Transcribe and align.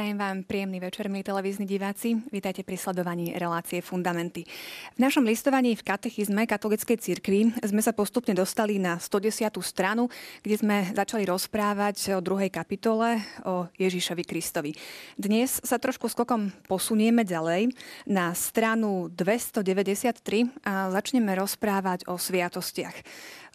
Prajem 0.00 0.16
vám 0.16 0.48
príjemný 0.48 0.80
večer, 0.80 1.12
milí 1.12 1.20
televízni 1.20 1.68
diváci. 1.68 2.16
Vítajte 2.32 2.64
pri 2.64 2.80
sledovaní 2.80 3.36
relácie 3.36 3.84
Fundamenty. 3.84 4.48
V 4.96 4.98
našom 5.04 5.28
listovaní 5.28 5.76
v 5.76 5.84
katechizme 5.84 6.48
katolíckej 6.48 6.96
cirkvi 6.96 7.52
sme 7.60 7.84
sa 7.84 7.92
postupne 7.92 8.32
dostali 8.32 8.80
na 8.80 8.96
110. 8.96 9.52
stranu, 9.60 10.08
kde 10.40 10.56
sme 10.56 10.88
začali 10.96 11.28
rozprávať 11.28 12.16
o 12.16 12.24
druhej 12.24 12.48
kapitole 12.48 13.20
o 13.44 13.68
Ježišovi 13.76 14.24
Kristovi. 14.24 14.72
Dnes 15.20 15.60
sa 15.60 15.76
trošku 15.76 16.08
skokom 16.08 16.48
posunieme 16.64 17.20
ďalej 17.20 17.68
na 18.08 18.32
stranu 18.32 19.12
293 19.12 20.64
a 20.64 20.88
začneme 20.96 21.36
rozprávať 21.36 22.08
o 22.08 22.16
sviatostiach. 22.16 22.96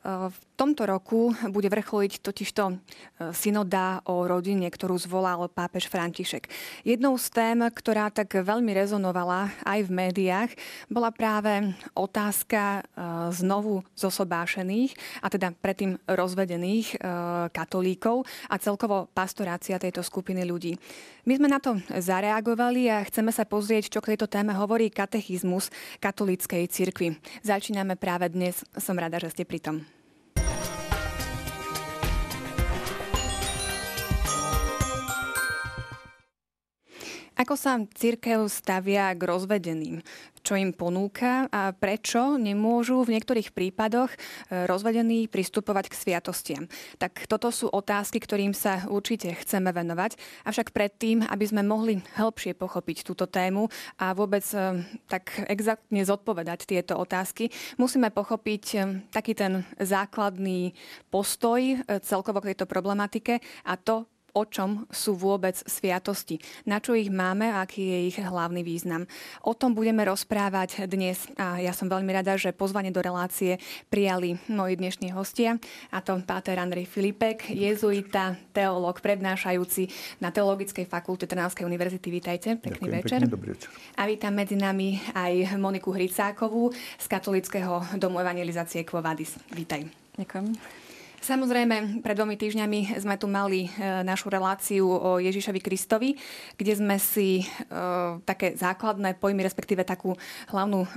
V 0.05 0.37
tomto 0.55 0.87
roku 0.87 1.35
bude 1.51 1.67
vrcholiť 1.67 2.23
totižto 2.23 2.63
e, 2.71 2.75
synoda 3.35 3.99
o 4.07 4.23
rodine, 4.23 4.71
ktorú 4.71 4.95
zvolal 4.95 5.51
pápež 5.51 5.91
František. 5.91 6.47
Jednou 6.87 7.19
z 7.19 7.27
tém, 7.29 7.59
ktorá 7.59 8.07
tak 8.07 8.31
veľmi 8.39 8.71
rezonovala 8.71 9.51
aj 9.67 9.79
v 9.85 9.91
médiách, 9.91 10.51
bola 10.87 11.11
práve 11.11 11.75
otázka 11.91 12.79
e, 12.79 12.81
znovu 13.35 13.83
zosobášených, 13.99 14.95
a 15.19 15.27
teda 15.27 15.51
predtým 15.59 15.99
rozvedených 16.07 16.95
e, 16.95 16.97
katolíkov 17.51 18.23
a 18.47 18.55
celkovo 18.55 19.11
pastorácia 19.11 19.75
tejto 19.75 20.01
skupiny 20.01 20.47
ľudí. 20.47 20.79
My 21.27 21.35
sme 21.35 21.51
na 21.51 21.59
to 21.59 21.75
zareagovali 21.91 22.87
a 22.87 23.03
chceme 23.03 23.35
sa 23.35 23.43
pozrieť, 23.43 23.91
čo 23.91 23.99
k 23.99 24.15
tejto 24.15 24.31
téme 24.31 24.55
hovorí 24.55 24.87
katechizmus 24.87 25.67
katolíckej 25.99 26.63
cirkvi. 26.71 27.19
Začíname 27.43 27.99
práve 27.99 28.31
dnes. 28.31 28.63
Som 28.77 28.95
rada, 28.95 29.19
že 29.19 29.33
ste 29.33 29.43
pri 29.43 29.59
tom. 29.59 30.04
Ako 37.35 37.59
sa 37.59 37.75
církev 37.83 38.47
stavia 38.47 39.11
k 39.11 39.19
rozvedeným? 39.27 39.99
Čo 40.39 40.55
im 40.55 40.71
ponúka 40.71 41.51
a 41.51 41.75
prečo 41.75 42.39
nemôžu 42.39 43.03
v 43.03 43.17
niektorých 43.17 43.51
prípadoch 43.51 44.07
e, 44.07 44.17
rozvedení 44.63 45.27
pristupovať 45.27 45.91
k 45.91 45.99
sviatostiam? 45.99 46.63
Tak 46.95 47.27
toto 47.27 47.51
sú 47.51 47.67
otázky, 47.67 48.23
ktorým 48.23 48.55
sa 48.55 48.87
určite 48.87 49.35
chceme 49.35 49.75
venovať. 49.75 50.15
Avšak 50.47 50.71
predtým, 50.71 51.27
aby 51.27 51.43
sme 51.43 51.67
mohli 51.67 51.99
hĺbšie 52.15 52.55
pochopiť 52.55 53.03
túto 53.03 53.27
tému 53.27 53.67
a 53.99 54.15
vôbec 54.15 54.47
e, 54.55 54.85
tak 55.11 55.35
exaktne 55.51 56.07
zodpovedať 56.07 56.63
tieto 56.63 56.95
otázky, 56.95 57.51
musíme 57.75 58.15
pochopiť 58.15 58.63
e, 58.71 58.77
taký 59.11 59.35
ten 59.35 59.67
základný 59.75 60.71
postoj 61.11 61.83
celkovo 61.99 62.39
k 62.39 62.55
tejto 62.55 62.63
problematike 62.63 63.43
a 63.67 63.75
to, 63.75 64.07
o 64.35 64.43
čom 64.43 64.83
sú 64.91 65.15
vôbec 65.15 65.55
sviatosti, 65.63 66.43
na 66.67 66.83
čo 66.83 66.91
ich 66.91 67.07
máme 67.07 67.47
a 67.47 67.63
aký 67.63 67.81
je 67.81 67.99
ich 68.11 68.17
hlavný 68.19 68.61
význam. 68.67 69.07
O 69.47 69.55
tom 69.55 69.71
budeme 69.71 70.03
rozprávať 70.03 70.85
dnes 70.91 71.23
a 71.39 71.63
ja 71.63 71.71
som 71.71 71.87
veľmi 71.87 72.11
rada, 72.11 72.35
že 72.35 72.51
pozvanie 72.51 72.91
do 72.91 72.99
relácie 72.99 73.57
prijali 73.87 74.35
moji 74.51 74.75
dnešní 74.75 75.15
hostia 75.15 75.55
a 75.89 76.03
to 76.03 76.19
páter 76.27 76.59
Andrej 76.59 76.91
Filipek, 76.91 77.47
jezuita, 77.47 78.35
teológ, 78.51 78.99
prednášajúci 78.99 79.87
na 80.19 80.35
Teologickej 80.35 80.83
fakulte 80.83 81.25
Trnavskej 81.25 81.63
univerzity. 81.63 82.07
Vítajte, 82.11 82.49
pekný 82.59 82.91
Ďakujem, 82.91 82.99
večer. 82.99 83.19
Pekný, 83.23 83.31
dobrý 83.31 83.49
večer. 83.55 83.69
A 83.95 84.03
vítam 84.03 84.35
medzi 84.35 84.59
nami 84.59 84.99
aj 85.15 85.55
Moniku 85.55 85.95
Hricákovú 85.95 86.75
z 86.75 87.05
Katolického 87.07 87.79
domu 87.95 88.19
evangelizácie 88.19 88.83
Quovadis. 88.83 89.39
Vítaj. 89.55 89.87
Ďakujem. 90.19 90.84
Samozrejme, 91.25 92.05
pred 92.05 92.13
dvomi 92.13 92.37
týždňami 92.37 93.01
sme 93.01 93.17
tu 93.17 93.25
mali 93.25 93.65
e, 93.65 93.69
našu 94.05 94.29
reláciu 94.29 94.85
o 94.85 95.17
Ježišovi 95.17 95.57
Kristovi, 95.57 96.13
kde 96.53 96.73
sme 96.77 97.01
si 97.01 97.41
e, 97.41 97.45
také 98.21 98.53
základné 98.53 99.17
pojmy, 99.17 99.41
respektíve 99.41 99.81
takú 99.81 100.13
hlavnú, 100.53 100.85
e, 100.85 100.89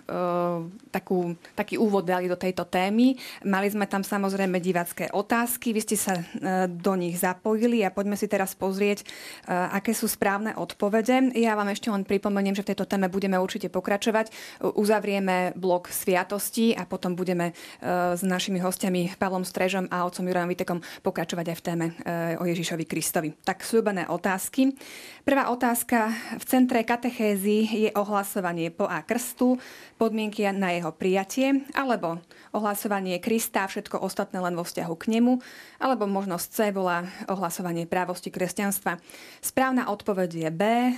takú, 0.92 1.32
taký 1.56 1.80
úvod 1.80 2.04
dali 2.04 2.28
do 2.28 2.36
tejto 2.36 2.68
témy. 2.68 3.16
Mali 3.48 3.72
sme 3.72 3.88
tam 3.88 4.04
samozrejme 4.04 4.60
divácké 4.60 5.08
otázky, 5.16 5.72
vy 5.72 5.80
ste 5.80 5.96
sa 5.96 6.20
e, 6.20 6.24
do 6.68 6.92
nich 6.92 7.16
zapojili 7.16 7.80
a 7.80 7.88
poďme 7.88 8.20
si 8.20 8.28
teraz 8.28 8.52
pozrieť, 8.52 9.08
e, 9.48 9.48
aké 9.48 9.96
sú 9.96 10.12
správne 10.12 10.52
odpovede. 10.60 11.40
Ja 11.40 11.56
vám 11.56 11.72
ešte 11.72 11.88
len 11.88 12.04
pripomeniem, 12.04 12.52
že 12.52 12.68
v 12.68 12.76
tejto 12.76 12.84
téme 12.84 13.08
budeme 13.08 13.40
určite 13.40 13.72
pokračovať. 13.72 14.28
Uzavrieme 14.76 15.56
blok 15.56 15.88
sviatosti 15.88 16.76
a 16.76 16.84
potom 16.84 17.16
budeme 17.16 17.56
e, 17.80 18.12
s 18.12 18.20
našimi 18.20 18.60
hostiami 18.60 19.16
Pavlom 19.16 19.48
Strežom 19.48 19.88
a 19.88 20.04
otcom 20.04 20.17
Jurajom 20.26 20.50
Vitekom 20.50 20.82
pokračovať 21.06 21.46
aj 21.54 21.56
v 21.60 21.64
téme 21.64 21.86
eh, 22.02 22.34
o 22.40 22.44
Ježišovi 22.48 22.88
Kristovi. 22.88 23.30
Tak 23.46 23.62
slúbené 23.62 24.10
otázky. 24.10 24.74
Prvá 25.22 25.52
otázka. 25.52 26.10
V 26.40 26.44
centre 26.48 26.82
katechézy 26.82 27.86
je 27.86 27.90
ohlasovanie 27.94 28.72
po 28.74 28.88
A 28.88 29.04
krstu, 29.04 29.60
podmienky 30.00 30.48
na 30.50 30.72
jeho 30.72 30.90
prijatie, 30.94 31.68
alebo 31.76 32.18
ohlasovanie 32.56 33.20
Krista, 33.20 33.68
všetko 33.68 34.00
ostatné 34.00 34.40
len 34.40 34.56
vo 34.56 34.64
vzťahu 34.64 34.94
k 34.96 35.18
nemu, 35.18 35.36
alebo 35.76 36.08
možnosť 36.08 36.46
C 36.48 36.58
bola 36.72 37.04
ohlasovanie 37.28 37.84
právosti 37.84 38.32
kresťanstva. 38.32 38.96
Správna 39.44 39.92
odpoveď 39.92 40.30
je 40.48 40.50
B. 40.50 40.62
Eh, 40.64 40.92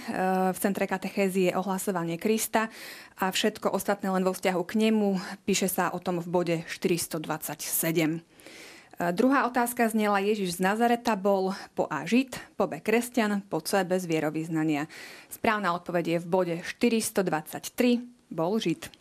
v 0.55 0.59
centre 0.63 0.87
katechézy 0.87 1.51
je 1.51 1.57
ohlasovanie 1.59 2.17
Krista 2.17 2.71
a 3.19 3.29
všetko 3.29 3.75
ostatné 3.75 4.09
len 4.09 4.23
vo 4.23 4.33
vzťahu 4.33 4.63
k 4.65 4.73
nemu. 4.89 5.19
Píše 5.45 5.69
sa 5.69 5.91
o 5.91 5.99
tom 5.99 6.23
v 6.23 6.29
bode 6.31 6.57
427. 6.69 8.23
Druhá 9.01 9.49
otázka 9.49 9.89
znela, 9.89 10.21
Ježiš 10.21 10.61
z 10.61 10.61
Nazareta 10.61 11.17
bol 11.17 11.57
po 11.73 11.89
A 11.89 12.05
žid, 12.05 12.37
po 12.61 12.69
B 12.69 12.85
kresťan, 12.85 13.41
po 13.49 13.65
C 13.65 13.81
bez 13.81 14.05
vierovýznania. 14.05 14.93
Správna 15.33 15.73
odpoveď 15.73 16.05
je 16.05 16.19
v 16.21 16.27
bode 16.29 16.57
423, 16.61 18.05
bol 18.29 18.61
žid. 18.61 18.93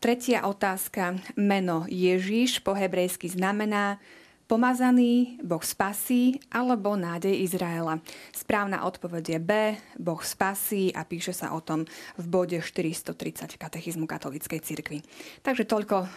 Tretia 0.00 0.48
otázka, 0.48 1.20
meno 1.36 1.84
Ježiš 1.92 2.64
po 2.64 2.72
hebrejsky 2.72 3.28
znamená 3.28 4.00
Pomazaný, 4.48 5.36
Boh 5.44 5.60
spasí 5.60 6.40
alebo 6.48 6.96
nádej 6.96 7.36
Izraela. 7.44 8.00
Správna 8.32 8.88
odpoveď 8.88 9.36
je 9.36 9.40
B, 9.44 9.52
Boh 10.00 10.16
spasí 10.24 10.88
a 10.96 11.04
píše 11.04 11.36
sa 11.36 11.52
o 11.52 11.60
tom 11.60 11.84
v 12.16 12.24
bode 12.24 12.56
430 12.56 13.60
katechizmu 13.60 14.08
katolíckej 14.08 14.64
cirkvi. 14.64 15.04
Takže 15.44 15.68
toľko 15.68 15.96
e, 16.00 16.08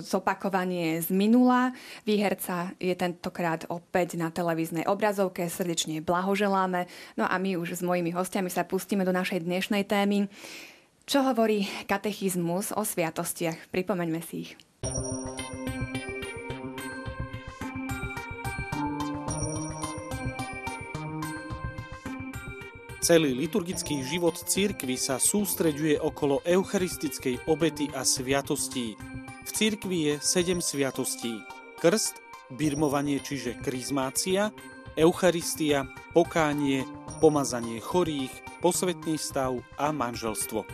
zopakovanie 0.00 0.96
z 1.04 1.12
minula. 1.12 1.76
Výherca 2.08 2.72
je 2.80 2.96
tentokrát 2.96 3.68
opäť 3.68 4.16
na 4.16 4.32
televíznej 4.32 4.88
obrazovke. 4.88 5.44
Srdečne 5.52 6.00
blahoželáme. 6.00 6.88
No 7.20 7.28
a 7.28 7.36
my 7.36 7.60
už 7.60 7.76
s 7.76 7.82
mojimi 7.84 8.16
hostiami 8.16 8.48
sa 8.48 8.64
pustíme 8.64 9.04
do 9.04 9.12
našej 9.12 9.44
dnešnej 9.44 9.84
témy. 9.84 10.32
Čo 11.04 11.20
hovorí 11.20 11.68
katechizmus 11.84 12.72
o 12.72 12.80
sviatostiach? 12.80 13.68
Pripomeňme 13.68 14.24
si 14.24 14.48
ich. 14.48 14.50
Celý 23.08 23.32
liturgický 23.32 24.04
život 24.04 24.36
církvy 24.36 25.00
sa 25.00 25.16
sústreďuje 25.16 25.96
okolo 25.96 26.44
eucharistickej 26.44 27.48
obety 27.48 27.88
a 27.96 28.04
sviatostí. 28.04 29.00
V 29.48 29.50
církvi 29.56 30.12
je 30.12 30.14
sedem 30.20 30.60
sviatostí. 30.60 31.40
Krst, 31.80 32.20
birmovanie 32.52 33.16
čiže 33.24 33.56
krizmácia, 33.64 34.52
Eucharistia, 34.92 35.88
pokánie, 36.12 36.84
pomazanie 37.16 37.80
chorých, 37.80 38.60
posvetný 38.60 39.16
stav 39.16 39.56
a 39.80 39.88
manželstvo. 39.88 40.68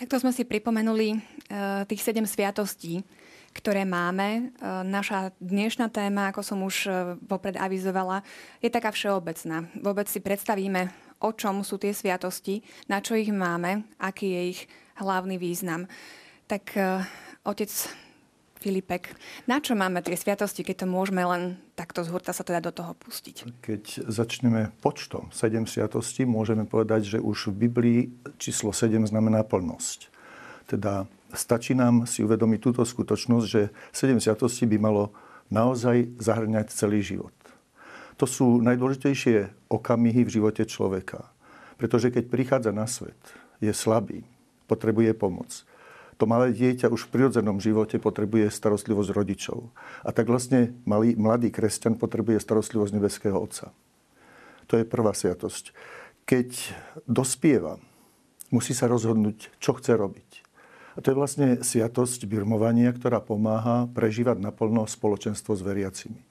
Takto 0.00 0.16
sme 0.16 0.32
si 0.32 0.48
pripomenuli 0.48 1.12
uh, 1.12 1.84
tých 1.84 2.00
sedem 2.00 2.24
sviatostí, 2.24 3.04
ktoré 3.54 3.86
máme. 3.86 4.28
E, 4.34 4.42
naša 4.82 5.30
dnešná 5.38 5.88
téma, 5.88 6.34
ako 6.34 6.42
som 6.42 6.58
už 6.66 6.76
e, 6.84 6.90
vopred 7.22 7.54
avizovala, 7.54 8.26
je 8.58 8.68
taká 8.68 8.90
všeobecná. 8.90 9.70
Vôbec 9.78 10.10
si 10.10 10.18
predstavíme, 10.18 10.90
o 11.22 11.30
čom 11.30 11.62
sú 11.62 11.78
tie 11.78 11.94
sviatosti, 11.94 12.66
na 12.90 12.98
čo 12.98 13.14
ich 13.14 13.30
máme, 13.30 13.86
aký 14.02 14.34
je 14.34 14.42
ich 14.58 14.60
hlavný 14.98 15.38
význam. 15.38 15.86
Tak 16.50 16.74
e, 16.74 17.06
otec 17.46 17.70
Filipek, 18.64 19.12
na 19.44 19.60
čo 19.60 19.76
máme 19.76 20.00
tie 20.00 20.16
sviatosti, 20.16 20.64
keď 20.64 20.84
to 20.84 20.86
môžeme 20.88 21.20
len 21.20 21.60
takto 21.76 22.00
z 22.00 22.08
hurta 22.08 22.32
sa 22.32 22.48
teda 22.48 22.64
do 22.64 22.72
toho 22.72 22.96
pustiť? 22.96 23.60
Keď 23.60 24.08
začneme 24.08 24.72
počtom 24.80 25.28
7 25.28 25.68
sviatostí, 25.68 26.24
môžeme 26.24 26.64
povedať, 26.64 27.16
že 27.16 27.18
už 27.20 27.52
v 27.52 27.68
Biblii 27.68 28.00
číslo 28.40 28.72
7 28.72 29.04
znamená 29.04 29.44
plnosť. 29.44 30.08
Teda 30.64 31.04
stačí 31.34 31.76
nám 31.76 32.08
si 32.08 32.22
uvedomiť 32.22 32.60
túto 32.62 32.82
skutočnosť, 32.86 33.46
že 33.46 33.68
7 33.92 34.18
sviatostí 34.18 34.64
by 34.70 34.78
malo 34.80 35.12
naozaj 35.52 36.16
zahrňať 36.18 36.72
celý 36.72 37.04
život. 37.04 37.34
To 38.16 38.24
sú 38.30 38.62
najdôležitejšie 38.62 39.68
okamihy 39.68 40.22
v 40.22 40.34
živote 40.40 40.62
človeka. 40.64 41.28
Pretože 41.74 42.14
keď 42.14 42.30
prichádza 42.30 42.70
na 42.70 42.86
svet, 42.86 43.18
je 43.58 43.74
slabý, 43.74 44.22
potrebuje 44.70 45.12
pomoc. 45.18 45.66
To 46.22 46.30
malé 46.30 46.54
dieťa 46.54 46.94
už 46.94 47.10
v 47.10 47.12
prirodzenom 47.18 47.58
živote 47.58 47.98
potrebuje 47.98 48.46
starostlivosť 48.54 49.10
rodičov. 49.10 49.74
A 50.06 50.14
tak 50.14 50.30
vlastne 50.30 50.78
malý, 50.86 51.18
mladý 51.18 51.50
kresťan 51.50 51.98
potrebuje 51.98 52.38
starostlivosť 52.38 52.92
nebeského 52.94 53.34
Otca. 53.34 53.74
To 54.70 54.78
je 54.78 54.86
prvá 54.86 55.10
sviatosť. 55.10 55.74
Keď 56.22 56.70
dospieva, 57.10 57.82
musí 58.54 58.72
sa 58.72 58.86
rozhodnúť, 58.86 59.50
čo 59.58 59.74
chce 59.74 59.98
robiť. 59.98 60.46
A 60.94 61.02
to 61.02 61.10
je 61.10 61.18
vlastne 61.18 61.48
sviatosť 61.58 62.30
birmovania, 62.30 62.94
ktorá 62.94 63.18
pomáha 63.18 63.90
prežívať 63.90 64.38
naplno 64.38 64.86
spoločenstvo 64.86 65.58
s 65.58 65.62
veriacimi. 65.62 66.22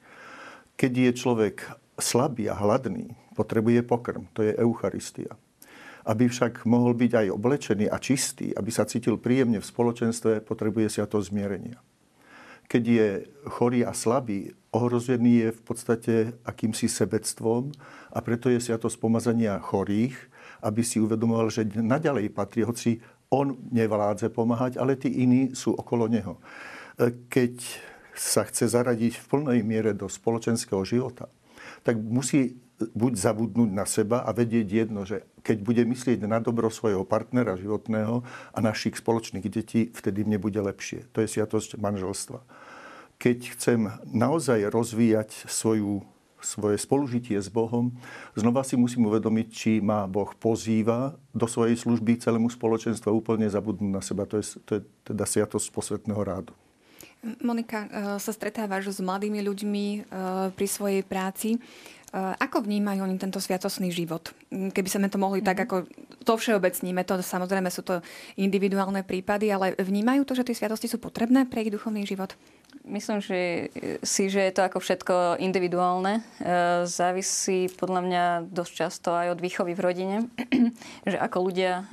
Keď 0.80 0.92
je 0.92 1.10
človek 1.12 1.56
slabý 2.00 2.48
a 2.48 2.56
hladný, 2.56 3.12
potrebuje 3.36 3.84
pokrm. 3.84 4.26
To 4.34 4.42
je 4.42 4.56
Eucharistia. 4.56 5.36
Aby 6.04 6.28
však 6.28 6.64
mohol 6.68 6.96
byť 6.96 7.12
aj 7.12 7.26
oblečený 7.32 7.86
a 7.88 7.96
čistý, 8.00 8.52
aby 8.56 8.72
sa 8.72 8.88
cítil 8.88 9.20
príjemne 9.20 9.60
v 9.60 9.68
spoločenstve, 9.68 10.44
potrebuje 10.44 11.00
to 11.08 11.18
zmierenia. 11.20 11.80
Keď 12.64 12.82
je 12.88 13.08
chorý 13.52 13.84
a 13.84 13.92
slabý, 13.92 14.56
ohrozený 14.72 15.48
je 15.48 15.50
v 15.52 15.62
podstate 15.62 16.14
akýmsi 16.48 16.88
sebectvom 16.88 17.76
a 18.08 18.18
preto 18.24 18.48
je 18.48 18.56
sviatosť 18.56 18.96
pomazania 18.96 19.60
chorých, 19.60 20.16
aby 20.64 20.80
si 20.80 20.96
uvedomoval, 20.96 21.52
že 21.52 21.68
naďalej 21.76 22.32
patrí, 22.32 22.64
hoci 22.64 23.04
on 23.34 23.58
nevládze 23.74 24.30
pomáhať, 24.30 24.78
ale 24.78 24.94
tí 24.94 25.10
iní 25.10 25.58
sú 25.58 25.74
okolo 25.74 26.06
neho. 26.06 26.38
Keď 27.26 27.54
sa 28.14 28.46
chce 28.46 28.70
zaradiť 28.70 29.18
v 29.18 29.26
plnej 29.26 29.60
miere 29.66 29.90
do 29.90 30.06
spoločenského 30.06 30.86
života, 30.86 31.26
tak 31.82 31.98
musí 31.98 32.62
buď 32.78 33.12
zabudnúť 33.18 33.70
na 33.70 33.86
seba 33.86 34.22
a 34.22 34.30
vedieť 34.30 34.66
jedno, 34.66 35.02
že 35.06 35.26
keď 35.42 35.58
bude 35.62 35.82
myslieť 35.86 36.26
na 36.26 36.38
dobro 36.38 36.70
svojho 36.70 37.02
partnera 37.06 37.58
životného 37.58 38.22
a 38.54 38.58
našich 38.58 38.98
spoločných 38.98 39.46
detí, 39.46 39.90
vtedy 39.90 40.26
mne 40.26 40.38
bude 40.38 40.58
lepšie. 40.58 41.06
To 41.14 41.22
je 41.22 41.30
sviatosť 41.30 41.78
manželstva. 41.78 42.42
Keď 43.18 43.38
chcem 43.54 43.94
naozaj 44.10 44.70
rozvíjať 44.74 45.46
svoju, 45.46 46.02
svoje 46.44 46.76
spolužitie 46.76 47.40
s 47.40 47.48
Bohom, 47.48 47.90
znova 48.36 48.60
si 48.62 48.76
musím 48.76 49.08
uvedomiť, 49.08 49.46
či 49.48 49.70
ma 49.80 50.04
Boh 50.04 50.30
pozýva 50.36 51.16
do 51.32 51.48
svojej 51.48 51.74
služby 51.80 52.20
celému 52.20 52.52
spoločenstvu 52.52 53.08
a 53.08 53.16
úplne 53.16 53.48
zabudnúť 53.48 53.90
na 53.90 54.04
seba. 54.04 54.28
To 54.28 54.38
je, 54.38 54.60
to 54.62 54.70
je 54.78 54.80
teda 55.08 55.24
sviatosť 55.24 55.72
posvetného 55.72 56.22
rádu. 56.22 56.52
Monika, 57.40 57.88
eh, 57.88 57.90
sa 58.20 58.32
stretávaš 58.36 58.92
s 58.92 59.00
mladými 59.00 59.40
ľuďmi 59.40 59.86
eh, 59.88 60.02
pri 60.52 60.66
svojej 60.68 61.02
práci. 61.02 61.56
Ako 62.14 62.62
vnímajú 62.62 63.02
oni 63.02 63.18
tento 63.18 63.42
sviatosný 63.42 63.90
život? 63.90 64.30
Keby 64.46 64.86
sme 64.86 65.10
to 65.10 65.18
mohli 65.18 65.42
mm-hmm. 65.42 65.50
tak, 65.50 65.58
mhm. 65.58 65.64
ako 65.66 65.76
to 66.22 66.32
všeobecníme, 66.38 67.02
to 67.02 67.18
samozrejme 67.18 67.66
sú 67.74 67.82
to 67.82 67.98
individuálne 68.38 69.02
prípady, 69.02 69.50
ale 69.50 69.74
vnímajú 69.74 70.22
to, 70.22 70.38
že 70.38 70.46
tie 70.46 70.54
sviatosti 70.62 70.86
sú 70.86 71.02
potrebné 71.02 71.50
pre 71.50 71.66
ich 71.66 71.74
duchovný 71.74 72.06
život? 72.06 72.38
Myslím 72.84 73.24
že 73.24 73.72
si, 74.04 74.28
že 74.28 74.44
je 74.44 74.52
to 74.52 74.60
ako 74.60 74.76
všetko 74.76 75.40
individuálne. 75.40 76.20
E, 76.20 76.22
závisí 76.84 77.72
podľa 77.72 78.00
mňa 78.04 78.24
dosť 78.52 78.72
často 78.76 79.08
aj 79.16 79.32
od 79.32 79.40
výchovy 79.40 79.72
v 79.72 79.80
rodine, 79.80 80.16
že 81.08 81.16
ako 81.16 81.48
ľudia 81.48 81.72
e, 81.80 81.84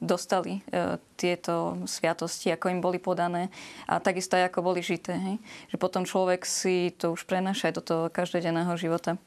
dostali 0.00 0.64
e, 0.64 0.96
tieto 1.20 1.84
sviatosti, 1.84 2.48
ako 2.48 2.72
im 2.72 2.80
boli 2.80 2.96
podané 2.96 3.52
a 3.84 4.00
takisto 4.00 4.40
aj 4.40 4.48
ako 4.48 4.72
boli 4.72 4.80
žité. 4.80 5.12
Hej? 5.12 5.36
Že 5.72 5.76
potom 5.76 6.08
človek 6.08 6.48
si 6.48 6.88
to 6.96 7.12
už 7.12 7.28
prenáša 7.28 7.68
aj 7.68 7.74
do 7.76 7.82
toho 7.84 8.02
každodenného 8.08 8.72
života. 8.80 9.20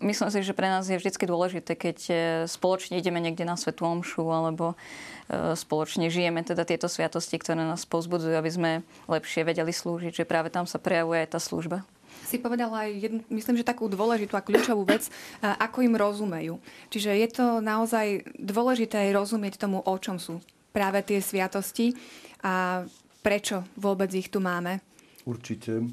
Myslím 0.00 0.28
si, 0.32 0.40
že 0.40 0.56
pre 0.56 0.68
nás 0.68 0.88
je 0.88 0.96
vždy 0.96 1.12
dôležité, 1.28 1.76
keď 1.76 1.98
e, 2.08 2.14
spoločne 2.48 2.96
ideme 2.96 3.20
niekde 3.20 3.44
na 3.44 3.56
svetú 3.56 3.84
omšu 3.84 4.24
alebo 4.32 4.72
e, 4.72 5.56
spoločne 5.56 6.08
žijeme 6.08 6.40
teda 6.40 6.64
tieto 6.64 6.88
sviatosti, 6.88 7.36
ktoré 7.36 7.64
nás 7.64 7.84
pozbudzujú, 7.84 8.34
aby 8.36 8.50
sme 8.50 8.70
lepšie 9.08 9.44
vedeli 9.44 9.72
slúžiť, 9.72 10.24
že 10.24 10.28
práve 10.28 10.48
tam 10.48 10.64
sa 10.64 10.80
prejavuje 10.80 11.24
aj 11.24 11.36
tá 11.36 11.40
služba 11.40 11.84
si 12.24 12.40
povedala 12.40 12.88
aj, 12.88 12.90
jednu, 13.04 13.20
myslím, 13.36 13.60
že 13.60 13.68
takú 13.68 13.84
dôležitú 13.84 14.32
a 14.34 14.42
kľúčovú 14.42 14.88
vec, 14.88 15.12
ako 15.44 15.84
im 15.84 15.92
rozumejú. 15.92 16.56
Čiže 16.88 17.10
je 17.20 17.28
to 17.28 17.46
naozaj 17.60 18.24
dôležité 18.40 19.10
aj 19.10 19.16
rozumieť 19.20 19.54
tomu, 19.60 19.84
o 19.84 19.94
čom 20.00 20.16
sú 20.16 20.40
práve 20.72 21.04
tie 21.04 21.20
sviatosti 21.20 21.92
a 22.40 22.86
prečo 23.20 23.68
vôbec 23.76 24.08
ich 24.16 24.32
tu 24.32 24.40
máme. 24.40 24.80
Určite 25.28 25.84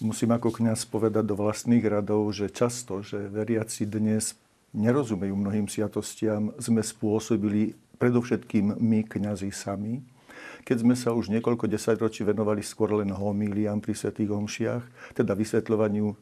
musím 0.00 0.36
ako 0.36 0.52
kňaz 0.52 0.84
povedať 0.88 1.24
do 1.24 1.38
vlastných 1.38 1.84
radov, 1.84 2.28
že 2.32 2.52
často, 2.52 3.00
že 3.00 3.30
veriaci 3.30 3.88
dnes 3.88 4.36
nerozumejú 4.76 5.32
mnohým 5.32 5.66
sviatostiam, 5.70 6.52
sme 6.60 6.84
spôsobili 6.84 7.72
predovšetkým 7.96 8.76
my, 8.76 9.00
kňazi 9.08 9.48
sami. 9.48 10.04
Keď 10.66 10.76
sme 10.82 10.94
sa 10.98 11.14
už 11.14 11.32
niekoľko 11.32 11.70
desaťročí 11.70 12.26
venovali 12.26 12.60
skôr 12.60 12.92
len 12.92 13.14
homíliám 13.14 13.80
pri 13.80 13.94
svetých 13.96 14.34
homšiach, 14.34 14.82
teda 15.16 15.32
vysvetľovaniu 15.32 16.12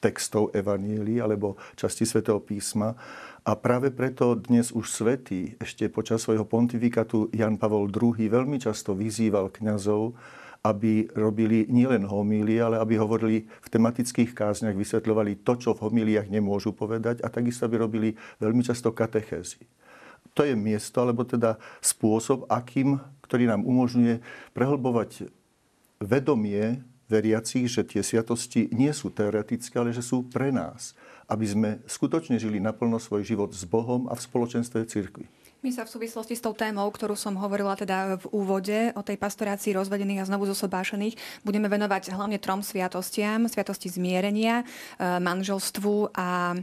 textov 0.00 0.48
Evanielii 0.56 1.20
alebo 1.20 1.60
časti 1.76 2.08
svätého 2.08 2.40
písma. 2.40 2.96
A 3.44 3.52
práve 3.52 3.92
preto 3.92 4.32
dnes 4.32 4.72
už 4.72 4.88
svetý, 4.88 5.60
ešte 5.60 5.92
počas 5.92 6.24
svojho 6.24 6.48
pontifikátu 6.48 7.28
Jan 7.36 7.60
Pavol 7.60 7.92
II 7.92 8.16
veľmi 8.16 8.56
často 8.56 8.96
vyzýval 8.96 9.52
kňazov, 9.52 10.16
aby 10.60 11.08
robili 11.16 11.64
nielen 11.72 12.04
homílie, 12.04 12.60
ale 12.60 12.76
aby 12.76 13.00
hovorili 13.00 13.48
v 13.48 13.68
tematických 13.72 14.36
kázniach, 14.36 14.76
vysvetľovali 14.76 15.40
to, 15.40 15.56
čo 15.56 15.72
v 15.72 15.88
homíliách 15.88 16.28
nemôžu 16.28 16.76
povedať 16.76 17.24
a 17.24 17.32
takisto 17.32 17.64
aby 17.64 17.80
robili 17.80 18.08
veľmi 18.36 18.60
často 18.60 18.92
katechézy. 18.92 19.64
To 20.36 20.44
je 20.44 20.54
miesto, 20.54 21.00
alebo 21.00 21.24
teda 21.24 21.56
spôsob, 21.80 22.46
akým, 22.46 23.00
ktorý 23.24 23.50
nám 23.50 23.64
umožňuje 23.66 24.20
prehlbovať 24.52 25.32
vedomie 25.98 26.84
veriacich, 27.10 27.66
že 27.66 27.82
tie 27.82 28.04
sviatosti 28.04 28.70
nie 28.70 28.94
sú 28.94 29.10
teoretické, 29.10 29.74
ale 29.80 29.90
že 29.90 30.04
sú 30.04 30.22
pre 30.30 30.54
nás. 30.54 30.94
Aby 31.26 31.46
sme 31.50 31.70
skutočne 31.88 32.38
žili 32.38 32.62
naplno 32.62 33.02
svoj 33.02 33.26
život 33.26 33.50
s 33.50 33.66
Bohom 33.66 34.06
a 34.06 34.14
v 34.14 34.22
spoločenstve 34.22 34.86
cirkvi. 34.86 35.26
My 35.60 35.68
sa 35.76 35.84
v 35.84 35.92
súvislosti 35.92 36.32
s 36.32 36.40
tou 36.40 36.56
témou, 36.56 36.88
ktorú 36.88 37.12
som 37.12 37.36
hovorila 37.36 37.76
teda 37.76 38.16
v 38.16 38.24
úvode 38.32 38.96
o 38.96 39.04
tej 39.04 39.20
pastorácii 39.20 39.76
rozvedených 39.76 40.24
a 40.24 40.28
znovu 40.32 40.48
zosobášených, 40.48 41.44
budeme 41.44 41.68
venovať 41.68 42.16
hlavne 42.16 42.40
trom 42.40 42.64
sviatostiam. 42.64 43.44
Sviatosti 43.44 43.92
zmierenia, 43.92 44.64
e, 44.64 45.20
manželstvu 45.20 46.16
a 46.16 46.56
e, 46.56 46.60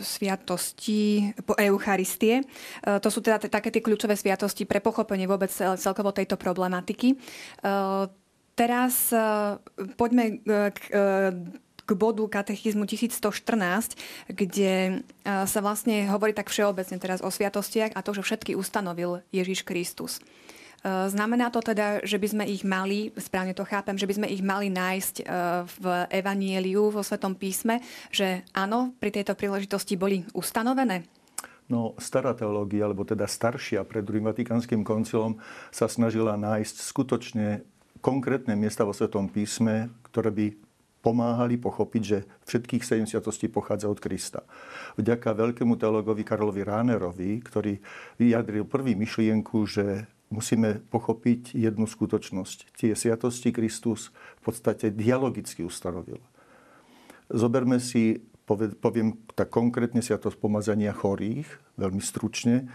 sviatosti 0.00 1.36
po 1.44 1.52
Eucharistie. 1.60 2.40
E, 2.40 2.44
to 2.96 3.12
sú 3.12 3.20
teda 3.20 3.36
také 3.36 3.68
tie 3.68 3.84
kľúčové 3.84 4.16
sviatosti 4.16 4.64
pre 4.64 4.80
pochopenie 4.80 5.28
vôbec 5.28 5.52
celkovo 5.52 6.16
tejto 6.16 6.40
problematiky. 6.40 7.20
Teraz 8.56 9.08
poďme 9.96 10.24
k 10.72 10.80
k 11.90 11.98
bodu 11.98 12.22
katechizmu 12.30 12.86
1114, 12.86 13.98
kde 14.30 15.02
e, 15.02 15.26
sa 15.26 15.58
vlastne 15.58 16.06
hovorí 16.06 16.30
tak 16.30 16.46
všeobecne 16.46 17.02
teraz 17.02 17.18
o 17.18 17.26
sviatostiach 17.26 17.98
a 17.98 18.04
to, 18.06 18.14
že 18.14 18.22
všetky 18.22 18.54
ustanovil 18.54 19.26
Ježiš 19.34 19.66
Kristus. 19.66 20.22
E, 20.86 21.10
znamená 21.10 21.50
to 21.50 21.58
teda, 21.58 22.06
že 22.06 22.22
by 22.22 22.28
sme 22.30 22.44
ich 22.46 22.62
mali, 22.62 23.10
správne 23.18 23.58
to 23.58 23.66
chápem, 23.66 23.98
že 23.98 24.06
by 24.06 24.22
sme 24.22 24.28
ich 24.30 24.38
mali 24.38 24.70
nájsť 24.70 25.14
e, 25.18 25.24
v 25.66 25.84
Evanieliu, 26.14 26.94
vo 26.94 27.02
Svetom 27.02 27.34
písme, 27.34 27.82
že 28.14 28.46
áno, 28.54 28.94
pri 29.02 29.10
tejto 29.10 29.34
príležitosti 29.34 29.98
boli 29.98 30.22
ustanovené? 30.30 31.10
No, 31.66 31.98
stará 31.98 32.34
teológia, 32.38 32.86
alebo 32.86 33.02
teda 33.02 33.26
staršia 33.26 33.82
pred 33.82 34.06
druhým 34.06 34.30
vatikánskym 34.30 34.86
koncilom, 34.86 35.42
sa 35.74 35.90
snažila 35.90 36.38
nájsť 36.38 36.86
skutočne 36.86 37.62
konkrétne 37.98 38.54
miesta 38.54 38.86
vo 38.86 38.94
Svetom 38.94 39.26
písme, 39.26 39.90
ktoré 40.10 40.30
by 40.30 40.69
pomáhali 41.00 41.56
pochopiť, 41.56 42.02
že 42.04 42.18
všetkých 42.44 42.84
70 43.08 43.24
pochádza 43.48 43.88
od 43.88 43.96
Krista. 43.96 44.44
Vďaka 45.00 45.32
veľkému 45.32 45.80
teologovi 45.80 46.22
Karlovi 46.24 46.60
Ránerovi, 46.60 47.40
ktorý 47.40 47.80
vyjadril 48.20 48.68
prvý 48.68 48.92
myšlienku, 49.00 49.64
že 49.64 50.04
musíme 50.28 50.84
pochopiť 50.92 51.56
jednu 51.56 51.88
skutočnosť. 51.88 52.76
Tie 52.76 52.92
sviatosti 52.92 53.50
Kristus 53.50 54.12
v 54.44 54.52
podstate 54.52 54.92
dialogicky 54.92 55.64
ustanovil. 55.64 56.20
Zoberme 57.32 57.80
si, 57.80 58.20
poviem 58.44 59.16
tak 59.32 59.48
konkrétne 59.48 60.04
sviatosť 60.04 60.36
pomazania 60.36 60.92
chorých, 60.92 61.48
veľmi 61.80 62.02
stručne. 62.04 62.68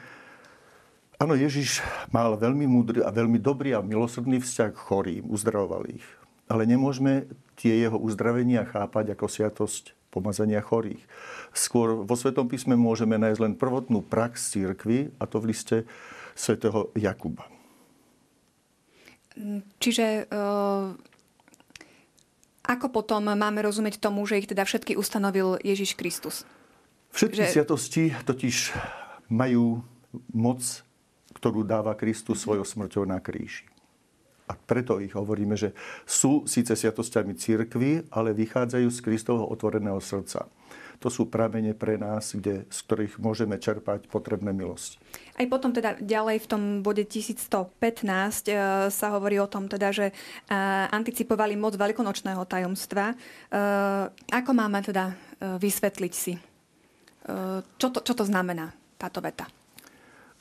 Áno, 1.21 1.37
Ježiš 1.37 1.79
mal 2.09 2.35
veľmi 2.35 2.65
múdry 2.67 2.99
a 3.05 3.13
veľmi 3.13 3.39
dobrý 3.39 3.71
a 3.71 3.85
milosrdný 3.85 4.41
vzťah 4.43 4.71
k 4.73 4.79
chorým, 4.81 5.23
uzdravoval 5.29 5.87
ich 5.93 6.03
ale 6.45 6.63
nemôžeme 6.69 7.29
tie 7.55 7.85
jeho 7.87 7.97
uzdravenia 7.97 8.67
chápať 8.67 9.15
ako 9.15 9.25
sviatosť 9.25 9.97
pomazania 10.13 10.63
chorých. 10.63 11.01
Skôr 11.51 12.07
vo 12.07 12.15
Svetom 12.15 12.47
písme 12.47 12.79
môžeme 12.79 13.19
nájsť 13.19 13.41
len 13.41 13.53
prvotnú 13.59 14.03
prax 14.05 14.55
církvy, 14.55 15.11
a 15.19 15.23
to 15.27 15.43
v 15.43 15.51
liste 15.51 15.77
svätého 16.35 16.91
Jakuba. 16.95 17.47
Čiže 19.83 20.31
uh, 20.31 20.95
ako 22.63 22.87
potom 22.87 23.27
máme 23.27 23.59
rozumieť 23.59 23.99
tomu, 23.99 24.23
že 24.23 24.39
ich 24.39 24.47
teda 24.47 24.63
všetky 24.63 24.95
ustanovil 24.95 25.59
Ježiš 25.59 25.99
Kristus? 25.99 26.47
Všetky 27.11 27.43
že... 27.43 27.51
sviatosti 27.51 28.15
totiž 28.23 28.71
majú 29.27 29.83
moc 30.31 30.63
ktorú 31.35 31.67
dáva 31.67 31.93
Kristus 31.99 32.41
svojou 32.41 32.63
smrťou 32.63 33.03
na 33.03 33.19
kríži. 33.19 33.67
A 34.45 34.53
preto 34.53 35.01
ich 35.01 35.17
hovoríme, 35.17 35.57
že 35.57 35.73
sú 36.05 36.45
síce 36.45 36.77
sviatosťami 36.77 37.33
církvy, 37.33 38.13
ale 38.13 38.37
vychádzajú 38.37 38.87
z 38.93 38.99
Kristovho 39.01 39.49
otvoreného 39.49 39.97
srdca. 39.97 40.45
To 41.03 41.11
sú 41.11 41.27
pramene 41.27 41.75
pre 41.75 41.99
nás, 41.99 42.31
kde, 42.31 42.63
z 42.71 42.79
ktorých 42.87 43.19
môžeme 43.19 43.59
čerpať 43.59 44.07
potrebné 44.07 44.55
milosti. 44.55 44.95
Aj 45.35 45.43
potom 45.51 45.75
teda 45.75 45.99
ďalej 45.99 46.37
v 46.39 46.47
tom 46.47 46.61
bode 46.79 47.03
1115 47.03 47.67
e, 48.47 48.55
sa 48.87 49.07
hovorí 49.11 49.35
o 49.41 49.51
tom, 49.51 49.67
teda, 49.67 49.91
že 49.91 50.11
e, 50.11 50.13
anticipovali 50.95 51.59
moc 51.59 51.75
veľkonočného 51.75 52.39
tajomstva. 52.47 53.11
E, 53.11 53.15
ako 54.31 54.51
máme 54.55 54.79
teda 54.79 55.11
vysvetliť 55.35 56.13
si, 56.15 56.33
čo 57.77 57.87
to, 57.91 57.99
čo 58.01 58.13
to 58.15 58.23
znamená 58.23 58.71
táto 58.95 59.19
veta? 59.19 59.45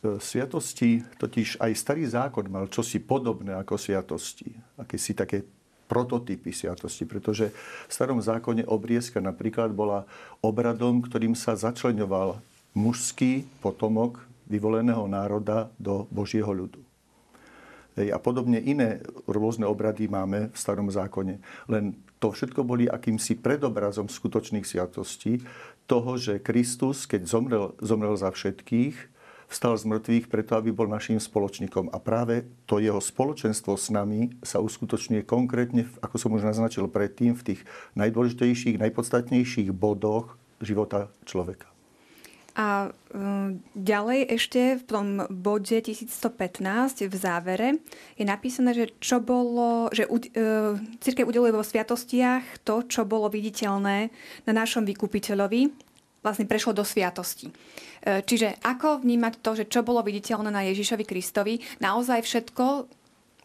Sviatosti, 0.04 1.00
totiž 1.16 1.64
aj 1.64 1.72
starý 1.72 2.04
zákon 2.04 2.44
mal 2.52 2.68
čosi 2.68 3.00
podobné 3.00 3.56
ako 3.56 3.80
sviatosti. 3.80 4.52
Akési 4.76 5.16
také 5.16 5.48
prototypy 5.88 6.52
sviatosti, 6.52 7.08
pretože 7.08 7.52
v 7.88 7.92
starom 7.92 8.20
zákone 8.20 8.68
obriezka 8.68 9.20
napríklad 9.20 9.72
bola 9.72 10.04
obradom, 10.44 11.00
ktorým 11.00 11.32
sa 11.32 11.56
začlenoval 11.56 12.40
mužský 12.76 13.48
potomok 13.64 14.20
vyvoleného 14.44 15.08
národa 15.08 15.72
do 15.80 16.04
Božieho 16.12 16.52
ľudu. 16.52 16.80
A 17.94 18.18
podobne 18.18 18.58
iné 18.58 18.98
rôzne 19.30 19.70
obrady 19.70 20.10
máme 20.10 20.50
v 20.50 20.56
starom 20.58 20.90
zákone. 20.90 21.38
Len 21.70 21.94
to 22.18 22.34
všetko 22.34 22.66
boli 22.66 22.90
akýmsi 22.90 23.38
predobrazom 23.38 24.10
skutočných 24.10 24.66
sviatostí 24.66 25.46
toho, 25.86 26.18
že 26.18 26.42
Kristus, 26.42 27.06
keď 27.06 27.22
zomrel, 27.30 27.64
zomrel 27.78 28.18
za 28.18 28.34
všetkých, 28.34 29.13
vstal 29.48 29.76
z 29.76 29.84
mŕtvych 29.88 30.26
preto, 30.30 30.56
aby 30.56 30.70
bol 30.74 30.88
našim 30.88 31.20
spoločníkom. 31.20 31.92
A 31.92 31.98
práve 32.00 32.48
to 32.64 32.80
jeho 32.80 33.00
spoločenstvo 33.00 33.76
s 33.78 33.92
nami 33.92 34.34
sa 34.40 34.60
uskutočňuje 34.60 35.22
konkrétne, 35.24 35.88
ako 36.00 36.16
som 36.16 36.34
už 36.34 36.44
naznačil 36.44 36.88
predtým, 36.88 37.36
v 37.36 37.54
tých 37.54 37.60
najdôležitejších, 37.98 38.80
najpodstatnejších 38.80 39.70
bodoch 39.74 40.36
života 40.62 41.12
človeka. 41.28 41.74
A 42.54 42.94
um, 43.10 43.58
ďalej 43.74 44.38
ešte 44.38 44.78
v 44.78 44.82
tom 44.86 45.06
bode 45.26 45.74
1115 45.74 47.10
v 47.10 47.14
závere 47.18 47.82
je 48.14 48.22
napísané, 48.22 48.70
že 48.70 48.94
čo 49.02 49.18
bolo, 49.18 49.90
že 49.90 50.06
uh, 50.06 50.78
církev 51.02 51.26
udeluje 51.26 51.50
vo 51.50 51.66
sviatostiach 51.66 52.62
to, 52.62 52.86
čo 52.86 53.02
bolo 53.02 53.26
viditeľné 53.26 54.14
na 54.46 54.52
našom 54.54 54.86
vykupiteľovi, 54.86 55.83
vlastne 56.24 56.48
prešlo 56.48 56.72
do 56.72 56.82
sviatosti. 56.82 57.52
E, 58.00 58.24
čiže 58.24 58.56
ako 58.64 59.04
vnímať 59.04 59.44
to, 59.44 59.50
že 59.60 59.64
čo 59.68 59.84
bolo 59.84 60.00
viditeľné 60.00 60.48
na 60.48 60.64
Ježišovi 60.72 61.04
Kristovi, 61.04 61.60
naozaj 61.84 62.24
všetko, 62.24 62.64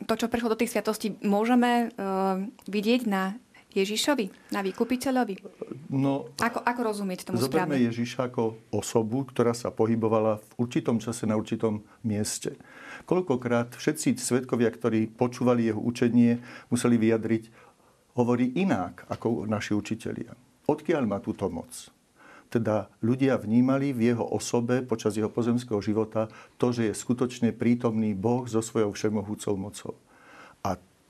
to, 0.07 0.13
čo 0.15 0.31
prešlo 0.31 0.55
do 0.55 0.59
tých 0.59 0.71
sviatostí, 0.71 1.19
môžeme 1.27 1.91
uh, 1.91 2.39
vidieť 2.71 3.03
na 3.03 3.35
Ježišovi, 3.69 4.55
na 4.55 4.65
vykupiteľovi? 4.65 5.45
No, 5.93 6.33
ako, 6.41 6.63
ako 6.65 6.81
rozumieť 6.81 7.29
tomu 7.29 7.37
zoberme 7.37 7.77
správne? 7.77 7.85
Ježiša 7.85 8.31
ako 8.33 8.57
osobu, 8.73 9.29
ktorá 9.29 9.53
sa 9.53 9.69
pohybovala 9.69 10.41
v 10.41 10.51
určitom 10.57 10.97
čase 10.97 11.29
na 11.29 11.37
určitom 11.37 11.85
mieste. 12.01 12.57
Koľkokrát 13.05 13.77
všetci 13.77 14.17
svetkovia, 14.17 14.73
ktorí 14.73 15.13
počúvali 15.13 15.69
jeho 15.69 15.81
učenie, 15.83 16.41
museli 16.73 16.97
vyjadriť, 16.97 17.43
hovorí 18.17 18.57
inak 18.57 19.05
ako 19.05 19.45
naši 19.45 19.77
učitelia. 19.77 20.33
Odkiaľ 20.65 21.03
má 21.05 21.17
túto 21.21 21.45
moc? 21.49 21.69
Teda 22.49 22.89
ľudia 23.05 23.37
vnímali 23.37 23.93
v 23.93 24.13
jeho 24.13 24.25
osobe 24.25 24.81
počas 24.81 25.13
jeho 25.13 25.29
pozemského 25.29 25.79
života 25.79 26.27
to, 26.57 26.73
že 26.73 26.89
je 26.89 26.93
skutočne 26.97 27.53
prítomný 27.53 28.17
Boh 28.17 28.49
so 28.49 28.59
svojou 28.59 28.91
všemohúcou 28.91 29.53
mocou. 29.55 29.93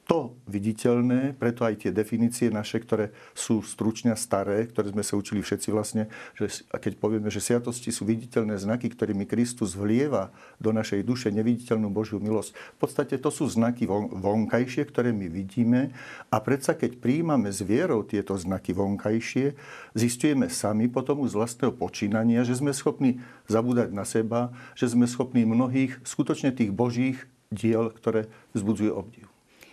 To 0.09 0.33
viditeľné, 0.49 1.37
preto 1.37 1.61
aj 1.61 1.85
tie 1.85 1.93
definície 1.93 2.49
naše, 2.49 2.81
ktoré 2.81 3.13
sú 3.37 3.61
stručne 3.61 4.17
staré, 4.17 4.65
ktoré 4.65 4.89
sme 4.89 5.05
sa 5.05 5.13
učili 5.13 5.37
všetci 5.45 5.69
vlastne, 5.69 6.09
že 6.33 6.65
keď 6.65 6.97
povieme, 6.97 7.29
že 7.29 7.37
sviatosti 7.37 7.93
sú 7.93 8.09
viditeľné 8.09 8.57
znaky, 8.57 8.89
ktorými 8.89 9.29
Kristus 9.29 9.77
vlieva 9.77 10.33
do 10.57 10.73
našej 10.73 11.05
duše 11.05 11.29
neviditeľnú 11.29 11.93
Božiu 11.93 12.17
milosť. 12.17 12.57
V 12.57 12.77
podstate 12.81 13.21
to 13.21 13.29
sú 13.29 13.45
znaky 13.53 13.85
von, 13.85 14.09
vonkajšie, 14.09 14.89
ktoré 14.89 15.13
my 15.13 15.29
vidíme 15.29 15.93
a 16.33 16.41
predsa 16.41 16.73
keď 16.73 16.97
príjmame 16.97 17.53
s 17.53 17.61
vierou 17.61 18.01
tieto 18.01 18.33
znaky 18.33 18.73
vonkajšie, 18.73 19.53
zistujeme 19.93 20.49
sami 20.49 20.89
potom 20.89 21.21
z 21.29 21.37
vlastného 21.37 21.77
počínania, 21.77 22.41
že 22.41 22.57
sme 22.57 22.73
schopní 22.73 23.21
zabúdať 23.45 23.93
na 23.93 24.09
seba, 24.09 24.49
že 24.73 24.89
sme 24.89 25.05
schopní 25.05 25.45
mnohých 25.45 26.01
skutočne 26.01 26.49
tých 26.49 26.73
Božích 26.73 27.29
diel, 27.53 27.93
ktoré 27.93 28.25
vzbudzujú 28.57 28.89
obdiv. 28.97 29.28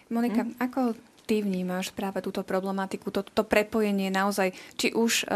Monika, 0.06 0.46
hmm. 0.46 0.62
ako 0.62 0.80
ty 1.26 1.42
vnímaš 1.42 1.90
práve 1.90 2.22
túto 2.22 2.46
problematiku, 2.46 3.10
to, 3.10 3.26
to 3.26 3.42
prepojenie 3.42 4.08
naozaj, 4.14 4.54
či 4.78 4.94
už 4.94 5.26
e, 5.26 5.34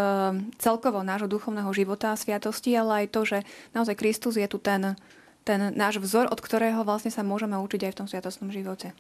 celkovo 0.63 1.03
nášho 1.03 1.27
duchovného 1.27 1.69
života 1.75 2.15
a 2.15 2.21
sviatosti, 2.21 2.71
ale 2.79 3.05
aj 3.05 3.07
to, 3.11 3.21
že 3.27 3.39
naozaj 3.75 3.99
Kristus 3.99 4.39
je 4.39 4.47
tu 4.47 4.63
ten, 4.63 4.95
ten 5.43 5.75
náš 5.75 5.99
vzor, 5.99 6.31
od 6.31 6.39
ktorého 6.39 6.87
vlastne 6.87 7.11
sa 7.11 7.27
môžeme 7.27 7.59
učiť 7.59 7.91
aj 7.91 7.93
v 7.93 7.99
tom 7.99 8.07
sviatostnom 8.07 8.55
živote. 8.55 8.95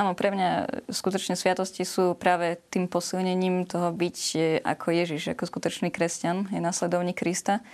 Áno, 0.00 0.16
pre 0.16 0.32
mňa 0.32 0.80
skutočne 0.88 1.36
sviatosti 1.36 1.84
sú 1.84 2.16
práve 2.16 2.56
tým 2.72 2.88
posilnením 2.88 3.64
toho 3.64 3.88
byť 3.92 4.18
e, 4.36 4.40
ako 4.60 4.86
Ježiš, 4.92 5.32
ako 5.32 5.48
skutočný 5.48 5.88
kresťan, 5.88 6.52
je 6.52 6.60
následovník 6.60 7.16
Krista. 7.16 7.64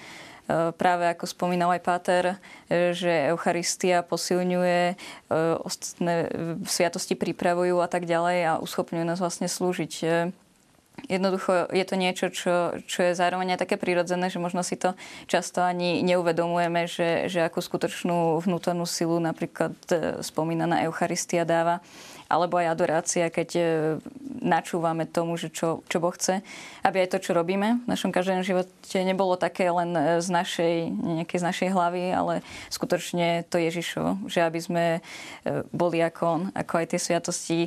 E, 0.46 0.70
práve 0.78 1.10
ako 1.10 1.26
spomínal 1.26 1.74
aj 1.74 1.82
Páter, 1.82 2.24
e, 2.70 2.94
že 2.94 3.34
Eucharistia 3.34 4.06
posilňuje, 4.06 4.82
e, 4.90 4.94
ostatné 5.66 6.30
sviatosti 6.70 7.18
pripravujú 7.18 7.82
a 7.82 7.90
tak 7.90 8.06
ďalej 8.06 8.38
a 8.46 8.52
uschopňuje 8.62 9.02
nás 9.02 9.18
vlastne 9.18 9.50
slúžiť 9.50 9.92
Jednoducho 11.04 11.68
je 11.76 11.84
to 11.84 11.94
niečo, 11.94 12.32
čo, 12.32 12.80
čo 12.88 13.00
je 13.04 13.12
zároveň 13.12 13.54
aj 13.54 13.68
také 13.68 13.76
prirodzené, 13.76 14.32
že 14.32 14.40
možno 14.40 14.64
si 14.64 14.80
to 14.80 14.96
často 15.28 15.60
ani 15.60 16.00
neuvedomujeme, 16.00 16.88
že, 16.88 17.28
že 17.28 17.44
akú 17.44 17.60
skutočnú 17.60 18.40
vnútornú 18.40 18.88
silu 18.88 19.20
napríklad 19.20 19.76
spomínaná 20.24 20.88
Eucharistia 20.88 21.44
dáva 21.44 21.84
alebo 22.26 22.58
aj 22.58 22.74
adorácia, 22.74 23.30
keď 23.30 23.48
e, 23.54 23.62
načúvame 24.42 25.06
tomu, 25.06 25.38
že 25.38 25.46
čo, 25.46 25.86
čo 25.86 26.02
Boh 26.02 26.10
chce, 26.10 26.42
aby 26.82 27.06
aj 27.06 27.14
to, 27.14 27.18
čo 27.22 27.38
robíme 27.38 27.86
v 27.86 27.88
našom 27.88 28.10
každom 28.10 28.42
živote 28.42 28.98
nebolo 29.06 29.38
také 29.38 29.70
len 29.70 29.94
e, 29.94 30.18
z 30.18 30.28
našej, 30.34 30.74
nejakej 31.22 31.38
z 31.38 31.44
našej 31.46 31.68
hlavy, 31.70 32.04
ale 32.10 32.34
skutočne 32.70 33.46
to 33.46 33.62
Ježišovo, 33.62 34.26
že 34.26 34.42
aby 34.42 34.58
sme 34.58 34.84
e, 34.98 35.00
boli 35.70 36.02
ako 36.02 36.22
on, 36.26 36.42
ako 36.50 36.82
aj 36.82 36.86
tie 36.90 37.00
sviatosti, 37.00 37.60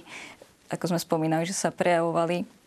ako 0.68 0.92
sme 0.92 1.00
spomínali, 1.00 1.48
že 1.48 1.56
sa 1.56 1.72
prejavovali 1.72 2.59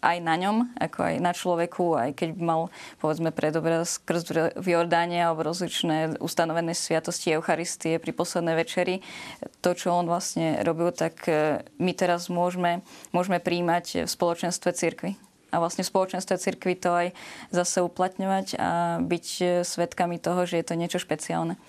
aj 0.00 0.16
na 0.24 0.34
ňom, 0.40 0.72
ako 0.80 0.98
aj 1.04 1.14
na 1.20 1.36
človeku, 1.36 1.92
aj 1.92 2.10
keď 2.16 2.40
mal, 2.40 2.72
povedzme, 3.04 3.28
predobraz 3.36 4.00
krst 4.00 4.56
v 4.56 4.66
Jordáne 4.72 5.20
alebo 5.20 5.44
rozličné 5.44 6.16
ustanovené 6.24 6.72
sviatosti 6.72 7.36
Eucharistie 7.36 8.00
pri 8.00 8.16
poslednej 8.16 8.56
večeri. 8.56 9.04
To, 9.60 9.76
čo 9.76 9.92
on 9.92 10.08
vlastne 10.08 10.64
robil, 10.64 10.88
tak 10.96 11.28
eh, 11.28 11.60
my 11.76 11.92
teraz 11.92 12.32
môžeme, 12.32 12.80
môžeme 13.12 13.44
príjmať 13.44 14.08
v 14.08 14.10
spoločenstve 14.10 14.72
cirkvi. 14.72 15.20
A 15.52 15.58
vlastne 15.60 15.84
v 15.84 15.92
spoločenstve 15.92 16.40
cirkvi 16.40 16.78
to 16.78 16.90
aj 16.94 17.08
zase 17.52 17.84
uplatňovať 17.84 18.56
a 18.56 18.70
byť 19.04 19.26
eh, 19.44 19.48
svetkami 19.68 20.16
toho, 20.16 20.48
že 20.48 20.64
je 20.64 20.64
to 20.64 20.80
niečo 20.80 20.96
špeciálne 20.96 21.60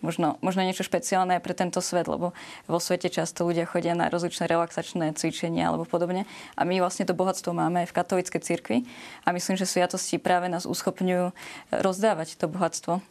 možno, 0.00 0.36
možno 0.44 0.64
niečo 0.64 0.84
špeciálne 0.84 1.40
pre 1.40 1.52
tento 1.56 1.80
svet, 1.80 2.08
lebo 2.08 2.32
vo 2.68 2.78
svete 2.80 3.08
často 3.08 3.46
ľudia 3.46 3.68
chodia 3.68 3.96
na 3.96 4.08
rozličné 4.08 4.48
relaxačné 4.48 5.16
cvičenia 5.16 5.68
alebo 5.68 5.88
podobne. 5.88 6.28
A 6.56 6.64
my 6.64 6.80
vlastne 6.80 7.08
to 7.08 7.16
bohatstvo 7.16 7.52
máme 7.52 7.84
aj 7.84 7.88
v 7.92 7.96
katolíckej 7.96 8.40
cirkvi. 8.42 8.78
A 9.24 9.32
myslím, 9.32 9.60
že 9.60 9.68
sviatosti 9.68 10.18
práve 10.20 10.48
nás 10.48 10.68
uschopňujú 10.68 11.32
rozdávať 11.72 12.36
to 12.40 12.50
bohatstvo 12.50 12.98
e, 12.98 13.02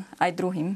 aj 0.00 0.30
druhým 0.32 0.74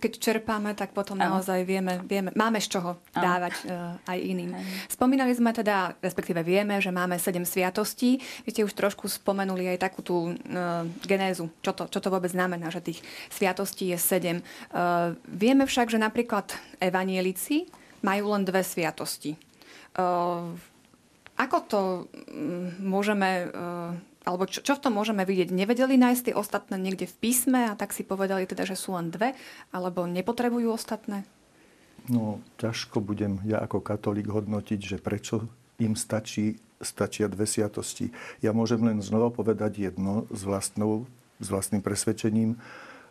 keď 0.00 0.12
čerpáme, 0.18 0.72
tak 0.72 0.92
potom 0.96 1.20
ano. 1.20 1.38
naozaj 1.38 1.64
vieme, 1.64 2.00
vieme, 2.04 2.32
máme 2.32 2.58
z 2.60 2.78
čoho 2.78 2.96
ano. 2.96 3.22
dávať 3.22 3.54
uh, 3.68 3.96
aj 4.08 4.18
iným. 4.18 4.50
Ano. 4.56 4.66
Spomínali 4.88 5.32
sme 5.36 5.52
teda, 5.52 5.96
respektíve 6.00 6.40
vieme, 6.42 6.80
že 6.80 6.92
máme 6.92 7.20
sedem 7.20 7.44
sviatostí. 7.44 8.20
Vy 8.44 8.50
ste 8.52 8.62
už 8.64 8.72
trošku 8.72 9.08
spomenuli 9.08 9.68
aj 9.76 9.88
takú 9.88 10.00
tú 10.00 10.16
uh, 10.32 10.84
genézu, 11.04 11.52
čo 11.60 11.72
to, 11.76 11.88
čo 11.88 11.98
to 12.00 12.08
vôbec 12.08 12.32
znamená, 12.32 12.72
že 12.72 12.84
tých 12.84 13.00
sviatostí 13.28 13.92
je 13.92 13.98
sedem. 14.00 14.38
Uh, 14.72 15.16
vieme 15.28 15.64
však, 15.68 15.92
že 15.92 16.00
napríklad 16.00 16.52
evanielici 16.80 17.68
majú 18.04 18.32
len 18.36 18.44
dve 18.44 18.60
sviatosti. 18.62 19.36
Uh, 19.96 20.52
ako 21.36 21.56
to 21.68 21.80
um, 22.32 22.72
môžeme 22.80 23.48
uh, 23.48 23.92
alebo 24.26 24.50
čo, 24.50 24.58
čo 24.58 24.74
v 24.74 24.82
tom 24.82 24.98
môžeme 24.98 25.22
vidieť? 25.22 25.54
Nevedeli 25.54 25.94
nájsť 25.94 26.22
tie 26.26 26.34
ostatné 26.34 26.74
niekde 26.82 27.06
v 27.06 27.16
písme 27.22 27.70
a 27.70 27.78
tak 27.78 27.94
si 27.94 28.02
povedali 28.02 28.42
teda, 28.42 28.66
že 28.66 28.74
sú 28.74 28.98
len 28.98 29.14
dve, 29.14 29.38
alebo 29.70 30.02
nepotrebujú 30.10 30.74
ostatné? 30.74 31.22
No, 32.10 32.42
ťažko 32.58 32.98
budem 32.98 33.38
ja 33.46 33.62
ako 33.62 33.78
katolík 33.78 34.26
hodnotiť, 34.26 34.80
že 34.82 34.96
prečo 34.98 35.46
im 35.78 35.94
stačí, 35.94 36.58
stačia 36.82 37.30
dve 37.30 37.46
sviatosti. 37.46 38.10
Ja 38.42 38.50
môžem 38.50 38.82
len 38.82 38.98
znova 38.98 39.30
povedať 39.30 39.78
jedno 39.90 40.26
s, 40.34 40.42
vlastnou, 40.42 41.06
s 41.38 41.46
vlastným 41.46 41.80
presvedčením. 41.80 42.58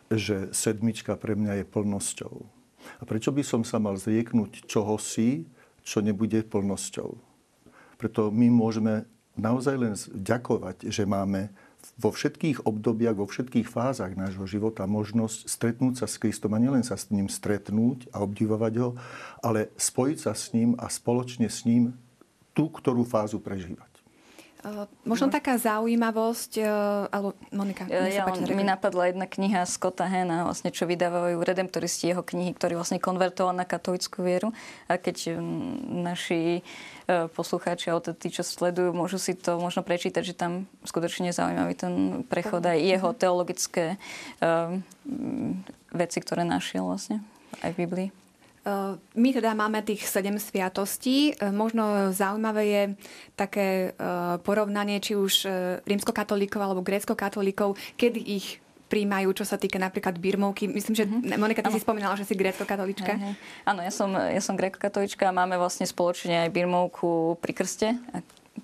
že 0.06 0.54
sedmička 0.54 1.18
pre 1.18 1.34
mňa 1.34 1.62
je 1.62 1.64
plnosťou. 1.66 2.34
A 3.00 3.02
prečo 3.02 3.34
by 3.34 3.42
som 3.42 3.66
sa 3.66 3.82
mal 3.82 3.98
zrieknúť 3.98 4.70
čohosi, 4.70 5.42
čo 5.82 5.98
nebude 5.98 6.46
plnosťou? 6.46 7.18
Preto 7.98 8.30
my 8.30 8.46
môžeme 8.46 9.08
naozaj 9.36 9.76
len 9.76 9.94
ďakovať, 10.12 10.88
že 10.88 11.04
máme 11.04 11.52
vo 11.96 12.10
všetkých 12.10 12.66
obdobiach, 12.66 13.16
vo 13.16 13.30
všetkých 13.30 13.70
fázach 13.70 14.18
nášho 14.18 14.44
života 14.44 14.84
možnosť 14.84 15.46
stretnúť 15.46 16.02
sa 16.02 16.06
s 16.10 16.18
Kristom 16.18 16.52
a 16.52 16.60
nielen 16.60 16.82
sa 16.82 16.98
s 16.98 17.08
ním 17.14 17.30
stretnúť 17.30 18.10
a 18.10 18.20
obdivovať 18.20 18.74
ho, 18.82 18.88
ale 19.40 19.70
spojiť 19.78 20.18
sa 20.18 20.32
s 20.34 20.50
ním 20.52 20.74
a 20.76 20.90
spoločne 20.90 21.46
s 21.46 21.62
ním 21.62 21.94
tú, 22.52 22.68
ktorú 22.68 23.06
fázu 23.06 23.38
prežívať. 23.38 23.95
Uh, 24.66 24.90
možno 25.06 25.30
taká 25.30 25.62
zaujímavosť, 25.62 26.58
uh, 26.58 27.06
alebo 27.14 27.38
Monika, 27.54 27.86
ja, 27.86 28.26
páči, 28.26 28.50
mi 28.50 28.66
napadla 28.66 29.14
jedna 29.14 29.30
kniha 29.30 29.62
Scotta 29.62 30.10
Hena, 30.10 30.42
vlastne, 30.42 30.74
čo 30.74 30.90
vydávajú 30.90 31.38
redemptoristi 31.38 32.10
jeho 32.10 32.26
knihy, 32.26 32.50
ktorý 32.50 32.74
vlastne 32.74 32.98
konvertoval 32.98 33.54
na 33.54 33.62
katolickú 33.62 34.26
vieru. 34.26 34.50
A 34.90 34.98
keď 34.98 35.38
naši 35.86 36.66
uh, 37.06 37.30
poslucháči, 37.30 37.94
alebo 37.94 38.10
tí, 38.10 38.26
čo 38.26 38.42
sledujú, 38.42 38.90
môžu 38.90 39.22
si 39.22 39.38
to 39.38 39.62
možno 39.62 39.86
prečítať, 39.86 40.26
že 40.26 40.34
tam 40.34 40.66
skutočne 40.82 41.30
zaujímavý 41.30 41.78
ten 41.78 41.94
prechod 42.26 42.66
aj 42.66 42.82
jeho 42.82 43.14
teologické 43.14 44.02
uh, 44.42 44.74
veci, 45.94 46.18
ktoré 46.18 46.42
našiel 46.42 46.82
vlastne 46.82 47.22
aj 47.62 47.70
v 47.70 47.86
Biblii. 47.86 48.25
Eh, 48.66 48.92
my 48.98 49.28
teda 49.30 49.54
máme 49.54 49.86
tých 49.86 50.02
sedem 50.10 50.42
sviatostí. 50.42 51.38
Eh, 51.38 51.54
možno 51.54 52.10
zaujímavé 52.10 52.62
je 52.66 52.82
také 53.38 53.94
eh, 53.94 53.94
porovnanie, 54.42 54.98
či 54.98 55.14
už 55.14 55.46
rímskokatolíkov 55.86 56.58
alebo 56.58 56.82
grécko-katolíkov, 56.82 57.78
kedy 57.94 58.20
ich 58.26 58.58
príjmajú, 58.86 59.34
čo 59.34 59.44
sa 59.46 59.58
týka 59.58 59.78
napríklad 59.78 60.18
birmovky. 60.18 60.70
Myslím, 60.70 60.94
že 60.94 61.06
mm-hmm. 61.06 61.38
Monika, 61.38 61.62
ty 61.62 61.70
ano. 61.70 61.78
si 61.78 61.82
spomínala, 61.82 62.14
že 62.18 62.26
si 62.26 62.38
grécko-katolička. 62.38 63.18
Áno, 63.66 63.80
ja 63.82 63.90
som, 63.90 64.14
ja 64.14 64.42
som 64.42 64.54
grécko-katolička 64.54 65.30
a 65.30 65.34
máme 65.34 65.58
vlastne 65.58 65.86
spoločne 65.86 66.46
aj 66.46 66.54
birmovku 66.54 67.38
pri 67.42 67.52
krste 67.54 67.86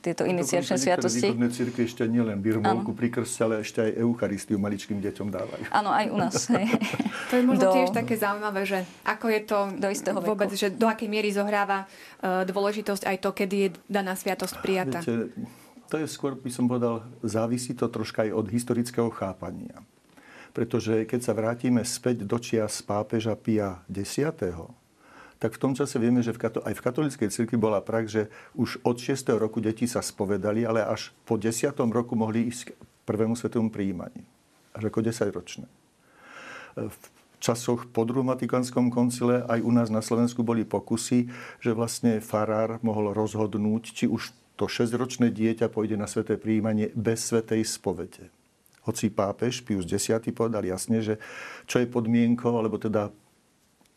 tieto 0.02 0.26
iniciačné 0.26 0.74
sviatosti. 0.74 1.30
Niektoré 1.30 1.54
církve 1.54 1.82
ešte 1.86 2.02
nielen 2.10 2.42
birmovku 2.42 2.90
pri 2.90 3.08
krste, 3.14 3.40
ale 3.46 3.54
ešte 3.62 3.78
aj 3.86 3.90
Eucharistiu 4.02 4.58
maličkým 4.58 4.98
deťom 4.98 5.28
dávajú. 5.30 5.62
Áno, 5.70 5.94
aj 5.94 6.06
u 6.10 6.16
nás. 6.18 6.34
To 7.32 7.40
je 7.40 7.48
možno 7.48 7.64
do... 7.64 7.72
tiež 7.72 7.96
také 7.96 8.20
zaujímavé, 8.20 8.68
že 8.68 8.84
ako 9.08 9.26
je 9.32 9.40
to 9.48 9.58
do 9.80 9.88
istého 9.88 10.20
vôbec, 10.20 10.52
veku. 10.52 10.60
že 10.60 10.68
do 10.68 10.84
akej 10.84 11.08
miery 11.08 11.32
zohráva 11.32 11.88
uh, 11.88 12.44
dôležitosť 12.44 13.08
aj 13.08 13.16
to, 13.24 13.30
kedy 13.32 13.56
je 13.56 13.68
daná 13.88 14.12
sviatosť 14.12 14.60
prijatá. 14.60 15.00
Viete, 15.00 15.32
to 15.88 15.96
je 15.96 16.04
skôr, 16.08 16.36
by 16.36 16.52
som 16.52 16.68
povedal, 16.68 17.04
závisí 17.24 17.72
to 17.72 17.88
troška 17.88 18.28
aj 18.28 18.36
od 18.36 18.46
historického 18.52 19.08
chápania. 19.12 19.80
Pretože 20.52 21.08
keď 21.08 21.20
sa 21.24 21.32
vrátime 21.32 21.80
späť 21.88 22.28
do 22.28 22.36
čias 22.36 22.84
pápeža 22.84 23.32
Pia 23.36 23.80
X, 23.88 24.20
tak 25.42 25.58
v 25.58 25.62
tom 25.66 25.74
čase 25.74 25.98
vieme, 25.98 26.22
že 26.22 26.30
v 26.30 26.38
kato- 26.38 26.62
aj 26.62 26.78
v 26.78 26.84
katolíckej 26.86 27.28
cirkvi 27.34 27.58
bola 27.58 27.82
prax, 27.82 28.06
že 28.14 28.22
už 28.54 28.78
od 28.86 28.94
6. 28.94 29.34
roku 29.42 29.58
deti 29.58 29.90
sa 29.90 29.98
spovedali, 29.98 30.62
ale 30.62 30.86
až 30.86 31.10
po 31.26 31.34
10. 31.34 31.90
roku 31.90 32.14
mohli 32.14 32.46
ísť 32.46 32.70
k 32.70 32.78
prvému 33.02 33.34
svetovému 33.34 33.74
príjmaniu. 33.74 34.22
Až 34.70 34.94
ako 34.94 35.02
10 35.02 35.34
ročné. 35.34 35.66
V 36.78 36.94
časoch 37.42 37.90
po 37.90 38.06
druhom 38.06 38.30
Vatikánskom 38.30 38.94
koncile 38.94 39.42
aj 39.50 39.66
u 39.66 39.74
nás 39.74 39.90
na 39.90 39.98
Slovensku 39.98 40.46
boli 40.46 40.62
pokusy, 40.62 41.26
že 41.58 41.74
vlastne 41.74 42.22
farár 42.22 42.78
mohol 42.86 43.10
rozhodnúť, 43.10 43.82
či 43.98 44.06
už 44.06 44.30
to 44.54 44.70
6-ročné 44.70 45.34
dieťa 45.34 45.66
pôjde 45.74 45.98
na 45.98 46.06
sveté 46.06 46.38
príjmanie 46.38 46.94
bez 46.94 47.34
svetej 47.34 47.66
spovede. 47.66 48.30
Hoci 48.86 49.10
pápež 49.10 49.66
Pius 49.66 49.90
X 49.90 50.06
povedal 50.30 50.62
jasne, 50.70 51.02
že 51.02 51.18
čo 51.66 51.82
je 51.82 51.90
podmienkou, 51.90 52.54
alebo 52.54 52.78
teda 52.78 53.10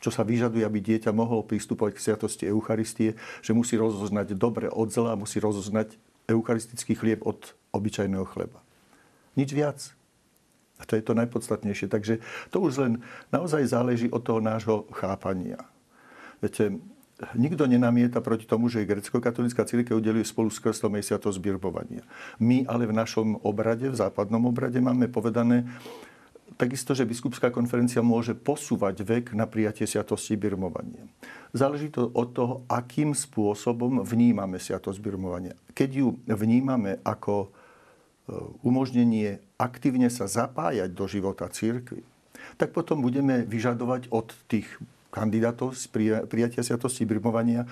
čo 0.06 0.14
sa 0.14 0.22
vyžaduje, 0.22 0.62
aby 0.62 0.86
dieťa 0.86 1.10
mohlo 1.10 1.42
pristupovať 1.42 1.98
k 1.98 2.04
sviatosti 2.06 2.46
Eucharistie, 2.46 3.18
že 3.42 3.58
musí 3.58 3.74
rozoznať 3.74 4.38
dobre 4.38 4.70
od 4.70 4.94
zla 4.94 5.18
musí 5.18 5.42
rozoznať 5.42 5.98
eucharistický 6.30 6.94
chlieb 6.94 7.26
od 7.26 7.58
obyčajného 7.74 8.22
chleba. 8.30 8.62
Nič 9.34 9.50
viac. 9.50 9.82
A 10.78 10.86
to 10.86 10.94
je 10.94 11.02
to 11.02 11.18
najpodstatnejšie. 11.18 11.90
Takže 11.90 12.22
to 12.54 12.62
už 12.62 12.86
len 12.86 12.94
naozaj 13.34 13.66
záleží 13.66 14.06
od 14.14 14.22
toho 14.22 14.46
nášho 14.46 14.86
chápania. 14.94 15.58
Viete, 16.38 16.78
nikto 17.34 17.66
nenamieta 17.66 18.22
proti 18.22 18.46
tomu, 18.46 18.70
že 18.70 18.86
grecko-katolická 18.86 19.66
církev 19.66 19.98
udeluje 19.98 20.28
spolu 20.28 20.54
s 20.54 20.62
krstom 20.62 20.94
aj 21.00 21.10
sviatosť 21.10 21.42
birbovania. 21.42 22.06
My 22.38 22.62
ale 22.70 22.86
v 22.86 22.94
našom 22.94 23.42
obrade, 23.42 23.90
v 23.90 23.98
západnom 23.98 24.46
obrade 24.46 24.78
máme 24.78 25.10
povedané, 25.10 25.66
Takisto, 26.46 26.94
že 26.94 27.10
biskupská 27.10 27.50
konferencia 27.50 28.06
môže 28.06 28.38
posúvať 28.38 29.02
vek 29.02 29.26
na 29.34 29.50
prijatie 29.50 29.90
sviatosti 29.90 30.38
birmovania. 30.38 31.02
Záleží 31.58 31.90
to 31.90 32.14
od 32.14 32.38
toho, 32.38 32.54
akým 32.70 33.18
spôsobom 33.18 34.06
vnímame 34.06 34.62
sviatosť 34.62 35.02
birmovania. 35.02 35.58
Keď 35.74 35.90
ju 36.06 36.08
vnímame 36.30 37.02
ako 37.02 37.34
e, 37.44 37.48
umožnenie 38.62 39.42
aktívne 39.58 40.08
sa 40.14 40.30
zapájať 40.30 40.94
do 40.94 41.10
života 41.10 41.50
církvy, 41.50 42.06
tak 42.62 42.72
potom 42.78 43.02
budeme 43.02 43.42
vyžadovať 43.44 44.14
od 44.14 44.32
tých 44.46 44.70
kandidátov 45.10 45.74
z 45.74 45.90
prijatia 46.30 46.62
sviatosti 46.62 47.10
birmovania 47.10 47.66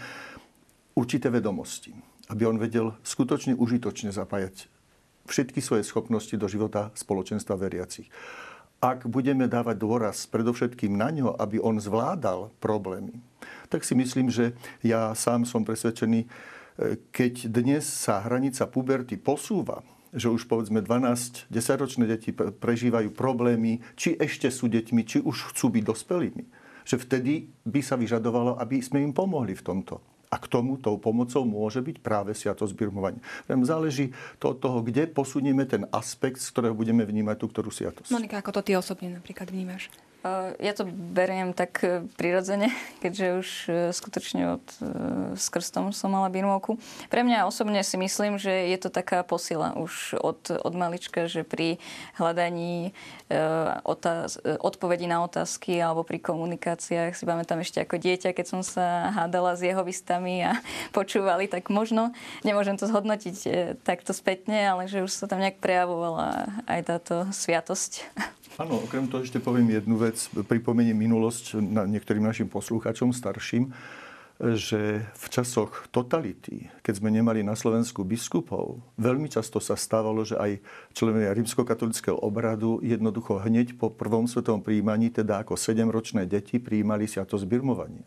určité 0.98 1.30
vedomosti, 1.30 1.94
aby 2.34 2.50
on 2.50 2.58
vedel 2.58 2.98
skutočne 3.06 3.54
užitočne 3.54 4.10
zapájať 4.10 4.66
všetky 5.30 5.62
svoje 5.64 5.88
schopnosti 5.88 6.36
do 6.36 6.50
života 6.50 6.92
spoločenstva 6.98 7.56
veriacich 7.56 8.12
ak 8.84 9.08
budeme 9.08 9.48
dávať 9.48 9.80
dôraz 9.80 10.28
predovšetkým 10.28 10.92
na 10.92 11.08
ňo, 11.08 11.32
aby 11.40 11.56
on 11.64 11.80
zvládal 11.80 12.52
problémy, 12.60 13.16
tak 13.72 13.88
si 13.88 13.96
myslím, 13.96 14.28
že 14.28 14.52
ja 14.84 15.16
sám 15.16 15.48
som 15.48 15.64
presvedčený, 15.64 16.28
e, 16.28 16.28
keď 17.16 17.48
dnes 17.48 17.88
sa 17.88 18.20
hranica 18.20 18.68
puberty 18.68 19.16
posúva, 19.16 19.88
že 20.12 20.28
už 20.28 20.52
povedzme 20.52 20.84
12, 20.84 21.48
10-ročné 21.48 22.06
deti 22.06 22.36
prežívajú 22.36 23.16
problémy, 23.16 23.80
či 23.96 24.20
ešte 24.20 24.52
sú 24.52 24.68
deťmi, 24.68 25.02
či 25.08 25.24
už 25.24 25.56
chcú 25.56 25.74
byť 25.74 25.84
dospelými, 25.88 26.44
že 26.84 27.00
vtedy 27.00 27.56
by 27.64 27.80
sa 27.80 27.96
vyžadovalo, 27.96 28.60
aby 28.60 28.84
sme 28.84 29.00
im 29.00 29.16
pomohli 29.16 29.56
v 29.56 29.64
tomto. 29.64 30.04
A 30.34 30.42
k 30.42 30.50
tomu 30.50 30.82
tou 30.82 30.98
pomocou 30.98 31.46
môže 31.46 31.78
byť 31.78 32.02
práve 32.02 32.34
sviatosť 32.34 32.74
birmovania. 32.74 33.22
Záleží 33.46 34.18
to 34.42 34.58
od 34.58 34.58
toho, 34.58 34.82
kde 34.82 35.06
posunieme 35.06 35.62
ten 35.70 35.86
aspekt, 35.94 36.42
z 36.42 36.50
ktorého 36.50 36.74
budeme 36.74 37.06
vnímať 37.06 37.38
tú 37.38 37.46
ktorú 37.54 37.70
sviatosť. 37.70 38.10
Monika, 38.10 38.42
ako 38.42 38.50
to 38.58 38.62
ty 38.66 38.74
osobne 38.74 39.22
napríklad 39.22 39.54
vnímaš? 39.54 39.94
Ja 40.64 40.72
to 40.72 40.88
beriem 40.88 41.52
tak 41.52 41.84
e, 41.84 42.08
prirodzene, 42.16 42.72
keďže 43.04 43.28
už 43.44 43.50
e, 43.68 43.72
skutočne 43.92 44.56
od, 44.56 44.66
e, 44.80 44.84
s 45.36 45.52
krstom 45.52 45.92
som 45.92 46.16
mala 46.16 46.32
birmovku. 46.32 46.80
Pre 47.12 47.22
mňa 47.28 47.44
osobne 47.44 47.84
si 47.84 48.00
myslím, 48.00 48.40
že 48.40 48.72
je 48.72 48.78
to 48.80 48.88
taká 48.88 49.28
posila 49.28 49.76
už 49.76 50.16
od, 50.16 50.48
od 50.48 50.74
malička, 50.80 51.28
že 51.28 51.44
pri 51.44 51.76
hľadaní 52.16 52.96
otáz, 53.82 54.38
odpovedí 54.62 55.10
na 55.10 55.26
otázky 55.26 55.82
alebo 55.82 56.06
pri 56.06 56.22
komunikáciách 56.22 57.18
si 57.18 57.26
pamätám 57.26 57.66
ešte 57.66 57.82
ako 57.82 57.98
dieťa, 57.98 58.30
keď 58.30 58.46
som 58.46 58.62
sa 58.62 59.10
hádala 59.10 59.58
s 59.58 59.66
jeho 59.66 59.82
vystami 59.82 60.46
a 60.46 60.62
počúvali, 60.98 61.50
tak 61.50 61.74
možno, 61.74 62.14
nemôžem 62.46 62.78
to 62.78 62.86
zhodnotiť 62.86 63.36
takto 63.82 64.14
spätne, 64.14 64.70
ale 64.70 64.86
že 64.86 65.02
už 65.02 65.12
sa 65.12 65.26
tam 65.26 65.42
nejak 65.42 65.58
prejavovala 65.58 66.46
aj 66.70 66.82
táto 66.86 67.16
sviatosť. 67.34 68.06
Áno, 68.54 68.86
okrem 68.86 69.10
toho 69.10 69.26
ešte 69.26 69.42
poviem 69.42 69.82
jednu 69.82 69.98
vec. 69.98 70.30
Pripomeniem 70.30 70.94
minulosť 70.94 71.58
na 71.58 71.90
niektorým 71.90 72.22
našim 72.22 72.46
poslucháčom 72.46 73.10
starším, 73.10 73.74
že 74.38 75.02
v 75.10 75.26
časoch 75.34 75.90
totality, 75.90 76.70
keď 76.86 77.02
sme 77.02 77.10
nemali 77.10 77.42
na 77.42 77.58
Slovensku 77.58 78.06
biskupov, 78.06 78.78
veľmi 79.02 79.26
často 79.26 79.58
sa 79.58 79.74
stávalo, 79.74 80.22
že 80.22 80.38
aj 80.38 80.62
členovia 80.94 81.34
rímskokatolického 81.34 82.14
obradu 82.22 82.78
jednoducho 82.86 83.42
hneď 83.42 83.74
po 83.74 83.90
prvom 83.90 84.30
svetovom 84.30 84.62
príjmaní, 84.62 85.10
teda 85.10 85.42
ako 85.42 85.58
sedemročné 85.58 86.30
deti, 86.30 86.62
príjmali 86.62 87.10
sviatosť 87.10 87.50
birmovania. 87.50 88.06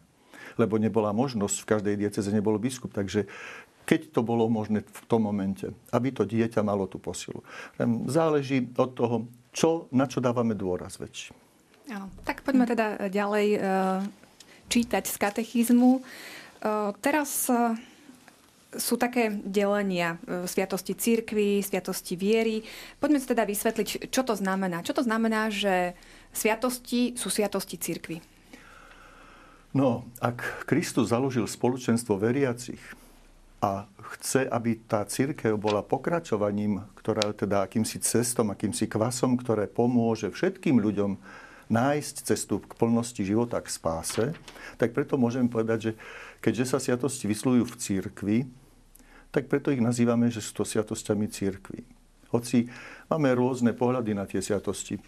Lebo 0.54 0.78
nebola 0.78 1.11
možnosť, 1.11 1.56
v 1.59 1.70
každej 1.74 1.94
dieceze 2.06 2.30
nebol 2.30 2.54
biskup. 2.62 2.94
Takže 2.94 3.26
keď 3.82 4.14
to 4.14 4.22
bolo 4.22 4.46
možné 4.46 4.82
v 4.82 5.00
tom 5.11 5.26
momente, 5.26 5.74
aby 5.90 6.14
to 6.14 6.22
dieťa 6.22 6.62
malo 6.62 6.87
tú 6.87 7.02
posilu. 7.02 7.42
Záleží 8.06 8.66
od 8.78 8.90
toho, 8.94 9.16
čo, 9.57 9.88
na 9.88 10.05
čo 10.05 10.21
dávame 10.21 10.53
dôraz 10.53 11.01
väčší. 11.01 11.33
Áno. 11.88 12.12
Tak 12.29 12.45
poďme 12.45 12.69
teda 12.69 13.09
ďalej 13.09 13.47
e, 13.57 13.59
čítať 14.69 15.05
z 15.09 15.16
katechizmu. 15.16 15.92
E, 15.97 16.03
teraz 17.01 17.49
e, 17.49 17.73
sú 18.77 19.01
také 19.01 19.33
delenia 19.33 20.21
sviatosti 20.45 20.92
církvy, 20.92 21.64
sviatosti 21.64 22.12
viery. 22.12 22.61
Poďme 23.01 23.23
si 23.23 23.33
teda 23.33 23.49
vysvetliť, 23.49 24.12
čo 24.12 24.21
to 24.21 24.37
znamená. 24.37 24.85
Čo 24.85 25.01
to 25.01 25.03
znamená, 25.07 25.49
že 25.49 25.97
sviatosti 26.37 27.16
sú 27.16 27.33
sviatosti 27.33 27.81
církvy? 27.81 28.21
No, 29.73 30.05
ak 30.21 30.69
Kristus 30.69 31.09
založil 31.09 31.49
spoločenstvo 31.49 32.21
veriacich, 32.21 32.81
a 33.61 33.88
chce, 34.16 34.45
aby 34.47 34.77
tá 34.85 35.03
církev 35.09 35.57
bola 35.57 35.81
pokračovaním, 35.81 36.85
ktorá 37.01 37.33
teda 37.33 37.64
akýmsi 37.64 37.99
cestom, 38.05 38.53
akýmsi 38.53 38.87
kvasom, 38.87 39.40
ktoré 39.40 39.66
pomôže 39.66 40.29
všetkým 40.29 40.79
ľuďom 40.79 41.16
nájsť 41.66 42.16
cestu 42.23 42.62
k 42.62 42.73
plnosti 42.79 43.19
života, 43.27 43.59
k 43.59 43.73
spáse, 43.73 44.25
tak 44.79 44.95
preto 44.95 45.19
môžeme 45.19 45.51
povedať, 45.51 45.79
že 45.81 45.92
keďže 46.38 46.64
sa 46.77 46.79
sviatosti 46.79 47.27
vyslujú 47.27 47.66
v 47.66 47.79
církvi, 47.81 48.38
tak 49.35 49.51
preto 49.51 49.75
ich 49.75 49.83
nazývame, 49.83 50.31
že 50.31 50.45
sú 50.45 50.62
to 50.62 50.64
sviatosťami 50.64 51.27
církvy. 51.27 51.83
Hoci 52.31 52.71
máme 53.11 53.35
rôzne 53.35 53.75
pohľady 53.75 54.12
na 54.14 54.25
tie 54.29 54.38
sviatosti. 54.38 55.01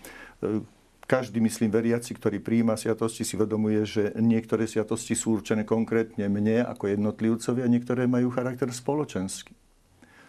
Každý, 1.09 1.41
myslím, 1.41 1.73
veriaci, 1.73 2.13
ktorý 2.13 2.37
prijíma 2.37 2.77
sviatosti, 2.77 3.25
si 3.25 3.33
vedomuje, 3.41 3.81
že 3.89 4.13
niektoré 4.21 4.69
sviatosti 4.69 5.17
sú 5.17 5.41
určené 5.41 5.65
konkrétne 5.65 6.29
mne 6.29 6.69
ako 6.69 6.93
jednotlivcovi 6.93 7.65
a 7.65 7.73
niektoré 7.73 8.05
majú 8.05 8.29
charakter 8.29 8.69
spoločenský. 8.69 9.57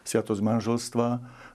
Sviatosť 0.07 0.39
manželstva 0.39 1.07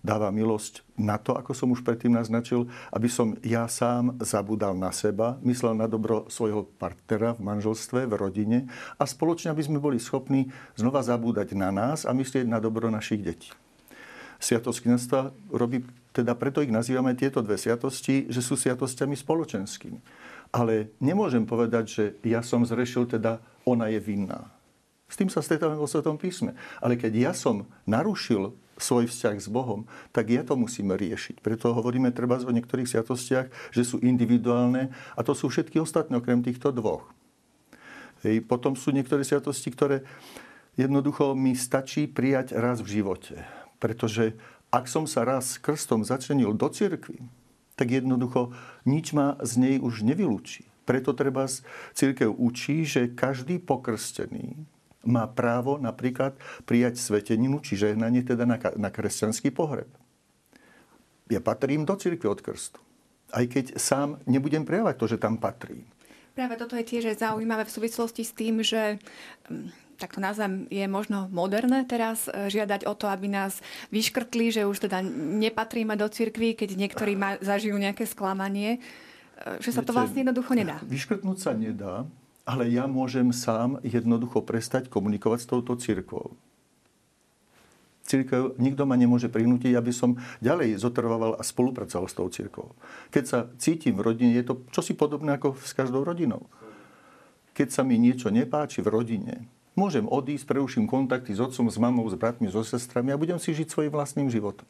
dáva 0.04 0.28
milosť 0.28 0.84
na 1.00 1.16
to, 1.16 1.32
ako 1.40 1.56
som 1.56 1.72
už 1.72 1.80
predtým 1.80 2.12
naznačil, 2.12 2.68
aby 2.92 3.08
som 3.08 3.32
ja 3.40 3.64
sám 3.64 4.20
zabudal 4.20 4.76
na 4.76 4.92
seba, 4.92 5.40
myslel 5.40 5.72
na 5.72 5.88
dobro 5.88 6.28
svojho 6.28 6.68
partnera 6.76 7.32
v 7.32 7.48
manželstve, 7.48 8.04
v 8.04 8.14
rodine 8.20 8.58
a 9.00 9.08
spoločne, 9.08 9.56
aby 9.56 9.64
sme 9.64 9.80
boli 9.80 9.96
schopní 9.96 10.52
znova 10.76 11.00
zabúdať 11.00 11.56
na 11.56 11.72
nás 11.72 12.04
a 12.04 12.12
myslieť 12.12 12.44
na 12.44 12.60
dobro 12.60 12.92
našich 12.92 13.24
detí. 13.24 13.48
Sviatosť 14.38 14.78
kniazstva 14.84 15.20
robí 15.54 15.84
teda 16.14 16.38
preto 16.38 16.62
ich 16.62 16.70
nazývame 16.70 17.18
tieto 17.18 17.42
dve 17.42 17.58
sviatosti, 17.58 18.30
že 18.30 18.38
sú 18.38 18.54
sviatosťami 18.54 19.18
spoločenskými. 19.18 19.98
Ale 20.54 20.94
nemôžem 21.02 21.42
povedať, 21.42 21.84
že 21.90 22.04
ja 22.22 22.38
som 22.46 22.62
zrešil, 22.62 23.10
teda 23.10 23.42
ona 23.66 23.90
je 23.90 23.98
vinná. 23.98 24.46
S 25.10 25.18
tým 25.18 25.26
sa 25.26 25.42
stretávame 25.42 25.82
vo 25.82 25.90
Svetom 25.90 26.14
písme. 26.14 26.54
Ale 26.78 26.94
keď 26.94 27.12
ja 27.18 27.32
som 27.34 27.66
narušil 27.82 28.54
svoj 28.78 29.10
vzťah 29.10 29.36
s 29.42 29.50
Bohom, 29.50 29.86
tak 30.14 30.30
ja 30.30 30.46
to 30.46 30.54
musíme 30.54 30.94
riešiť. 30.94 31.42
Preto 31.42 31.74
hovoríme 31.74 32.14
treba 32.14 32.38
o 32.38 32.54
niektorých 32.54 32.86
sviatostiach, 32.86 33.74
že 33.74 33.82
sú 33.82 33.98
individuálne 34.02 34.94
a 35.14 35.20
to 35.26 35.34
sú 35.34 35.50
všetky 35.50 35.78
ostatné 35.78 36.18
okrem 36.18 36.42
týchto 36.42 36.74
dvoch. 36.74 37.10
Hej, 38.22 38.42
potom 38.46 38.74
sú 38.74 38.90
niektoré 38.90 39.22
sviatosti, 39.22 39.68
ktoré 39.70 40.06
jednoducho 40.74 41.34
mi 41.38 41.54
stačí 41.54 42.06
prijať 42.06 42.56
raz 42.56 42.82
v 42.82 43.02
živote. 43.02 43.63
Pretože 43.84 44.32
ak 44.72 44.88
som 44.88 45.04
sa 45.04 45.28
raz 45.28 45.60
krstom 45.60 46.08
začlenil 46.08 46.56
do 46.56 46.72
cirkvi, 46.72 47.20
tak 47.76 47.92
jednoducho 47.92 48.56
nič 48.88 49.12
ma 49.12 49.36
z 49.44 49.60
nej 49.60 49.76
už 49.76 50.08
nevylúči. 50.08 50.64
Preto 50.88 51.12
treba 51.12 51.44
církev 51.92 52.32
učí, 52.32 52.88
že 52.88 53.12
každý 53.12 53.60
pokrstený 53.60 54.56
má 55.04 55.28
právo 55.28 55.76
napríklad 55.76 56.32
prijať 56.64 56.96
sveteninu, 56.96 57.60
či 57.60 57.76
žehnanie 57.76 58.24
teda 58.24 58.48
na, 58.48 58.56
na 58.56 58.88
kresťanský 58.88 59.52
pohreb. 59.52 59.92
Ja 61.28 61.44
patrím 61.44 61.84
do 61.84 61.92
cirkvi 61.92 62.24
od 62.24 62.40
krstu. 62.40 62.80
Aj 63.36 63.44
keď 63.44 63.76
sám 63.76 64.16
nebudem 64.24 64.64
prejavať 64.64 64.94
to, 64.96 65.04
že 65.12 65.20
tam 65.20 65.36
patrím. 65.36 65.84
Práve 66.32 66.56
toto 66.56 66.74
je 66.74 66.88
tiež 66.88 67.20
zaujímavé 67.20 67.68
v 67.68 67.74
súvislosti 67.74 68.24
s 68.24 68.32
tým, 68.32 68.64
že 68.64 68.96
mm, 69.46 69.83
tak 69.96 70.14
to 70.14 70.20
nazvem, 70.20 70.66
je 70.68 70.84
možno 70.90 71.30
moderné 71.30 71.86
teraz 71.86 72.26
e, 72.26 72.50
žiadať 72.50 72.86
o 72.86 72.94
to, 72.98 73.06
aby 73.06 73.30
nás 73.30 73.62
vyškrtli, 73.94 74.50
že 74.50 74.66
už 74.66 74.90
teda 74.90 75.00
nepatríme 75.40 75.94
do 75.94 76.06
cirkvi, 76.10 76.58
keď 76.58 76.74
niektorí 76.74 77.14
ma, 77.14 77.38
zažijú 77.38 77.78
nejaké 77.78 78.04
sklamanie, 78.04 78.78
e, 78.78 79.60
že 79.62 79.70
sa 79.70 79.82
Viete, 79.82 79.88
to 79.90 79.96
vlastne 79.96 80.20
jednoducho 80.26 80.52
nedá. 80.54 80.76
Vyškrtnúť 80.84 81.38
sa 81.38 81.52
nedá, 81.54 82.04
ale 82.44 82.68
ja 82.68 82.84
môžem 82.84 83.32
sám 83.32 83.80
jednoducho 83.80 84.44
prestať 84.44 84.92
komunikovať 84.92 85.38
s 85.42 85.48
touto 85.48 85.72
cirkvou. 85.80 86.36
Církev, 88.04 88.60
nikto 88.60 88.84
ma 88.84 89.00
nemôže 89.00 89.32
prinútiť, 89.32 89.72
aby 89.72 89.88
som 89.88 90.20
ďalej 90.44 90.76
zotrvoval 90.76 91.40
a 91.40 91.42
spolupracoval 91.42 92.04
s 92.04 92.12
tou 92.12 92.28
církvou. 92.28 92.76
Keď 93.08 93.24
sa 93.24 93.38
cítim 93.56 93.96
v 93.96 94.04
rodine, 94.12 94.36
je 94.36 94.44
to 94.44 94.60
čosi 94.76 94.92
podobné 94.92 95.40
ako 95.40 95.56
s 95.56 95.72
každou 95.72 96.04
rodinou. 96.04 96.44
Keď 97.56 97.68
sa 97.72 97.80
mi 97.80 97.96
niečo 97.96 98.28
nepáči 98.28 98.84
v 98.84 98.92
rodine, 98.92 99.48
môžem 99.74 100.06
odísť, 100.06 100.46
preuším 100.48 100.86
kontakty 100.90 101.34
s 101.34 101.42
otcom, 101.42 101.70
s 101.70 101.78
mamou, 101.78 102.06
s 102.10 102.16
bratmi, 102.18 102.50
so 102.50 102.62
sestrami 102.62 103.14
a 103.14 103.20
budem 103.20 103.38
si 103.38 103.54
žiť 103.54 103.70
svojim 103.70 103.92
vlastným 103.92 104.30
životom. 104.30 104.66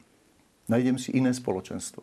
Najdem 0.69 0.97
si 0.97 1.13
iné 1.13 1.33
spoločenstvo. 1.33 2.01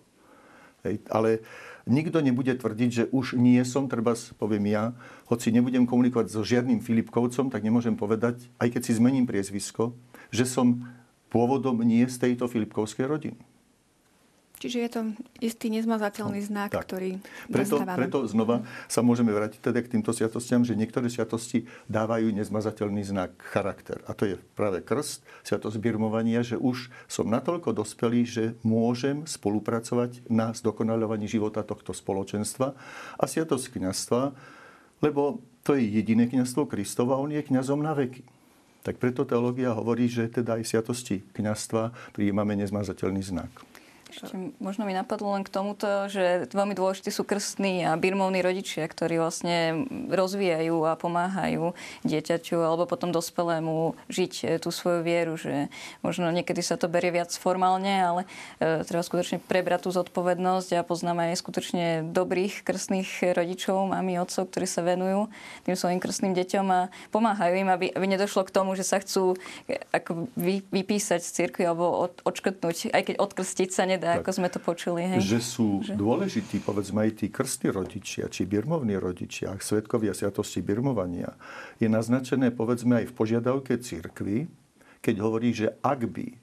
Hej. 0.85 1.01
Ale 1.09 1.41
nikto 1.85 2.21
nebude 2.21 2.53
tvrdiť, 2.53 2.89
že 2.89 3.03
už 3.13 3.37
nie 3.37 3.61
som, 3.65 3.89
treba 3.89 4.13
poviem 4.37 4.73
ja, 4.73 4.93
hoci 5.29 5.53
nebudem 5.53 5.85
komunikovať 5.85 6.29
so 6.29 6.41
žiadnym 6.45 6.81
Filipkovcom, 6.81 7.49
tak 7.49 7.61
nemôžem 7.65 7.97
povedať, 7.97 8.49
aj 8.61 8.77
keď 8.77 8.81
si 8.85 8.97
zmením 8.97 9.25
priezvisko, 9.25 9.93
že 10.33 10.45
som 10.45 10.85
pôvodom 11.33 11.81
nie 11.81 12.05
z 12.05 12.17
tejto 12.17 12.45
Filipkovskej 12.49 13.05
rodiny. 13.07 13.50
Čiže 14.61 14.77
je 14.77 14.89
to 14.93 15.01
istý 15.41 15.73
nezmazateľný 15.73 16.37
no, 16.37 16.49
znak, 16.53 16.69
tak. 16.69 16.85
ktorý 16.85 17.17
preto, 17.49 17.81
preto 17.81 18.29
znova 18.29 18.61
sa 18.85 19.01
môžeme 19.01 19.33
vrátiť 19.33 19.57
teda 19.57 19.81
k 19.81 19.97
týmto 19.97 20.13
sviatostiam, 20.13 20.61
že 20.61 20.77
niektoré 20.77 21.09
sviatosti 21.09 21.65
dávajú 21.89 22.29
nezmazateľný 22.29 23.01
znak, 23.01 23.33
charakter. 23.41 24.05
A 24.05 24.13
to 24.13 24.29
je 24.29 24.35
práve 24.53 24.85
krst, 24.85 25.25
sviatosť 25.41 25.81
birmovania, 25.81 26.45
že 26.45 26.61
už 26.61 26.93
som 27.09 27.25
natoľko 27.25 27.73
dospelý, 27.73 28.21
že 28.21 28.43
môžem 28.61 29.25
spolupracovať 29.25 30.29
na 30.29 30.53
zdokonaľovaní 30.53 31.25
života 31.25 31.65
tohto 31.65 31.89
spoločenstva 31.97 32.77
a 33.17 33.23
sviatosť 33.25 33.81
kniazstva, 33.81 34.29
lebo 35.01 35.41
to 35.65 35.73
je 35.73 35.89
jediné 35.89 36.29
kniazstvo 36.29 36.69
Kristova, 36.69 37.17
on 37.17 37.33
je 37.33 37.41
kňazom 37.41 37.81
na 37.81 37.97
veky. 37.97 38.21
Tak 38.85 39.01
preto 39.01 39.25
teológia 39.25 39.73
hovorí, 39.73 40.05
že 40.05 40.29
teda 40.29 40.61
aj 40.61 40.69
sviatosti 40.69 41.25
kňastva 41.33 42.13
prijímame 42.13 42.53
nezmazateľný 42.61 43.21
znak. 43.25 43.70
Ešte 44.11 44.35
možno 44.59 44.83
mi 44.83 44.91
napadlo 44.91 45.39
len 45.39 45.47
k 45.47 45.53
tomuto, 45.55 46.11
že 46.11 46.51
veľmi 46.51 46.75
dôležití 46.75 47.07
sú 47.15 47.23
krstní 47.23 47.87
a 47.87 47.95
birmovní 47.95 48.43
rodičia, 48.43 48.83
ktorí 48.83 49.15
vlastne 49.15 49.87
rozvíjajú 50.11 50.83
a 50.83 50.99
pomáhajú 50.99 51.71
dieťaťu 52.03 52.59
alebo 52.59 52.83
potom 52.83 53.15
dospelému 53.15 53.95
žiť 54.11 54.33
e, 54.43 54.45
tú 54.59 54.67
svoju 54.67 54.99
vieru, 55.07 55.39
že 55.39 55.71
možno 56.03 56.27
niekedy 56.27 56.59
sa 56.59 56.75
to 56.75 56.91
berie 56.91 57.15
viac 57.15 57.31
formálne, 57.31 57.87
ale 58.03 58.21
e, 58.59 58.83
treba 58.83 58.99
skutočne 58.99 59.39
prebrať 59.39 59.87
tú 59.87 59.95
zodpovednosť 59.95 60.75
a 60.75 60.83
poznám 60.83 61.31
aj 61.31 61.39
skutočne 61.39 61.85
dobrých 62.11 62.67
krstných 62.67 63.31
rodičov, 63.31 63.95
mami, 63.95 64.19
otcov, 64.19 64.51
ktorí 64.51 64.67
sa 64.67 64.83
venujú 64.83 65.31
tým 65.63 65.79
svojim 65.79 66.03
krstným 66.03 66.35
deťom 66.35 66.67
a 66.67 66.91
pomáhajú 67.15 67.53
im, 67.63 67.69
aby, 67.71 67.87
aby 67.95 68.05
nedošlo 68.11 68.43
k 68.43 68.51
tomu, 68.51 68.75
že 68.75 68.83
sa 68.83 68.99
chcú 68.99 69.39
e, 69.71 69.79
ako 69.95 70.27
vy, 70.35 70.67
vypísať 70.67 71.23
z 71.23 71.31
cirkvi 71.31 71.63
alebo 71.63 72.11
od, 72.11 72.19
odškrtnúť, 72.27 72.91
aj 72.91 73.03
keď 73.07 73.15
odkrstiť 73.15 73.69
sa 73.71 73.87
nedá 73.87 74.00
nedá, 74.01 74.17
tak, 74.17 74.25
ako 74.25 74.31
sme 74.33 74.49
to 74.49 74.57
počuli. 74.57 75.05
Hej? 75.05 75.21
Že 75.21 75.39
sú 75.45 75.67
že... 75.85 75.93
dôležití, 75.93 76.57
povedzme 76.65 77.05
aj 77.05 77.21
tí 77.21 77.29
krstní 77.29 77.69
rodičia, 77.69 78.25
či 78.33 78.49
birmovní 78.49 78.97
rodičia, 78.97 79.53
svetkovia 79.61 80.17
sviatosti 80.17 80.65
birmovania, 80.65 81.37
je 81.77 81.85
naznačené, 81.85 82.49
povedzme, 82.49 83.05
aj 83.05 83.13
v 83.13 83.13
požiadavke 83.13 83.77
cirkvy, 83.77 84.49
keď 85.05 85.15
hovorí, 85.21 85.53
že 85.53 85.77
ak 85.85 86.09
by 86.09 86.33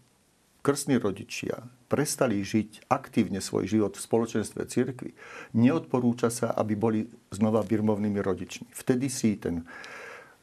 krstní 0.63 1.03
rodičia 1.03 1.67
prestali 1.91 2.39
žiť 2.45 2.87
aktívne 2.87 3.43
svoj 3.43 3.67
život 3.67 3.99
v 3.99 4.05
spoločenstve 4.05 4.63
cirkvy, 4.71 5.11
neodporúča 5.59 6.31
sa, 6.31 6.55
aby 6.55 6.79
boli 6.79 7.01
znova 7.35 7.67
birmovnými 7.67 8.21
rodičmi. 8.23 8.71
Vtedy 8.71 9.11
si 9.11 9.35
ten 9.41 9.67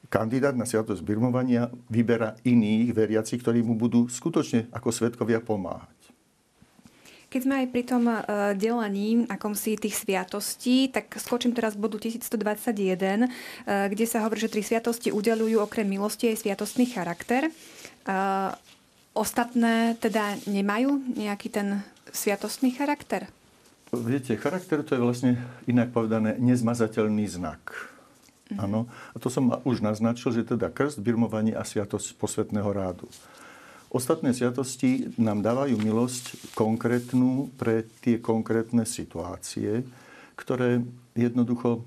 kandidát 0.07 0.55
na 0.57 0.65
sviatosť 0.65 1.01
birmovania 1.01 1.69
vyberá 1.89 2.37
iných 2.45 2.93
veriacich, 2.93 3.41
ktorí 3.41 3.61
mu 3.61 3.77
budú 3.77 4.07
skutočne 4.09 4.69
ako 4.73 4.89
svetkovia 4.89 5.41
pomáhať. 5.41 5.94
Keď 7.35 7.43
sme 7.43 7.67
aj 7.67 7.67
pri 7.67 7.83
tom 7.83 8.07
uh, 8.07 8.23
delaní 8.55 9.27
akom 9.27 9.59
si 9.59 9.75
tých 9.75 10.07
sviatostí, 10.07 10.87
tak 10.87 11.19
skočím 11.19 11.51
teraz 11.51 11.75
k 11.75 11.83
bodu 11.83 11.99
1121, 11.99 12.71
uh, 12.71 13.91
kde 13.91 14.05
sa 14.07 14.23
hovorí, 14.23 14.39
že 14.39 14.47
tri 14.47 14.63
sviatosti 14.63 15.11
udelujú 15.11 15.59
okrem 15.59 15.83
milosti 15.83 16.31
aj 16.31 16.47
sviatostný 16.47 16.87
charakter. 16.87 17.51
Uh, 18.07 18.55
ostatné 19.11 19.99
teda 19.99 20.39
nemajú 20.47 20.95
nejaký 21.19 21.51
ten 21.51 21.83
sviatostný 22.15 22.71
charakter? 22.71 23.27
Viete, 23.91 24.39
charakter 24.39 24.79
to 24.87 24.95
je 24.95 25.03
vlastne 25.03 25.35
inak 25.67 25.91
povedané 25.91 26.39
nezmazateľný 26.39 27.27
znak. 27.27 27.91
Mhm. 28.47 28.63
Áno. 28.63 28.87
A 29.11 29.19
to 29.19 29.27
som 29.27 29.59
už 29.67 29.83
naznačil, 29.83 30.31
že 30.31 30.47
teda 30.55 30.71
krst, 30.71 31.03
birmovanie 31.03 31.51
a 31.51 31.67
sviatosť 31.67 32.15
posvetného 32.15 32.69
rádu. 32.71 33.11
Ostatné 33.93 34.35
sviatosti 34.35 35.13
nám 35.15 35.45
dávajú 35.45 35.79
milosť 35.79 36.53
konkrétnu 36.57 37.53
pre 37.55 37.87
tie 38.03 38.19
konkrétne 38.19 38.83
situácie, 38.83 39.85
ktoré 40.35 40.83
jednoducho, 41.15 41.85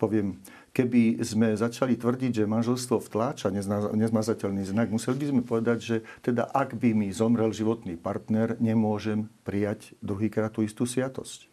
poviem, 0.00 0.40
keby 0.74 1.22
sme 1.22 1.54
začali 1.54 1.94
tvrdiť, 1.94 2.42
že 2.42 2.50
manželstvo 2.50 2.98
vtláča 2.98 3.54
nezmazateľný 3.94 4.66
znak, 4.66 4.90
museli 4.90 5.22
by 5.22 5.26
sme 5.30 5.42
povedať, 5.46 5.78
že 5.78 5.96
teda 6.18 6.50
ak 6.50 6.74
by 6.74 6.90
mi 6.98 7.14
zomrel 7.14 7.54
životný 7.54 7.94
partner, 7.94 8.58
nemôžem 8.58 9.30
prijať 9.46 9.94
druhýkrát 10.02 10.50
tú 10.50 10.66
istú 10.66 10.82
sviatosť. 10.82 11.46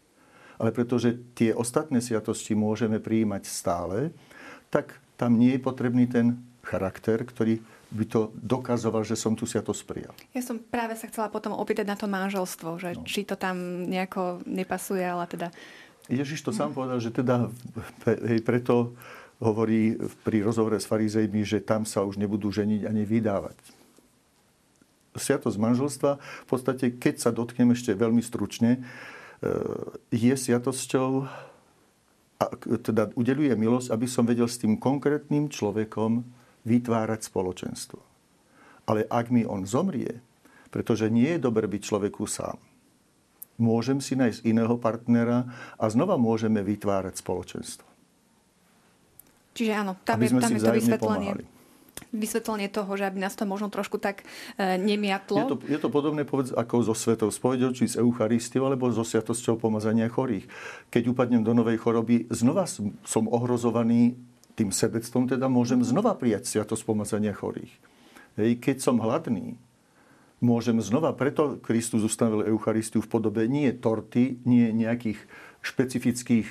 Ale 0.58 0.74
pretože 0.74 1.22
tie 1.38 1.54
ostatné 1.54 2.02
sviatosti 2.02 2.58
môžeme 2.58 2.98
prijímať 2.98 3.46
stále, 3.46 4.10
tak 4.74 4.98
tam 5.22 5.38
nie 5.38 5.54
je 5.54 5.62
potrebný 5.62 6.10
ten 6.10 6.42
charakter, 6.66 7.22
ktorý 7.22 7.62
by 7.92 8.06
to 8.08 8.32
dokazoval, 8.40 9.04
že 9.04 9.20
som 9.20 9.36
tu 9.36 9.44
sviatosť 9.44 9.82
prijal. 9.84 10.14
Ja 10.32 10.40
som 10.40 10.64
práve 10.64 10.96
sa 10.96 11.12
chcela 11.12 11.28
potom 11.28 11.52
opýtať 11.52 11.84
na 11.84 12.00
to 12.00 12.08
manželstvo, 12.08 12.80
že 12.80 12.96
no. 12.96 13.04
či 13.04 13.28
to 13.28 13.36
tam 13.36 13.86
nejako 13.86 14.40
nepasuje, 14.48 15.04
ale 15.04 15.28
teda... 15.28 15.48
Ježiš 16.08 16.48
to 16.48 16.52
sám 16.56 16.72
povedal, 16.72 17.04
že 17.04 17.12
teda 17.12 17.52
hej, 18.08 18.40
preto 18.42 18.96
hovorí 19.44 20.00
pri 20.24 20.46
rozhovore 20.46 20.80
s 20.80 20.88
farizejmi, 20.88 21.44
že 21.44 21.60
tam 21.60 21.84
sa 21.84 22.08
už 22.08 22.16
nebudú 22.16 22.48
ženiť 22.48 22.88
ani 22.88 23.04
vydávať. 23.04 23.58
Sviatosť 25.12 25.58
manželstva, 25.60 26.12
v 26.24 26.48
podstate, 26.48 26.96
keď 26.96 27.20
sa 27.20 27.30
dotknem 27.36 27.76
ešte 27.76 27.92
veľmi 27.92 28.24
stručne, 28.24 28.80
e, 28.80 28.82
je 30.16 30.32
sviatosťou, 30.32 31.28
a 32.42 32.46
teda 32.82 33.14
udeluje 33.14 33.54
milosť, 33.54 33.94
aby 33.94 34.08
som 34.10 34.26
vedel 34.26 34.50
s 34.50 34.58
tým 34.58 34.80
konkrétnym 34.80 35.52
človekom 35.52 36.26
vytvárať 36.66 37.26
spoločenstvo. 37.26 38.00
Ale 38.90 39.06
ak 39.08 39.30
mi 39.30 39.46
on 39.46 39.66
zomrie, 39.66 40.22
pretože 40.74 41.12
nie 41.12 41.38
je 41.38 41.44
dobre 41.44 41.68
byť 41.68 41.82
človeku 41.82 42.26
sám, 42.26 42.58
môžem 43.62 44.02
si 44.02 44.18
nájsť 44.18 44.42
iného 44.48 44.76
partnera 44.82 45.46
a 45.78 45.86
znova 45.92 46.18
môžeme 46.18 46.66
vytvárať 46.66 47.22
spoločenstvo. 47.22 47.88
Čiže 49.54 49.72
áno, 49.76 50.00
tam 50.02 50.18
je, 50.18 50.30
tam 50.32 50.52
je 50.56 50.62
to 50.64 50.74
vysvetlenie. 50.74 51.32
Pomáhali. 51.38 51.46
Vysvetlenie 52.12 52.68
toho, 52.72 52.92
že 52.96 53.08
aby 53.08 53.24
nás 53.24 53.36
to 53.36 53.48
možno 53.48 53.72
trošku 53.72 54.00
tak 54.00 54.24
e, 54.60 54.80
nemiatlo. 54.80 55.38
Je 55.38 55.48
to, 55.48 55.58
je 55.64 55.80
to 55.80 55.90
podobné 55.92 56.24
povedz, 56.24 56.52
ako 56.52 56.84
so 56.84 56.96
svetou 56.96 57.32
spovedou, 57.32 57.72
či 57.72 57.88
s 57.88 57.96
Eucharistiou, 58.00 58.68
alebo 58.68 58.92
so 58.92 59.04
sviatosťou 59.04 59.60
pomazania 59.60 60.12
chorých. 60.12 60.48
Keď 60.92 61.12
upadnem 61.12 61.44
do 61.44 61.52
novej 61.56 61.80
choroby, 61.80 62.28
znova 62.32 62.68
som 62.68 63.24
ohrozovaný 63.28 64.20
tým 64.56 64.70
sebectvom, 64.70 65.32
teda 65.32 65.48
môžem 65.48 65.80
znova 65.82 66.16
prijať 66.16 66.48
sviatosť 66.52 66.84
pomazania 66.84 67.32
chorých. 67.32 67.72
Hej, 68.40 68.60
keď 68.64 68.78
som 68.84 69.00
hladný, 69.00 69.60
môžem 70.42 70.80
znova, 70.82 71.14
preto 71.14 71.62
Kristus 71.62 72.02
ustavil 72.02 72.48
Eucharistiu 72.50 73.00
v 73.04 73.12
podobe 73.12 73.46
nie 73.46 73.70
torty, 73.76 74.42
nie 74.44 74.74
nejakých 74.74 75.22
špecifických 75.62 76.48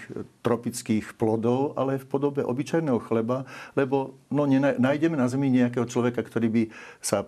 tropických 0.47 1.19
plodov, 1.19 1.75
ale 1.75 1.99
v 1.99 2.07
podobe 2.07 2.47
obyčajného 2.47 3.03
chleba, 3.03 3.43
lebo 3.75 4.15
no, 4.31 4.47
nájdeme 4.79 5.19
na 5.19 5.27
zemi 5.27 5.51
nejakého 5.51 5.83
človeka, 5.91 6.23
ktorý 6.23 6.47
by 6.47 6.63
sa 7.03 7.27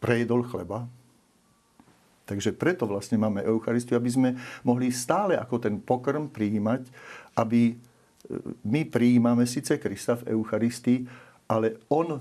prejedol 0.00 0.48
chleba. 0.48 0.88
Takže 2.24 2.56
preto 2.56 2.88
vlastne 2.88 3.20
máme 3.20 3.44
Eucharistiu, 3.44 4.00
aby 4.00 4.08
sme 4.08 4.30
mohli 4.64 4.88
stále 4.88 5.36
ako 5.36 5.60
ten 5.60 5.76
pokrm 5.76 6.32
prijímať, 6.32 6.88
aby 7.36 7.76
my 8.64 8.84
prijímame 8.84 9.46
síce 9.46 9.78
Krista 9.78 10.16
v 10.16 10.38
Eucharistii, 10.38 11.06
ale 11.48 11.82
On 11.88 12.20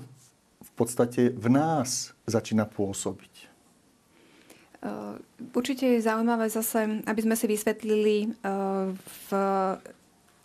v 0.62 0.72
podstate 0.76 1.34
v 1.34 1.48
nás 1.50 2.14
začína 2.26 2.66
pôsobiť. 2.66 3.52
Určite 5.54 5.86
je 5.86 6.02
zaujímavé 6.02 6.50
zase, 6.50 7.06
aby 7.06 7.22
sme 7.22 7.36
si 7.38 7.46
vysvetlili 7.46 8.34
v 8.98 9.30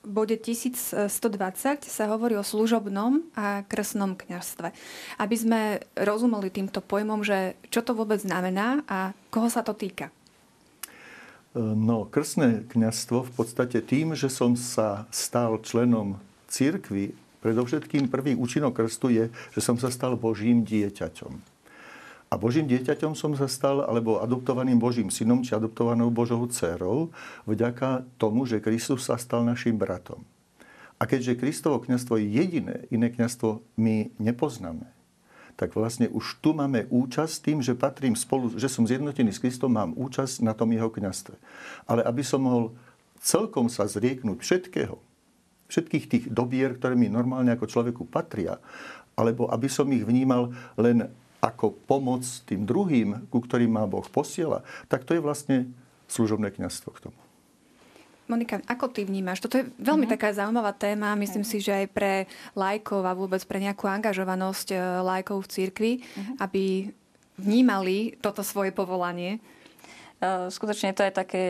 bode 0.06 0.38
1120 0.38 1.10
sa 1.82 2.04
hovorí 2.06 2.38
o 2.38 2.46
služobnom 2.46 3.26
a 3.34 3.66
krsnom 3.66 4.14
kňazstve. 4.14 4.70
Aby 5.18 5.36
sme 5.36 5.60
rozumeli 5.98 6.52
týmto 6.52 6.78
pojmom, 6.78 7.26
že 7.26 7.58
čo 7.74 7.82
to 7.82 7.96
vôbec 7.96 8.22
znamená 8.22 8.86
a 8.86 9.10
koho 9.34 9.50
sa 9.50 9.66
to 9.66 9.74
týka. 9.74 10.14
No, 11.56 12.04
krstné 12.04 12.68
kňazstvo 12.68 13.24
v 13.24 13.32
podstate 13.32 13.80
tým, 13.80 14.12
že 14.12 14.28
som 14.28 14.52
sa 14.60 15.08
stal 15.08 15.56
členom 15.64 16.20
církvy, 16.52 17.16
predovšetkým 17.40 18.12
prvý 18.12 18.36
účinok 18.36 18.76
krstu 18.76 19.08
je, 19.08 19.24
že 19.56 19.60
som 19.64 19.80
sa 19.80 19.88
stal 19.88 20.20
Božím 20.20 20.68
dieťaťom. 20.68 21.32
A 22.28 22.34
Božím 22.36 22.68
dieťaťom 22.68 23.16
som 23.16 23.32
sa 23.32 23.48
stal, 23.48 23.88
alebo 23.88 24.20
adoptovaným 24.20 24.76
Božím 24.76 25.08
synom, 25.08 25.40
či 25.40 25.56
adoptovanou 25.56 26.12
Božou 26.12 26.44
dcerou, 26.44 27.08
vďaka 27.48 28.04
tomu, 28.20 28.44
že 28.44 28.60
Kristus 28.60 29.08
sa 29.08 29.16
stal 29.16 29.40
našim 29.40 29.80
bratom. 29.80 30.20
A 31.00 31.08
keďže 31.08 31.40
Kristovo 31.40 31.80
kniazstvo 31.80 32.20
je 32.20 32.36
jediné, 32.36 32.84
iné 32.92 33.08
kniazstvo 33.08 33.64
my 33.80 34.12
nepoznáme, 34.20 34.95
tak 35.56 35.72
vlastne 35.72 36.12
už 36.12 36.44
tu 36.44 36.52
máme 36.52 36.84
účasť 36.92 37.34
tým, 37.40 37.58
že 37.64 37.72
patrím 37.72 38.12
spolu, 38.12 38.52
že 38.60 38.68
som 38.68 38.84
zjednotený 38.84 39.32
s 39.32 39.40
Kristom, 39.40 39.72
mám 39.72 39.96
účasť 39.96 40.44
na 40.44 40.52
tom 40.52 40.68
jeho 40.68 40.92
kniazstve. 40.92 41.36
Ale 41.88 42.04
aby 42.04 42.20
som 42.20 42.44
mohol 42.44 42.64
celkom 43.24 43.72
sa 43.72 43.88
zrieknúť 43.88 44.38
všetkého, 44.44 45.00
všetkých 45.72 46.04
tých 46.06 46.24
dobier, 46.28 46.76
ktoré 46.76 46.94
mi 46.94 47.08
normálne 47.08 47.50
ako 47.56 47.66
človeku 47.66 48.04
patria, 48.06 48.60
alebo 49.16 49.48
aby 49.48 49.66
som 49.66 49.88
ich 49.90 50.04
vnímal 50.04 50.52
len 50.76 51.08
ako 51.40 51.72
pomoc 51.88 52.22
tým 52.44 52.68
druhým, 52.68 53.28
ku 53.32 53.40
ktorým 53.40 53.72
má 53.72 53.88
Boh 53.88 54.04
posiela, 54.06 54.60
tak 54.92 55.08
to 55.08 55.16
je 55.16 55.24
vlastne 55.24 55.72
služobné 56.06 56.52
kniazstvo 56.52 56.92
k 56.94 57.10
tomu. 57.10 57.25
Monika, 58.26 58.58
ako 58.66 58.90
ty 58.90 59.06
vnímaš? 59.06 59.38
Toto 59.38 59.62
je 59.62 59.70
veľmi 59.78 60.06
uh-huh. 60.06 60.14
taká 60.18 60.34
zaujímavá 60.34 60.74
téma. 60.74 61.14
Myslím 61.14 61.46
uh-huh. 61.46 61.58
si, 61.58 61.64
že 61.64 61.72
aj 61.72 61.86
pre 61.94 62.12
lajkov 62.58 63.06
a 63.06 63.14
vôbec 63.14 63.38
pre 63.46 63.62
nejakú 63.62 63.86
angažovanosť 63.86 64.68
e, 64.74 64.76
lajkov 65.02 65.46
v 65.46 65.50
cirkvi, 65.50 65.92
uh-huh. 66.02 66.42
aby 66.42 66.90
vnímali 67.38 68.18
toto 68.18 68.42
svoje 68.42 68.74
povolanie. 68.74 69.38
E, 70.18 70.50
skutočne 70.50 70.90
to 70.90 71.06
je 71.06 71.12
také 71.14 71.42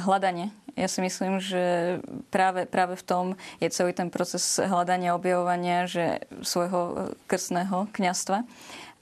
hľadanie. 0.00 0.48
Ja 0.74 0.90
si 0.90 0.98
myslím, 1.04 1.38
že 1.38 1.98
práve, 2.34 2.66
práve 2.66 2.98
v 2.98 3.04
tom 3.06 3.24
je 3.62 3.70
celý 3.70 3.94
ten 3.94 4.10
proces 4.10 4.58
hľadania, 4.58 5.14
objavovania 5.14 5.86
že 5.86 6.24
svojho 6.42 7.14
krstného 7.30 7.86
kňastva 7.94 8.42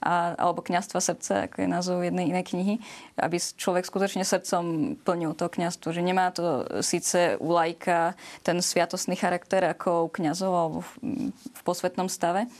a, 0.03 0.35
alebo 0.35 0.59
kňastva 0.59 0.99
srdce, 0.99 1.31
ako 1.47 1.63
je 1.63 1.67
názov 1.71 2.03
jednej 2.03 2.27
inej 2.27 2.51
knihy, 2.51 2.75
aby 3.15 3.39
človek 3.39 3.87
skutočne 3.87 4.27
srdcom 4.27 4.95
plnil 4.99 5.31
to 5.33 5.47
kňastvo. 5.47 5.95
Že 5.95 6.03
nemá 6.03 6.29
to 6.35 6.67
síce 6.83 7.39
u 7.39 7.49
lajka 7.55 8.19
ten 8.43 8.59
sviatostný 8.59 9.15
charakter 9.15 9.63
ako 9.63 10.05
u 10.05 10.09
kňazov 10.11 10.51
alebo 10.51 10.79
v, 10.83 10.91
v 11.31 11.61
posvetnom 11.63 12.11
stave, 12.11 12.51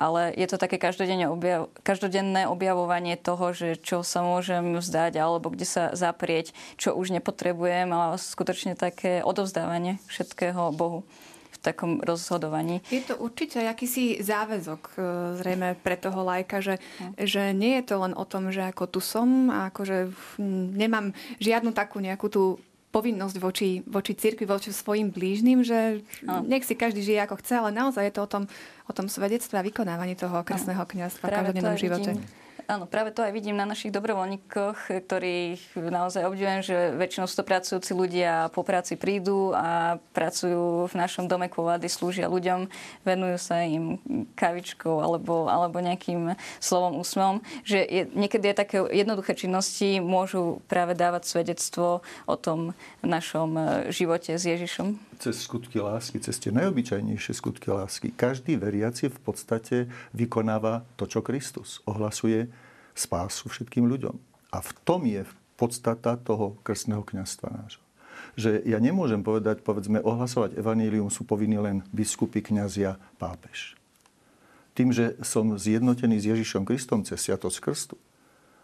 ale 0.00 0.32
je 0.32 0.48
to 0.48 0.56
také 0.56 0.80
každodenné, 0.80 1.28
objav, 1.28 1.68
každodenné 1.84 2.48
objavovanie 2.48 3.20
toho, 3.20 3.52
že 3.52 3.76
čo 3.76 4.00
sa 4.00 4.24
môžem 4.24 4.80
vzdať 4.80 5.20
alebo 5.20 5.52
kde 5.52 5.68
sa 5.68 5.84
zaprieť, 5.92 6.56
čo 6.80 6.96
už 6.96 7.12
nepotrebujem, 7.14 7.92
ale 7.92 8.16
skutočne 8.16 8.74
také 8.74 9.20
odovzdávanie 9.20 10.00
všetkého 10.08 10.72
Bohu 10.72 11.04
takom 11.60 12.00
rozhodovaní. 12.00 12.80
Je 12.88 13.04
to 13.04 13.20
určite 13.20 13.60
akýsi 13.60 14.18
záväzok 14.24 14.82
e, 14.92 15.00
zrejme 15.38 15.76
pre 15.84 15.96
toho 16.00 16.24
lajka, 16.24 16.64
že, 16.64 16.74
no. 17.00 17.12
že 17.20 17.52
nie 17.52 17.78
je 17.80 17.84
to 17.92 17.94
len 18.00 18.16
o 18.16 18.24
tom, 18.24 18.48
že 18.48 18.64
ako 18.64 18.84
tu 18.88 19.00
som 19.04 19.52
a 19.52 19.68
akože 19.68 20.10
nemám 20.74 21.12
žiadnu 21.38 21.76
takú 21.76 22.00
nejakú 22.00 22.26
tú 22.32 22.42
povinnosť 22.90 23.36
voči, 23.38 23.70
voči 23.86 24.18
cirkvi, 24.18 24.50
voči 24.50 24.74
svojim 24.74 25.14
blížnym, 25.14 25.62
že 25.62 26.02
no. 26.26 26.42
nech 26.42 26.66
si 26.66 26.74
každý 26.74 27.06
žije 27.06 27.22
ako 27.22 27.38
chce, 27.38 27.54
ale 27.62 27.70
naozaj 27.70 28.10
je 28.10 28.14
to 28.18 28.22
o 28.26 28.30
tom, 28.30 28.44
o 28.90 28.92
tom 28.92 29.06
svedectve 29.06 29.54
a 29.54 29.62
vykonávaní 29.62 30.18
toho 30.18 30.42
krstného 30.42 30.82
kniazstva 30.82 31.30
v 31.30 31.34
každodennom 31.38 31.78
živote. 31.78 32.18
Vidím 32.18 32.49
Áno, 32.70 32.86
práve 32.86 33.10
to 33.10 33.26
aj 33.26 33.34
vidím 33.34 33.58
na 33.58 33.66
našich 33.66 33.90
dobrovoľníkoch, 33.90 34.94
ktorých 35.02 35.74
naozaj 35.74 36.22
obdivujem, 36.22 36.62
že 36.62 36.94
väčšinou 36.94 37.26
sú 37.26 37.42
to 37.42 37.50
pracujúci 37.50 37.90
ľudia 37.98 38.46
po 38.54 38.62
práci 38.62 38.94
prídu 38.94 39.50
a 39.50 39.98
pracujú 40.14 40.86
v 40.86 40.94
našom 40.94 41.26
dome 41.26 41.50
kvôli 41.50 41.90
slúžia 41.90 42.30
ľuďom, 42.30 42.70
venujú 43.02 43.42
sa 43.42 43.66
im 43.66 43.98
kavičkou 44.38 45.02
alebo, 45.02 45.50
alebo 45.50 45.82
nejakým 45.82 46.38
slovom, 46.62 47.02
úsmevom. 47.02 47.42
Že 47.66 47.78
je, 47.82 48.02
niekedy 48.14 48.54
je 48.54 48.60
také 48.62 48.78
jednoduché 48.94 49.34
činnosti 49.34 49.98
môžu 49.98 50.62
práve 50.70 50.94
dávať 50.94 51.26
svedectvo 51.26 52.06
o 52.30 52.36
tom 52.38 52.78
našom 53.02 53.82
živote 53.90 54.38
s 54.38 54.46
Ježišom. 54.46 55.09
Cez 55.20 55.44
skutky 55.44 55.76
lásky, 55.76 56.16
cez 56.16 56.40
tie 56.40 56.48
najobyčajnejšie 56.48 57.36
skutky 57.36 57.68
lásky. 57.68 58.08
Každý 58.16 58.56
veriaci 58.56 59.12
v 59.12 59.20
podstate 59.20 59.76
vykonáva 60.16 60.88
to, 60.96 61.04
čo 61.04 61.20
Kristus 61.20 61.84
ohlasuje 61.84 62.48
spásu 62.96 63.52
všetkým 63.52 63.84
ľuďom. 63.84 64.16
A 64.48 64.64
v 64.64 64.70
tom 64.80 65.04
je 65.04 65.28
podstata 65.60 66.16
toho 66.16 66.56
krstného 66.64 67.04
kniazstva 67.04 67.52
nášho. 67.52 67.84
Že 68.40 68.64
ja 68.64 68.80
nemôžem 68.80 69.20
povedať, 69.20 69.60
povedzme, 69.60 70.00
ohlasovať 70.00 70.56
evanílium 70.56 71.12
sú 71.12 71.28
povinní 71.28 71.60
len 71.60 71.84
biskupy, 71.92 72.40
kňazia, 72.40 72.96
pápež. 73.20 73.76
Tým, 74.72 74.88
že 74.88 75.20
som 75.20 75.52
zjednotený 75.52 76.16
s 76.16 76.32
Ježišom 76.32 76.64
Kristom 76.64 77.04
cez 77.04 77.20
Sviatosť 77.20 77.60
Krstu, 77.60 77.96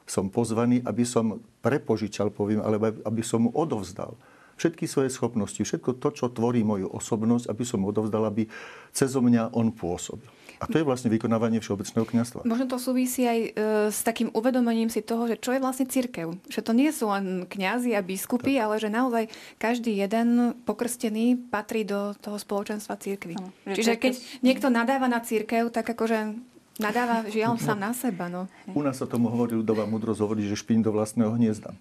som 0.08 0.32
pozvaný, 0.32 0.80
aby 0.88 1.04
som 1.04 1.42
prepožičal, 1.60 2.32
poviem, 2.32 2.64
alebo 2.64 2.96
aby 3.04 3.20
som 3.20 3.44
mu 3.44 3.50
odovzdal 3.52 4.16
všetky 4.56 4.84
svoje 4.88 5.12
schopnosti, 5.12 5.60
všetko 5.60 6.00
to, 6.00 6.08
čo 6.12 6.32
tvorí 6.32 6.64
moju 6.64 6.88
osobnosť, 6.88 7.48
aby 7.52 7.64
som 7.64 7.84
mu 7.84 7.92
odovzdal, 7.92 8.24
aby 8.28 8.48
cez 8.90 9.12
mňa 9.12 9.52
on 9.52 9.72
pôsobil. 9.72 10.28
A 10.56 10.64
to 10.64 10.80
je 10.80 10.88
vlastne 10.88 11.12
vykonávanie 11.12 11.60
všeobecného 11.60 12.08
kniazstva. 12.08 12.48
Možno 12.48 12.64
to 12.64 12.80
súvisí 12.80 13.28
aj 13.28 13.38
e, 13.44 13.50
s 13.92 14.00
takým 14.00 14.32
uvedomením 14.32 14.88
si 14.88 15.04
toho, 15.04 15.28
že 15.28 15.36
čo 15.36 15.52
je 15.52 15.60
vlastne 15.60 15.84
církev. 15.84 16.32
Že 16.48 16.60
to 16.64 16.72
nie 16.72 16.88
sú 16.96 17.12
len 17.12 17.44
kňazi 17.44 17.92
a 17.92 18.00
biskupy, 18.00 18.56
tak. 18.56 18.62
ale 18.64 18.74
že 18.80 18.88
naozaj 18.88 19.24
každý 19.60 19.92
jeden 19.92 20.56
pokrstený 20.64 21.52
patrí 21.52 21.84
do 21.84 22.16
toho 22.24 22.40
spoločenstva 22.40 22.96
církvy. 22.96 23.36
No, 23.36 23.52
Čiže 23.68 24.00
keď 24.00 24.16
niekto 24.40 24.72
nadáva 24.72 25.12
na 25.12 25.20
církev, 25.20 25.68
tak 25.68 25.92
akože 25.92 26.40
Nadáva 26.76 27.24
žiaľ 27.24 27.56
sám 27.56 27.80
na 27.80 27.92
seba. 27.96 28.28
No. 28.28 28.52
U 28.76 28.84
nás 28.84 29.00
sa 29.00 29.08
tomu 29.08 29.32
hovorí 29.32 29.56
ľudová 29.56 29.88
múdrosť, 29.88 30.20
hovorí, 30.20 30.44
že 30.44 30.60
špín 30.60 30.84
do 30.84 30.92
vlastného 30.92 31.32
hniezda. 31.32 31.72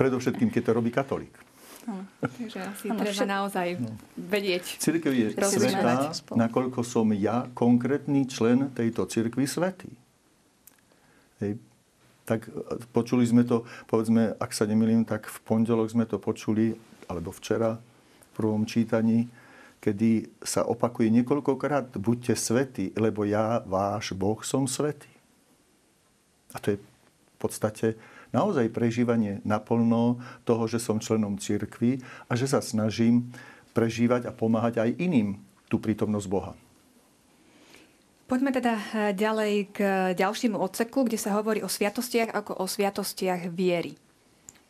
Predovšetkým, 0.00 0.48
keď 0.48 0.62
to 0.64 0.72
robí 0.72 0.88
katolík. 0.88 1.36
Takže 2.20 2.58
asi 2.60 2.86
ano, 2.92 2.98
treba 3.00 3.14
všet... 3.16 3.28
naozaj 3.28 3.68
no. 3.80 3.92
vedieť. 4.16 4.64
Církev 4.76 5.12
je 5.12 5.28
sveta, 5.36 6.12
nakoľko 6.36 6.80
som 6.84 7.08
ja 7.16 7.48
konkrétny 7.56 8.28
člen 8.28 8.68
tejto 8.76 9.08
cirkvi 9.08 9.48
svetý. 9.48 9.88
Hej. 11.40 11.56
Tak 12.28 12.46
e, 12.46 12.50
počuli 12.92 13.24
sme 13.24 13.48
to, 13.48 13.64
povedzme, 13.88 14.36
ak 14.36 14.52
sa 14.52 14.68
nemýlim, 14.68 15.08
tak 15.08 15.26
v 15.26 15.38
pondelok 15.42 15.88
sme 15.88 16.04
to 16.04 16.20
počuli, 16.20 16.76
alebo 17.08 17.32
včera 17.32 17.80
v 17.80 18.28
prvom 18.36 18.68
čítaní, 18.68 19.26
kedy 19.80 20.28
sa 20.44 20.68
opakuje 20.68 21.08
niekoľkokrát, 21.08 21.96
buďte 21.96 22.36
svetí, 22.36 22.92
lebo 23.00 23.24
ja, 23.24 23.64
váš 23.64 24.12
Boh, 24.12 24.36
som 24.44 24.68
svetý. 24.68 25.08
A 26.52 26.60
to 26.60 26.76
je 26.76 26.78
v 26.78 27.36
podstate 27.40 27.96
naozaj 28.30 28.72
prežívanie 28.74 29.38
naplno 29.42 30.18
toho, 30.46 30.64
že 30.66 30.82
som 30.82 31.02
členom 31.02 31.38
cirkvy 31.38 32.02
a 32.26 32.32
že 32.34 32.50
sa 32.50 32.58
snažím 32.62 33.30
prežívať 33.76 34.26
a 34.26 34.34
pomáhať 34.34 34.82
aj 34.82 34.90
iným 34.98 35.38
tú 35.70 35.78
prítomnosť 35.78 36.26
Boha. 36.26 36.52
Poďme 38.30 38.54
teda 38.54 38.74
eh, 38.78 38.84
ďalej 39.10 39.54
k 39.74 39.78
ďalšiemu 40.14 40.54
odseku, 40.58 41.02
kde 41.06 41.18
sa 41.18 41.34
hovorí 41.34 41.62
o 41.62 41.70
sviatostiach 41.70 42.30
ako 42.30 42.62
o 42.62 42.64
sviatostiach 42.66 43.50
viery. 43.50 43.98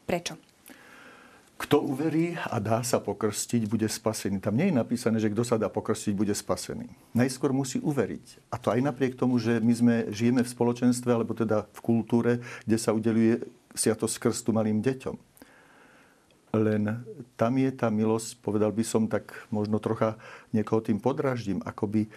Prečo? 0.09 0.50
Kto 1.61 1.85
uverí 1.85 2.41
a 2.41 2.57
dá 2.57 2.81
sa 2.81 2.97
pokrstiť, 3.05 3.69
bude 3.69 3.85
spasený. 3.85 4.41
Tam 4.41 4.57
nie 4.57 4.73
je 4.73 4.81
napísané, 4.81 5.21
že 5.21 5.29
kto 5.29 5.45
sa 5.45 5.61
dá 5.61 5.69
pokrstiť, 5.69 6.17
bude 6.17 6.33
spasený. 6.33 6.89
Najskôr 7.13 7.53
musí 7.53 7.77
uveriť. 7.85 8.49
A 8.49 8.57
to 8.57 8.73
aj 8.73 8.81
napriek 8.81 9.13
tomu, 9.13 9.37
že 9.37 9.61
my 9.61 9.75
sme, 9.77 9.95
žijeme 10.09 10.41
v 10.41 10.49
spoločenstve, 10.49 11.13
alebo 11.13 11.37
teda 11.37 11.69
v 11.69 11.81
kultúre, 11.85 12.41
kde 12.65 12.81
sa 12.81 12.97
udeluje 12.97 13.45
sviatosť 13.77 14.17
krstu 14.25 14.57
malým 14.57 14.81
deťom. 14.81 15.17
Len 16.57 17.05
tam 17.37 17.53
je 17.61 17.71
tá 17.77 17.93
milosť, 17.93 18.41
povedal 18.41 18.73
by 18.73 18.83
som 18.83 19.05
tak 19.05 19.29
možno 19.53 19.77
trocha 19.85 20.17
niekoho 20.57 20.81
tým 20.81 20.97
podraždím, 20.97 21.61
akoby 21.61 22.09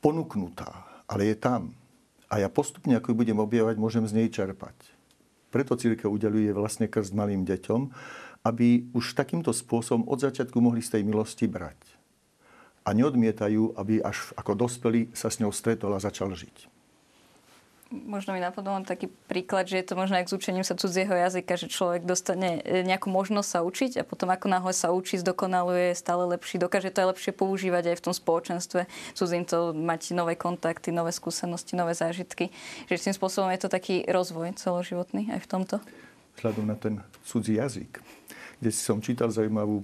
ponúknutá, 0.00 0.88
ale 1.04 1.30
je 1.30 1.36
tam. 1.36 1.76
A 2.32 2.40
ja 2.40 2.48
postupne, 2.48 2.96
ako 2.96 3.12
ju 3.12 3.20
budem 3.28 3.38
objavovať, 3.38 3.76
môžem 3.76 4.08
z 4.08 4.16
nej 4.24 4.28
čerpať. 4.32 4.99
Preto 5.50 5.74
církev 5.74 6.08
udeluje 6.08 6.50
vlastne 6.54 6.86
krst 6.86 7.12
malým 7.12 7.44
deťom, 7.44 7.80
aby 8.46 8.88
už 8.96 9.18
takýmto 9.18 9.52
spôsobom 9.52 10.08
od 10.08 10.22
začiatku 10.22 10.56
mohli 10.62 10.80
z 10.80 10.98
tej 10.98 11.02
milosti 11.04 11.44
brať. 11.50 11.76
A 12.88 12.96
neodmietajú, 12.96 13.76
aby 13.76 14.00
až 14.00 14.32
ako 14.38 14.56
dospelí 14.56 15.12
sa 15.12 15.28
s 15.28 15.42
ňou 15.42 15.52
stretol 15.52 15.92
a 15.92 16.00
začal 16.00 16.32
žiť 16.32 16.79
možno 17.90 18.38
mi 18.38 18.40
napadol 18.40 18.86
taký 18.86 19.10
príklad, 19.26 19.66
že 19.66 19.82
je 19.82 19.86
to 19.90 19.98
možno 19.98 20.22
aj 20.22 20.30
s 20.30 20.36
učením 20.38 20.62
sa 20.62 20.78
cudzieho 20.78 21.10
jazyka, 21.10 21.58
že 21.58 21.66
človek 21.66 22.06
dostane 22.06 22.62
e, 22.62 22.86
nejakú 22.86 23.10
možnosť 23.10 23.48
sa 23.50 23.60
učiť 23.66 23.92
a 24.00 24.06
potom 24.06 24.30
ako 24.30 24.46
náhle 24.46 24.70
sa 24.70 24.94
učí, 24.94 25.18
zdokonaluje, 25.18 25.98
stále 25.98 26.22
lepší, 26.30 26.62
dokáže 26.62 26.94
to 26.94 27.02
aj 27.02 27.18
lepšie 27.18 27.32
používať 27.34 27.90
aj 27.90 27.96
v 27.98 28.04
tom 28.06 28.14
spoločenstve, 28.14 28.86
cudzím 29.18 29.42
to 29.42 29.74
mať 29.74 30.14
nové 30.14 30.38
kontakty, 30.38 30.94
nové 30.94 31.10
skúsenosti, 31.10 31.74
nové 31.74 31.98
zážitky. 31.98 32.54
Že 32.86 33.10
tým 33.10 33.14
spôsobom 33.18 33.50
je 33.50 33.60
to 33.66 33.68
taký 33.68 34.06
rozvoj 34.06 34.54
celoživotný 34.54 35.34
aj 35.34 35.40
v 35.42 35.50
tomto. 35.50 35.76
Vzhľadom 36.38 36.70
na 36.70 36.78
ten 36.78 37.02
cudzí 37.26 37.58
jazyk, 37.58 37.98
kde 38.62 38.70
som 38.70 39.02
čítal 39.02 39.34
zaujímavú 39.34 39.82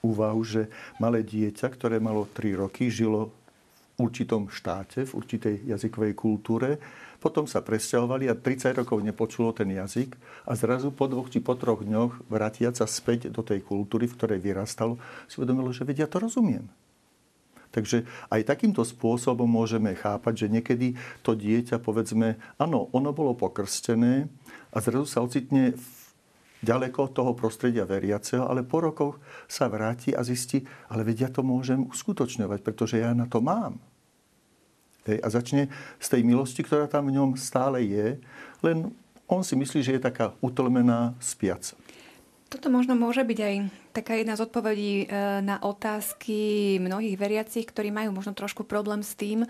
úvahu, 0.00 0.40
že 0.40 0.72
malé 0.96 1.20
dieťa, 1.20 1.68
ktoré 1.68 2.00
malo 2.00 2.24
3 2.24 2.64
roky, 2.64 2.88
žilo 2.88 3.28
v 3.28 4.08
určitom 4.08 4.48
štáte, 4.48 5.04
v 5.04 5.12
určitej 5.12 5.68
jazykovej 5.68 6.16
kultúre 6.16 6.80
potom 7.20 7.44
sa 7.44 7.60
presťahovali 7.60 8.32
a 8.32 8.34
30 8.34 8.80
rokov 8.80 9.04
nepočulo 9.04 9.52
ten 9.52 9.68
jazyk 9.68 10.16
a 10.48 10.56
zrazu 10.56 10.88
po 10.88 11.04
dvoch 11.06 11.28
či 11.28 11.44
po 11.44 11.52
troch 11.54 11.84
dňoch 11.84 12.32
vrátiať 12.32 12.80
sa 12.80 12.86
späť 12.88 13.28
do 13.28 13.44
tej 13.44 13.60
kultúry, 13.60 14.08
v 14.08 14.16
ktorej 14.16 14.40
vyrastalo, 14.40 14.96
si 15.28 15.36
uvedomilo, 15.36 15.70
že 15.70 15.84
vedia, 15.84 16.08
to 16.08 16.16
rozumiem. 16.16 16.64
Takže 17.70 18.02
aj 18.34 18.50
takýmto 18.50 18.82
spôsobom 18.82 19.46
môžeme 19.46 19.94
chápať, 19.94 20.46
že 20.46 20.50
niekedy 20.50 20.98
to 21.22 21.38
dieťa, 21.38 21.78
povedzme, 21.78 22.34
áno, 22.58 22.90
ono 22.90 23.14
bolo 23.14 23.38
pokrstené 23.38 24.26
a 24.74 24.76
zrazu 24.82 25.06
sa 25.06 25.22
ocitne 25.22 25.78
v 25.78 25.86
ďaleko 26.66 27.14
toho 27.14 27.32
prostredia 27.32 27.86
veriaceho, 27.86 28.44
ale 28.44 28.66
po 28.66 28.82
rokoch 28.82 29.22
sa 29.46 29.70
vráti 29.70 30.12
a 30.12 30.26
zistí, 30.26 30.66
ale 30.90 31.06
vedia, 31.06 31.30
to 31.30 31.46
môžem 31.46 31.86
uskutočňovať, 31.88 32.58
pretože 32.60 32.98
ja 32.98 33.14
na 33.14 33.30
to 33.30 33.38
mám. 33.38 33.78
Hej, 35.08 35.18
a 35.24 35.28
začne 35.32 35.62
z 35.96 36.06
tej 36.12 36.22
milosti, 36.26 36.60
ktorá 36.60 36.84
tam 36.84 37.08
v 37.08 37.16
ňom 37.16 37.38
stále 37.40 37.80
je, 37.84 38.20
len 38.60 38.92
on 39.30 39.40
si 39.40 39.54
myslí, 39.56 39.80
že 39.80 39.94
je 39.96 40.02
taká 40.02 40.34
utlmená 40.42 41.14
spiaca. 41.22 41.78
Toto 42.50 42.66
možno 42.66 42.98
môže 42.98 43.22
byť 43.22 43.38
aj 43.38 43.54
taká 43.94 44.18
jedna 44.18 44.34
z 44.34 44.42
odpovedí 44.42 45.06
e, 45.06 45.38
na 45.38 45.62
otázky 45.62 46.82
mnohých 46.82 47.14
veriacich, 47.14 47.62
ktorí 47.62 47.94
majú 47.94 48.10
možno 48.10 48.34
trošku 48.34 48.66
problém 48.66 49.06
s 49.06 49.14
tým 49.14 49.46
e, 49.46 49.48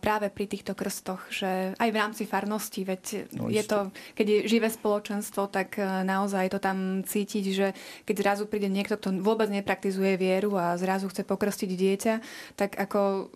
práve 0.00 0.32
pri 0.32 0.48
týchto 0.48 0.72
krstoch, 0.72 1.20
že 1.28 1.76
aj 1.76 1.88
v 1.92 2.00
rámci 2.00 2.24
farnosti, 2.24 2.88
veď 2.88 3.28
no, 3.36 3.52
je 3.52 3.60
to, 3.60 3.92
keď 4.16 4.26
je 4.32 4.38
živé 4.48 4.72
spoločenstvo, 4.72 5.52
tak 5.52 5.76
e, 5.76 5.84
naozaj 5.84 6.56
to 6.56 6.56
tam 6.56 7.04
cítiť, 7.04 7.44
že 7.52 7.76
keď 8.08 8.14
zrazu 8.24 8.48
príde 8.48 8.72
niekto, 8.72 8.96
kto 8.96 9.20
vôbec 9.20 9.52
nepraktizuje 9.52 10.16
vieru 10.16 10.56
a 10.56 10.80
zrazu 10.80 11.12
chce 11.12 11.28
pokrstiť 11.28 11.68
dieťa, 11.68 12.14
tak 12.56 12.80
ako 12.80 13.28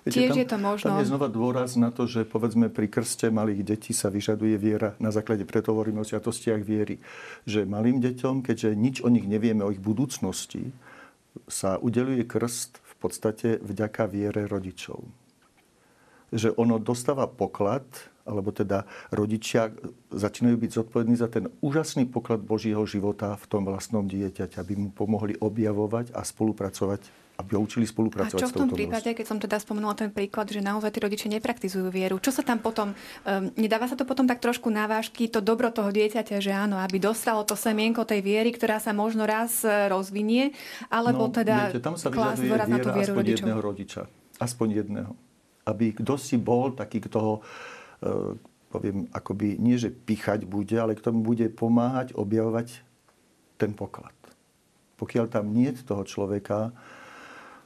Viete, 0.00 0.16
Tiež 0.16 0.32
tam, 0.32 0.40
je 0.40 0.46
to 0.48 0.58
možno. 0.58 0.86
Tam 0.88 1.00
je 1.04 1.10
znova 1.12 1.28
dôraz 1.28 1.76
na 1.76 1.92
to, 1.92 2.08
že 2.08 2.24
povedzme 2.24 2.72
pri 2.72 2.88
krste 2.88 3.28
malých 3.28 3.76
detí 3.76 3.92
sa 3.92 4.08
vyžaduje 4.08 4.56
viera. 4.56 4.96
Na 4.96 5.12
základe 5.12 5.44
preto 5.44 5.76
hovoríme 5.76 6.00
o 6.00 6.08
sviatostiach 6.08 6.64
viery. 6.64 7.04
Že 7.44 7.68
malým 7.68 8.00
deťom, 8.00 8.40
keďže 8.40 8.72
nič 8.72 8.96
o 9.04 9.12
nich 9.12 9.28
nevieme, 9.28 9.60
o 9.60 9.72
ich 9.72 9.82
budúcnosti, 9.82 10.72
sa 11.46 11.76
udeluje 11.76 12.24
krst 12.24 12.80
v 12.80 12.94
podstate 12.96 13.48
vďaka 13.60 14.08
viere 14.08 14.48
rodičov. 14.48 15.04
Že 16.32 16.56
ono 16.56 16.80
dostáva 16.80 17.28
poklad, 17.28 17.84
alebo 18.24 18.54
teda 18.54 18.86
rodičia 19.10 19.74
začínajú 20.14 20.56
byť 20.56 20.70
zodpovední 20.70 21.16
za 21.18 21.26
ten 21.26 21.50
úžasný 21.60 22.06
poklad 22.06 22.40
Božího 22.40 22.82
života 22.86 23.34
v 23.34 23.44
tom 23.50 23.66
vlastnom 23.66 24.06
dieťaťa, 24.06 24.62
aby 24.62 24.74
mu 24.78 24.88
pomohli 24.94 25.34
objavovať 25.42 26.14
a 26.14 26.22
spolupracovať 26.22 27.02
aby 27.40 27.56
ho 27.56 27.60
učili 27.64 27.88
spolupracovať 27.88 28.36
A 28.36 28.42
čo 28.44 28.52
v 28.52 28.60
tom 28.60 28.68
prípade, 28.68 29.08
keď 29.10 29.26
som 29.26 29.40
teda 29.40 29.56
spomenula 29.56 29.96
ten 29.96 30.12
príklad, 30.12 30.52
že 30.52 30.60
naozaj 30.60 30.92
tí 30.92 31.00
rodičia 31.00 31.28
nepraktizujú 31.32 31.88
vieru? 31.88 32.20
Čo 32.20 32.36
sa 32.36 32.44
tam 32.44 32.60
potom, 32.60 32.92
um, 32.92 33.44
nedáva 33.56 33.88
sa 33.88 33.96
to 33.96 34.04
potom 34.04 34.28
tak 34.28 34.38
trošku 34.44 34.68
na 34.68 34.84
vážky, 34.84 35.26
to 35.32 35.40
dobro 35.40 35.72
toho 35.72 35.88
dieťaťa, 35.88 36.36
že 36.38 36.52
áno, 36.52 36.76
aby 36.76 37.00
dostalo 37.00 37.42
to 37.48 37.56
semienko 37.56 38.04
tej 38.04 38.20
viery, 38.20 38.52
ktorá 38.52 38.76
sa 38.76 38.92
možno 38.92 39.24
raz 39.24 39.64
e, 39.64 39.88
rozvinie, 39.88 40.52
alebo 40.92 41.26
no, 41.26 41.32
teda 41.32 41.72
viete, 41.72 41.82
tam 41.82 41.96
sa 41.96 42.12
vyžaduje 42.12 42.46
viera 42.46 42.66
na 42.68 42.78
tú 42.78 42.92
vieru 42.92 43.12
aspoň 43.16 43.24
rodičov. 43.24 43.40
jedného 43.40 43.60
rodiča. 43.64 44.02
Aspoň 44.40 44.68
jedného. 44.84 45.12
Aby 45.64 45.96
kto 45.96 46.14
si 46.20 46.36
bol 46.36 46.72
taký, 46.76 47.00
kto 47.04 47.18
ho 47.20 47.34
uh, 47.40 48.32
poviem, 48.70 49.10
akoby 49.10 49.58
nie, 49.58 49.74
že 49.74 49.90
pichať 49.90 50.46
bude, 50.46 50.72
ale 50.78 50.94
k 50.94 51.02
tomu 51.02 51.26
bude 51.26 51.50
pomáhať 51.50 52.14
objavovať 52.14 52.86
ten 53.58 53.74
poklad. 53.74 54.14
Pokiaľ 54.96 55.26
tam 55.26 55.50
nie 55.50 55.74
je 55.74 55.82
toho 55.82 56.06
človeka, 56.06 56.70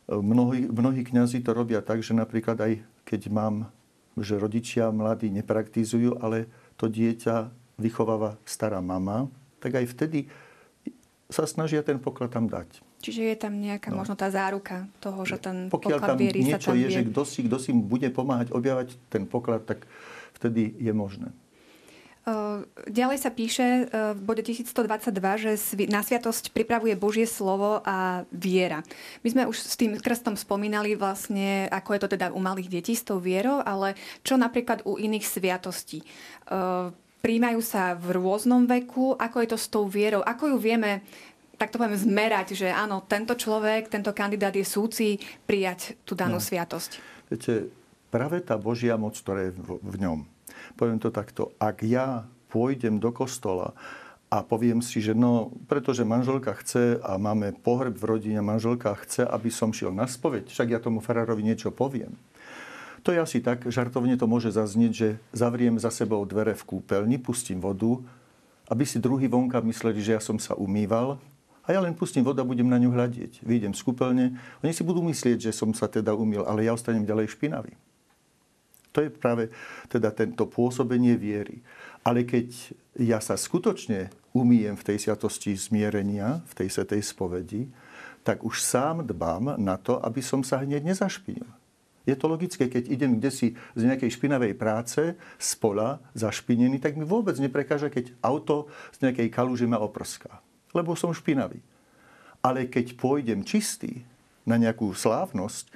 Mnohí, 0.05 0.69
mnohí 0.69 1.01
kňazi 1.01 1.41
to 1.41 1.57
robia 1.57 1.81
tak, 1.81 2.05
že 2.05 2.13
napríklad 2.13 2.61
aj 2.61 2.73
keď 3.09 3.33
mám, 3.33 3.73
že 4.21 4.37
rodičia 4.37 4.93
mladí 4.93 5.33
nepraktizujú, 5.33 6.21
ale 6.21 6.47
to 6.77 6.93
dieťa 6.93 7.49
vychováva 7.81 8.37
stará 8.45 8.85
mama, 8.85 9.33
tak 9.59 9.81
aj 9.81 9.89
vtedy 9.97 10.29
sa 11.33 11.49
snažia 11.49 11.81
ten 11.81 11.97
poklad 11.97 12.31
tam 12.31 12.47
dať. 12.47 12.85
Čiže 13.05 13.21
je 13.21 13.37
tam 13.37 13.61
nejaká 13.61 13.93
no. 13.93 14.01
možno 14.01 14.17
tá 14.17 14.33
záruka 14.33 14.89
toho, 15.01 15.25
že 15.29 15.37
ten 15.37 15.69
Pokiaľ 15.69 15.99
poklad 16.01 16.09
tam 16.15 16.19
viery 16.21 16.41
niečo 16.41 16.73
sa 16.73 16.73
tam 16.73 16.81
je, 16.81 16.89
vie... 16.89 16.97
že 16.97 17.03
kto 17.09 17.23
si, 17.25 17.41
kto 17.45 17.57
si 17.61 17.71
bude 17.73 18.09
pomáhať 18.09 18.49
objavať 18.53 18.97
ten 19.13 19.29
poklad, 19.29 19.65
tak 19.69 19.85
vtedy 20.37 20.73
je 20.81 20.93
možné. 20.93 21.29
Ďalej 22.89 23.19
sa 23.21 23.29
píše 23.29 23.85
v 23.93 24.21
bode 24.25 24.41
1122, 24.41 25.13
že 25.37 25.51
na 25.93 26.01
sviatosť 26.01 26.57
pripravuje 26.57 26.97
Božie 26.97 27.29
slovo 27.29 27.85
a 27.85 28.25
viera. 28.33 28.81
My 29.21 29.29
sme 29.29 29.43
už 29.45 29.61
s 29.61 29.77
tým 29.77 30.01
krstom 30.01 30.33
spomínali 30.33 30.97
vlastne, 30.97 31.69
ako 31.69 31.91
je 31.93 32.01
to 32.01 32.09
teda 32.17 32.33
u 32.33 32.41
malých 32.41 32.81
detí 32.81 32.97
s 32.97 33.05
tou 33.05 33.21
vierou, 33.21 33.61
ale 33.61 33.93
čo 34.25 34.41
napríklad 34.41 34.89
u 34.89 34.97
iných 34.97 35.21
sviatostí? 35.21 36.01
Príjmajú 37.21 37.61
sa 37.61 37.93
v 37.93 38.17
rôznom 38.17 38.65
veku, 38.65 39.21
ako 39.21 39.37
je 39.45 39.49
to 39.53 39.59
s 39.61 39.69
tou 39.69 39.85
vierou, 39.85 40.25
ako 40.25 40.57
ju 40.57 40.59
vieme 40.61 41.05
tak 41.55 41.71
to 41.71 41.79
poviem 41.79 41.95
zmerať, 41.95 42.59
že 42.59 42.67
áno, 42.67 43.07
tento 43.07 43.39
človek, 43.39 43.87
tento 43.87 44.11
kandidát 44.11 44.51
je 44.51 44.67
súci 44.67 45.23
prijať 45.47 45.95
tú 46.03 46.19
danú 46.19 46.43
no. 46.43 46.43
sviatosť. 46.43 46.99
Viete, 47.31 47.71
práve 48.11 48.43
tá 48.43 48.59
Božia 48.59 48.99
moc, 48.99 49.15
ktorá 49.15 49.47
je 49.47 49.55
v, 49.55 49.79
v 49.79 49.97
ňom, 50.03 50.27
poviem 50.75 50.99
to 50.99 51.13
takto, 51.13 51.53
ak 51.61 51.85
ja 51.85 52.25
pôjdem 52.49 52.97
do 52.97 53.13
kostola 53.13 53.77
a 54.33 54.43
poviem 54.43 54.83
si, 54.83 54.99
že 54.99 55.13
no, 55.15 55.55
pretože 55.71 56.03
manželka 56.03 56.57
chce 56.59 56.99
a 57.03 57.21
máme 57.21 57.55
pohreb 57.55 57.95
v 57.95 58.05
rodine, 58.05 58.41
manželka 58.41 58.97
chce, 59.05 59.29
aby 59.29 59.53
som 59.53 59.71
šiel 59.71 59.95
na 59.95 60.09
spoveď, 60.09 60.51
však 60.51 60.69
ja 60.73 60.79
tomu 60.83 60.99
farárovi 60.99 61.45
niečo 61.45 61.71
poviem. 61.71 62.15
To 63.05 63.13
je 63.13 63.21
asi 63.21 63.45
tak, 63.45 63.69
žartovne 63.69 64.17
to 64.17 64.25
môže 64.25 64.57
zaznieť, 64.57 64.93
že 64.93 65.09
zavriem 65.37 65.77
za 65.77 65.93
sebou 65.93 66.25
dvere 66.25 66.57
v 66.57 66.65
kúpeľni, 66.65 67.21
pustím 67.21 67.61
vodu 67.61 68.01
aby 68.69 68.85
si 68.89 68.97
druhý 68.97 69.29
vonka 69.29 69.61
mysleli, 69.61 70.01
že 70.01 70.17
ja 70.17 70.23
som 70.23 70.41
sa 70.41 70.57
umýval 70.57 71.21
a 71.65 71.69
ja 71.73 71.81
len 71.81 71.93
pustím 71.93 72.25
vodu 72.25 72.41
a 72.41 72.49
budem 72.49 72.69
na 72.69 72.81
ňu 72.81 72.93
hľadiť. 72.93 73.45
Výjdem 73.45 73.77
z 73.77 73.81
kúpeľne. 73.85 74.37
Oni 74.65 74.73
si 74.73 74.85
budú 74.85 75.05
myslieť, 75.05 75.49
že 75.49 75.53
som 75.53 75.73
sa 75.77 75.89
teda 75.89 76.17
umýl, 76.17 76.45
ale 76.45 76.65
ja 76.65 76.73
ostanem 76.73 77.05
ďalej 77.05 77.37
špinavý. 77.37 77.77
To 78.95 79.03
je 79.03 79.11
práve 79.11 79.51
teda 79.91 80.15
tento 80.15 80.47
pôsobenie 80.47 81.19
viery. 81.19 81.59
Ale 82.07 82.23
keď 82.23 82.73
ja 82.95 83.19
sa 83.19 83.35
skutočne 83.35 84.15
umýjem 84.31 84.79
v 84.79 84.87
tej 84.87 84.97
sviatosti 85.09 85.53
zmierenia, 85.59 86.47
v 86.47 86.53
tej 86.63 86.69
svetej 86.71 87.03
spovedi, 87.03 87.67
tak 88.23 88.47
už 88.47 88.63
sám 88.63 89.03
dbám 89.03 89.59
na 89.59 89.77
to, 89.77 89.99
aby 90.01 90.23
som 90.23 90.47
sa 90.47 90.63
hneď 90.63 90.87
nezašpinil. 90.87 91.47
Je 92.05 92.13
to 92.17 92.29
logické, 92.29 92.69
keď 92.69 92.93
idem 92.93 93.17
kde 93.17 93.33
si 93.33 93.57
z 93.77 93.83
nejakej 93.89 94.13
špinavej 94.13 94.55
práce, 94.55 95.17
z 95.41 95.51
pola, 95.57 96.01
zašpinený, 96.13 96.77
tak 96.77 97.01
mi 97.01 97.05
vôbec 97.05 97.37
neprekáža, 97.41 97.89
keď 97.89 98.13
auto 98.21 98.69
z 98.93 99.09
nejakej 99.09 99.29
kaluže 99.33 99.65
ma 99.65 99.81
oprská 99.81 100.45
lebo 100.75 100.99
som 100.99 101.15
špinavý. 101.15 101.63
Ale 102.43 102.67
keď 102.69 102.99
pôjdem 102.99 103.47
čistý 103.47 104.03
na 104.45 104.61
nejakú 104.61 104.93
slávnosť 104.93 105.71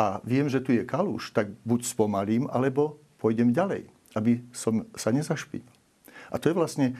a 0.00 0.24
viem, 0.24 0.48
že 0.48 0.64
tu 0.64 0.72
je 0.72 0.88
kalúš, 0.88 1.28
tak 1.36 1.52
buď 1.68 1.84
spomalím, 1.84 2.48
alebo 2.48 2.96
pôjdem 3.20 3.52
ďalej, 3.52 3.84
aby 4.16 4.40
som 4.56 4.88
sa 4.96 5.12
nezašpinil. 5.12 5.68
A 6.32 6.40
to 6.40 6.48
je 6.48 6.56
vlastne 6.56 6.96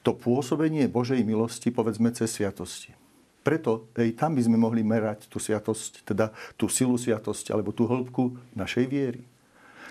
to 0.00 0.16
pôsobenie 0.16 0.88
Božej 0.88 1.20
milosti, 1.28 1.68
povedzme, 1.68 2.08
cez 2.16 2.32
sviatosti. 2.32 2.96
Preto 3.44 3.90
aj 3.98 4.16
tam 4.16 4.32
by 4.38 4.42
sme 4.48 4.56
mohli 4.56 4.80
merať 4.80 5.28
tú 5.28 5.36
sviatosť, 5.36 6.08
teda 6.08 6.32
tú 6.56 6.72
silu 6.72 6.96
sviatosti, 6.96 7.52
alebo 7.52 7.74
tú 7.74 7.84
hĺbku 7.84 8.38
našej 8.56 8.88
viery. 8.88 9.28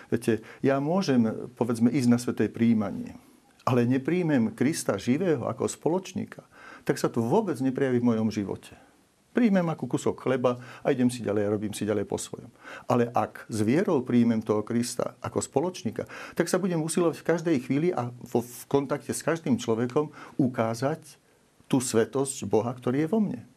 Viete, 0.10 0.42
ja 0.66 0.82
môžem, 0.82 1.52
povedzme, 1.56 1.94
ísť 1.94 2.10
na 2.10 2.18
sveté 2.18 2.50
príjmanie, 2.50 3.16
ale 3.64 3.86
nepríjmem 3.86 4.58
Krista 4.58 4.98
živého 4.98 5.46
ako 5.46 5.70
spoločníka, 5.70 6.42
tak 6.84 6.98
sa 6.98 7.06
to 7.06 7.22
vôbec 7.22 7.56
neprejaví 7.62 8.02
v 8.02 8.10
mojom 8.16 8.34
živote. 8.34 8.74
Príjmem 9.32 9.64
ako 9.64 9.88
kusok 9.88 10.28
chleba 10.28 10.60
a 10.84 10.92
idem 10.92 11.08
si 11.08 11.24
ďalej 11.24 11.44
a 11.48 11.54
robím 11.56 11.72
si 11.72 11.88
ďalej 11.88 12.04
po 12.04 12.20
svojom. 12.20 12.52
Ale 12.92 13.08
ak 13.16 13.48
s 13.48 13.64
vierou 13.64 14.04
príjmem 14.04 14.44
toho 14.44 14.60
Krista 14.60 15.16
ako 15.24 15.40
spoločníka, 15.40 16.04
tak 16.36 16.52
sa 16.52 16.60
budem 16.60 16.84
usilovať 16.84 17.16
v 17.16 17.28
každej 17.32 17.58
chvíli 17.64 17.90
a 17.96 18.12
v 18.12 18.34
kontakte 18.68 19.16
s 19.16 19.24
každým 19.24 19.56
človekom 19.56 20.12
ukázať 20.36 21.00
tú 21.72 21.80
svetosť 21.80 22.44
Boha, 22.44 22.76
ktorý 22.76 23.08
je 23.08 23.12
vo 23.12 23.24
mne. 23.24 23.48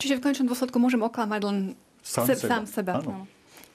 Čiže 0.00 0.16
v 0.16 0.24
konečnom 0.24 0.48
dôsledku 0.48 0.80
môžem 0.80 1.04
oklamať 1.04 1.40
len 1.44 1.58
sám 2.00 2.26
seba. 2.32 2.48
Sám 2.48 2.64
seba. 2.64 2.92
Áno. 3.04 3.28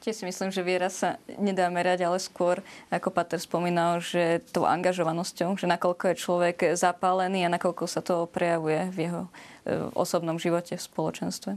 Tiež 0.03 0.19
si 0.19 0.27
myslím, 0.27 0.51
že 0.51 0.67
viera 0.67 0.91
sa 0.91 1.15
nedá 1.39 1.71
merať, 1.71 2.03
ale 2.03 2.19
skôr, 2.19 2.59
ako 2.91 3.07
Pater 3.07 3.39
spomínal, 3.39 4.03
že 4.03 4.43
tou 4.51 4.67
angažovanosťou, 4.67 5.55
že 5.55 5.63
nakoľko 5.63 6.11
je 6.11 6.15
človek 6.19 6.57
zapálený 6.75 7.47
a 7.47 7.53
nakoľko 7.55 7.87
sa 7.87 8.03
to 8.03 8.27
prejavuje 8.27 8.91
v 8.91 8.97
jeho 9.07 9.21
e, 9.63 9.89
osobnom 9.95 10.37
živote, 10.37 10.75
v 10.75 10.83
spoločenstve. 10.83 11.51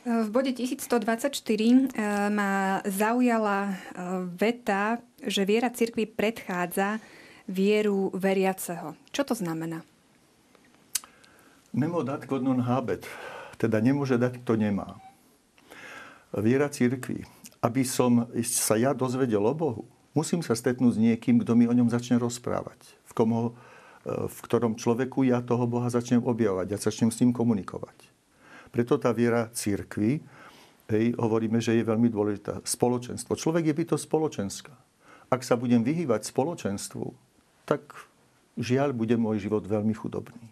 V 0.00 0.28
bode 0.32 0.56
1124 0.56 1.28
e, 1.28 1.74
ma 2.32 2.80
zaujala 2.88 3.58
e, 3.68 3.72
veta, 4.32 5.02
že 5.20 5.44
viera 5.44 5.68
cirkvi 5.68 6.08
predchádza 6.08 7.02
vieru 7.50 8.08
veriaceho. 8.16 8.96
Čo 9.12 9.22
to 9.28 9.34
znamená? 9.36 9.84
Nemo 11.70 12.02
dat, 12.02 12.26
non 12.40 12.64
habet. 12.64 13.06
Teda 13.60 13.78
nemôže 13.78 14.16
dať, 14.16 14.40
kto 14.42 14.56
nemá. 14.56 14.98
Viera 16.32 16.70
cirkvi 16.72 17.26
aby 17.60 17.84
som 17.84 18.24
sa 18.44 18.74
ja 18.80 18.96
dozvedel 18.96 19.44
o 19.44 19.52
Bohu, 19.52 19.84
musím 20.16 20.40
sa 20.40 20.56
stretnúť 20.56 20.96
s 20.96 20.98
niekým, 20.98 21.44
kto 21.44 21.52
mi 21.52 21.68
o 21.68 21.76
ňom 21.76 21.92
začne 21.92 22.16
rozprávať. 22.16 22.80
V, 23.04 23.12
komu, 23.12 23.38
e, 23.38 23.69
v 24.06 24.38
ktorom 24.48 24.80
človeku 24.80 25.28
ja 25.28 25.44
toho 25.44 25.68
Boha 25.68 25.92
začnem 25.92 26.24
objavovať 26.24 26.68
a 26.72 26.80
začnem 26.80 27.12
s 27.12 27.20
ním 27.20 27.36
komunikovať. 27.36 28.08
Preto 28.72 28.96
tá 28.96 29.12
viera 29.12 29.50
církvy, 29.52 30.22
hej, 30.88 31.04
hovoríme, 31.18 31.60
že 31.60 31.76
je 31.76 31.84
veľmi 31.84 32.08
dôležitá. 32.08 32.64
Spoločenstvo. 32.64 33.36
Človek 33.36 33.70
je 33.70 33.74
byto 33.74 33.96
spoločenská. 34.00 34.72
Ak 35.30 35.44
sa 35.46 35.54
budem 35.54 35.84
vyhývať 35.84 36.26
spoločenstvu, 36.26 37.12
tak 37.68 37.94
žiaľ, 38.58 38.96
bude 38.96 39.14
môj 39.14 39.46
život 39.46 39.62
veľmi 39.62 39.94
chudobný. 39.94 40.42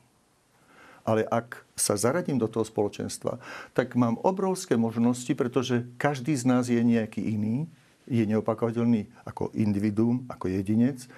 Ale 1.09 1.25
ak 1.25 1.65
sa 1.73 1.97
zaradím 1.97 2.37
do 2.37 2.47
toho 2.47 2.69
spoločenstva, 2.69 3.41
tak 3.73 3.97
mám 3.97 4.21
obrovské 4.21 4.77
možnosti, 4.77 5.33
pretože 5.33 5.89
každý 5.97 6.37
z 6.37 6.45
nás 6.45 6.69
je 6.69 6.79
nejaký 6.85 7.25
iný, 7.25 7.65
je 8.05 8.25
neopakovateľný 8.29 9.09
ako 9.25 9.51
individuum, 9.57 10.29
ako 10.29 10.53
jedinec, 10.53 11.09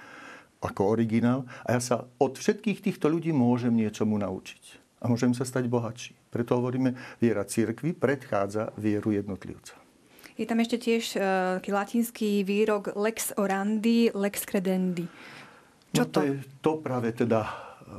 ako 0.61 0.93
originál. 0.93 1.49
A 1.65 1.75
ja 1.75 1.81
sa 1.81 1.95
od 2.21 2.37
všetkých 2.37 2.85
týchto 2.85 3.09
ľudí 3.09 3.33
môžem 3.33 3.73
niečomu 3.73 4.15
naučiť. 4.21 4.79
A 5.01 5.09
môžem 5.09 5.33
sa 5.33 5.41
stať 5.41 5.65
bohatší. 5.65 6.13
Preto 6.29 6.61
hovoríme, 6.61 6.93
viera 7.17 7.41
církvy 7.41 7.97
predchádza 7.97 8.69
vieru 8.77 9.09
jednotlivca. 9.11 9.73
Je 10.37 10.45
tam 10.45 10.61
ešte 10.61 10.77
tiež 10.77 11.03
uh, 11.17 11.23
taký 11.59 11.73
latinský 11.73 12.31
výrok 12.45 12.93
lex 12.93 13.33
orandi, 13.35 14.13
lex 14.13 14.45
credendi. 14.45 15.09
Čo 15.91 16.05
no 16.05 16.09
to? 16.09 16.17
to 16.17 16.21
je 16.23 16.35
to 16.63 16.71
práve 16.79 17.09
teda 17.11 17.49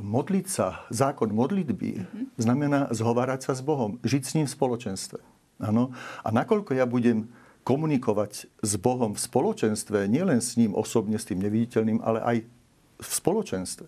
modliť 0.00 0.46
sa, 0.48 0.88
zákon 0.88 1.28
modlitby, 1.36 1.90
mm-hmm. 2.00 2.24
znamená 2.40 2.88
zhovárať 2.88 3.50
sa 3.50 3.52
s 3.52 3.60
Bohom, 3.60 4.00
žiť 4.00 4.22
s 4.24 4.32
ním 4.40 4.46
v 4.48 4.54
spoločenstve. 4.56 5.20
Ano? 5.60 5.92
A 6.24 6.32
nakoľko 6.32 6.72
ja 6.72 6.88
budem 6.88 7.28
komunikovať 7.62 8.50
s 8.60 8.72
Bohom 8.78 9.14
v 9.14 9.22
spoločenstve, 9.22 10.10
nielen 10.10 10.42
s 10.42 10.58
ním 10.58 10.74
osobne, 10.74 11.18
s 11.18 11.26
tým 11.26 11.38
neviditeľným, 11.42 12.02
ale 12.02 12.18
aj 12.22 12.36
v 13.02 13.10
spoločenstve, 13.10 13.86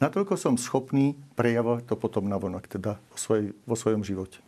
natoľko 0.00 0.34
som 0.36 0.60
schopný 0.60 1.16
prejavovať 1.36 1.88
to 1.88 1.96
potom 1.96 2.28
na 2.28 2.36
vonok, 2.36 2.68
teda 2.68 3.00
vo, 3.00 3.16
svoj, 3.16 3.52
vo 3.64 3.76
svojom 3.76 4.04
živote. 4.04 4.40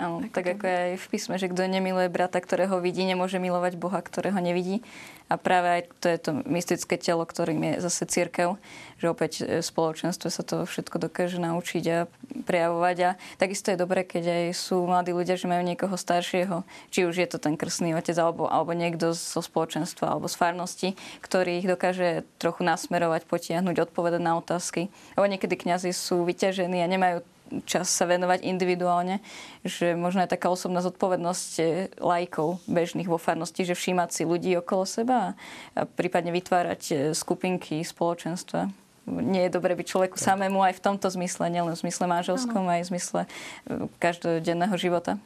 Áno, 0.00 0.24
tak 0.32 0.56
ako 0.56 0.64
je 0.64 0.78
aj 0.88 0.94
v 1.04 1.06
písme, 1.12 1.36
že 1.36 1.52
kto 1.52 1.68
nemiluje 1.68 2.08
brata, 2.08 2.40
ktorého 2.40 2.80
vidí, 2.80 3.04
nemôže 3.04 3.36
milovať 3.36 3.76
Boha, 3.76 4.00
ktorého 4.00 4.40
nevidí. 4.40 4.80
A 5.28 5.36
práve 5.36 5.68
aj 5.68 5.82
to 6.00 6.06
je 6.08 6.18
to 6.20 6.30
mystické 6.48 6.96
telo, 6.96 7.24
ktorým 7.24 7.60
je 7.60 7.74
zase 7.84 8.08
církev, 8.08 8.56
že 9.00 9.06
opäť 9.12 9.44
v 9.44 9.64
spoločenstve 9.64 10.28
sa 10.32 10.42
to 10.44 10.64
všetko 10.64 10.96
dokáže 10.96 11.36
naučiť 11.40 11.84
a 11.92 11.98
prejavovať. 12.44 12.96
A 13.04 13.10
takisto 13.36 13.72
je 13.72 13.80
dobré, 13.80 14.04
keď 14.04 14.28
aj 14.28 14.44
sú 14.56 14.80
mladí 14.84 15.12
ľudia, 15.12 15.36
že 15.36 15.48
majú 15.48 15.60
niekoho 15.60 15.96
staršieho, 15.96 16.64
či 16.88 17.04
už 17.04 17.20
je 17.20 17.28
to 17.28 17.36
ten 17.36 17.56
krstný 17.60 17.92
otec 17.92 18.16
alebo, 18.16 18.48
alebo 18.48 18.72
niekto 18.72 19.12
zo 19.12 19.40
spoločenstva 19.44 20.08
alebo 20.08 20.28
z 20.28 20.36
farnosti, 20.40 20.88
ktorý 21.20 21.60
ich 21.60 21.68
dokáže 21.68 22.24
trochu 22.40 22.64
nasmerovať, 22.64 23.28
potiahnuť, 23.28 23.92
odpovedať 23.92 24.20
na 24.24 24.40
otázky. 24.40 24.88
Lebo 25.16 25.28
niekedy 25.28 25.56
kňazi 25.56 25.92
sú 25.92 26.24
vyťažení 26.24 26.80
a 26.80 26.88
nemajú 26.88 27.24
čas 27.68 27.92
sa 27.92 28.08
venovať 28.08 28.44
individuálne, 28.46 29.20
že 29.62 29.92
možno 29.92 30.24
je 30.24 30.32
taká 30.32 30.48
osobná 30.48 30.80
zodpovednosť 30.80 31.50
eh, 31.60 31.92
lajkov 32.00 32.64
bežných 32.64 33.10
vo 33.10 33.20
farnosti, 33.20 33.68
že 33.68 33.76
všímať 33.76 34.08
si 34.10 34.22
ľudí 34.24 34.56
okolo 34.58 34.88
seba 34.88 35.36
a 35.76 35.80
prípadne 35.84 36.32
vytvárať 36.32 36.82
eh, 36.90 36.96
skupinky, 37.12 37.84
spoločenstva 37.84 38.72
nie 39.02 39.50
je 39.50 39.54
dobre 39.58 39.74
byť 39.74 39.86
človeku 39.90 40.14
tak. 40.14 40.30
samému 40.30 40.62
aj 40.62 40.78
v 40.78 40.84
tomto 40.86 41.10
zmysle, 41.10 41.50
nielen 41.50 41.74
v 41.74 41.82
zmysle 41.82 42.06
manželskom, 42.06 42.70
aj 42.70 42.86
v 42.86 42.90
zmysle 42.94 43.20
eh, 43.26 43.90
každodenného 43.98 44.76
života. 44.78 45.18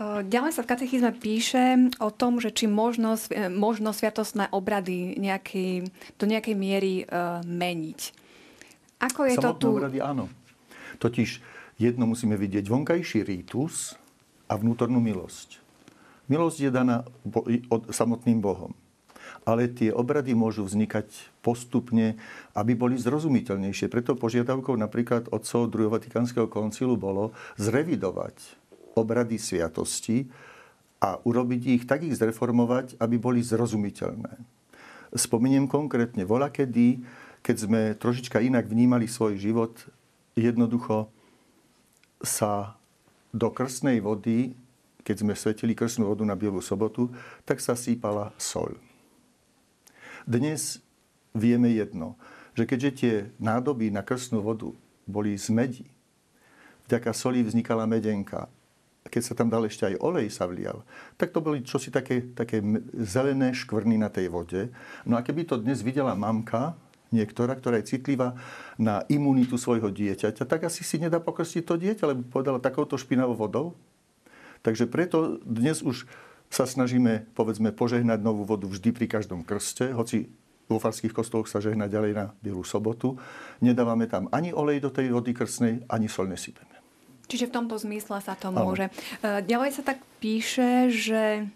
Ďalej 0.00 0.56
sa 0.56 0.64
v 0.64 0.70
katechizme 0.72 1.12
píše 1.12 1.92
o 2.00 2.08
tom, 2.08 2.40
že 2.40 2.48
či 2.56 2.64
možno, 2.64 3.20
možno 3.52 3.92
sviatostné 3.92 4.48
obrady 4.48 5.12
nejaký, 5.20 5.92
do 6.16 6.24
nejakej 6.24 6.56
miery 6.56 7.04
uh, 7.04 7.44
meniť. 7.44 8.16
Ako 8.96 9.28
je 9.28 9.36
Samotné 9.36 9.44
to 9.44 9.60
tu? 9.60 9.68
obrady 9.76 10.00
áno. 10.00 10.32
Totiž 11.00 11.40
jedno 11.80 12.04
musíme 12.04 12.36
vidieť 12.36 12.68
vonkajší 12.68 13.24
rítus 13.24 13.96
a 14.46 14.60
vnútornú 14.60 15.00
milosť. 15.00 15.58
Milosť 16.28 16.58
je 16.62 16.70
daná 16.70 17.02
samotným 17.90 18.38
Bohom. 18.38 18.76
Ale 19.48 19.72
tie 19.72 19.88
obrady 19.88 20.36
môžu 20.36 20.68
vznikať 20.68 21.08
postupne, 21.40 22.20
aby 22.52 22.76
boli 22.76 23.00
zrozumiteľnejšie. 23.00 23.88
Preto 23.88 24.12
požiadavkou 24.12 24.76
napríklad 24.76 25.32
otcov 25.32 25.72
druhého 25.72 25.90
Vatikánskeho 25.96 26.46
koncilu 26.46 27.00
bolo 27.00 27.32
zrevidovať 27.56 28.36
obrady 28.94 29.40
sviatosti 29.40 30.28
a 31.00 31.16
urobiť 31.24 31.62
ich, 31.66 31.82
tak 31.88 32.04
ich 32.04 32.14
zreformovať, 32.20 33.00
aby 33.00 33.16
boli 33.16 33.40
zrozumiteľné. 33.40 34.36
Spomeniem 35.16 35.66
konkrétne, 35.66 36.28
vola 36.28 36.52
kedy, 36.52 37.00
keď 37.40 37.56
sme 37.56 37.80
trošička 37.96 38.44
inak 38.44 38.68
vnímali 38.68 39.08
svoj 39.08 39.40
život, 39.40 39.72
jednoducho 40.40 41.12
sa 42.24 42.80
do 43.30 43.52
krstnej 43.52 44.00
vody, 44.00 44.56
keď 45.04 45.16
sme 45.24 45.34
svetili 45.36 45.72
krstnú 45.72 46.08
vodu 46.08 46.24
na 46.24 46.36
Bielú 46.36 46.60
sobotu, 46.60 47.12
tak 47.44 47.60
sa 47.60 47.76
sípala 47.76 48.32
sol. 48.36 48.76
Dnes 50.28 50.84
vieme 51.32 51.72
jedno, 51.72 52.20
že 52.52 52.68
keďže 52.68 52.90
tie 52.92 53.14
nádoby 53.40 53.88
na 53.88 54.04
krstnú 54.04 54.44
vodu 54.44 54.72
boli 55.08 55.32
z 55.38 55.48
medí, 55.54 55.86
vďaka 56.90 57.14
soli 57.14 57.40
vznikala 57.46 57.86
medenka, 57.86 58.50
keď 59.08 59.22
sa 59.24 59.32
tam 59.32 59.48
dal 59.48 59.64
ešte 59.64 59.88
aj 59.88 60.00
olej 60.02 60.28
sa 60.28 60.44
vlial, 60.44 60.84
tak 61.16 61.32
to 61.32 61.40
boli 61.40 61.64
čosi 61.64 61.88
také, 61.88 62.20
také 62.36 62.60
zelené 63.00 63.56
škvrny 63.56 63.96
na 63.96 64.12
tej 64.12 64.28
vode. 64.28 64.68
No 65.08 65.16
a 65.16 65.24
keby 65.24 65.48
to 65.48 65.56
dnes 65.56 65.80
videla 65.80 66.12
mamka, 66.12 66.76
niektorá, 67.10 67.54
ktorá 67.58 67.78
je 67.82 67.98
citlivá 67.98 68.38
na 68.78 69.06
imunitu 69.10 69.58
svojho 69.58 69.90
dieťaťa, 69.90 70.46
tak 70.46 70.66
asi 70.66 70.82
si 70.82 70.98
nedá 70.98 71.18
pokrstiť 71.22 71.62
to 71.66 71.74
dieťa, 71.78 72.04
lebo 72.10 72.26
povedala 72.26 72.62
takouto 72.62 72.98
špinavou 72.98 73.36
vodou. 73.36 73.66
Takže 74.66 74.90
preto 74.90 75.38
dnes 75.44 75.80
už 75.80 76.06
sa 76.50 76.66
snažíme, 76.66 77.30
povedzme, 77.38 77.70
požehnať 77.70 78.18
novú 78.20 78.42
vodu 78.42 78.66
vždy 78.66 78.90
pri 78.90 79.06
každom 79.06 79.46
krste, 79.46 79.94
hoci 79.94 80.30
vo 80.70 80.78
farských 80.78 81.10
kostoloch 81.10 81.50
sa 81.50 81.58
žehna 81.58 81.90
ďalej 81.90 82.12
na 82.14 82.24
Bielú 82.38 82.62
sobotu. 82.62 83.18
Nedávame 83.58 84.06
tam 84.06 84.30
ani 84.30 84.54
olej 84.54 84.86
do 84.86 84.90
tej 84.94 85.10
vody 85.10 85.34
krstnej, 85.34 85.82
ani 85.90 86.06
sol 86.06 86.30
nesypeme. 86.30 86.78
Čiže 87.30 87.50
v 87.50 87.54
tomto 87.62 87.78
zmysle 87.78 88.18
sa 88.22 88.34
to 88.34 88.50
môže. 88.50 88.90
E, 89.22 89.42
ďalej 89.46 89.70
sa 89.78 89.82
tak 89.86 90.02
píše, 90.18 90.90
že 90.90 91.46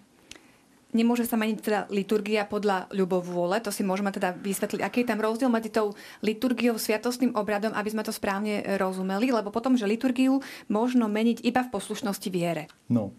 nemôže 0.95 1.27
sa 1.27 1.35
meniť 1.35 1.59
teda 1.61 1.81
liturgia 1.91 2.47
podľa 2.47 2.89
ľubovôle. 2.95 3.59
To 3.61 3.75
si 3.75 3.83
môžeme 3.83 4.15
teda 4.15 4.33
vysvetliť. 4.39 4.81
Aký 4.81 5.03
je 5.03 5.11
tam 5.11 5.21
rozdiel 5.21 5.51
medzi 5.51 5.75
tou 5.75 5.93
liturgiou, 6.23 6.79
sviatostným 6.79 7.35
obradom, 7.35 7.75
aby 7.75 7.91
sme 7.91 8.07
to 8.07 8.15
správne 8.15 8.79
rozumeli? 8.79 9.35
Lebo 9.35 9.51
potom, 9.51 9.75
že 9.75 9.91
liturgiu 9.91 10.39
možno 10.71 11.11
meniť 11.11 11.43
iba 11.43 11.67
v 11.67 11.73
poslušnosti 11.75 12.29
viere. 12.31 12.71
No, 12.87 13.11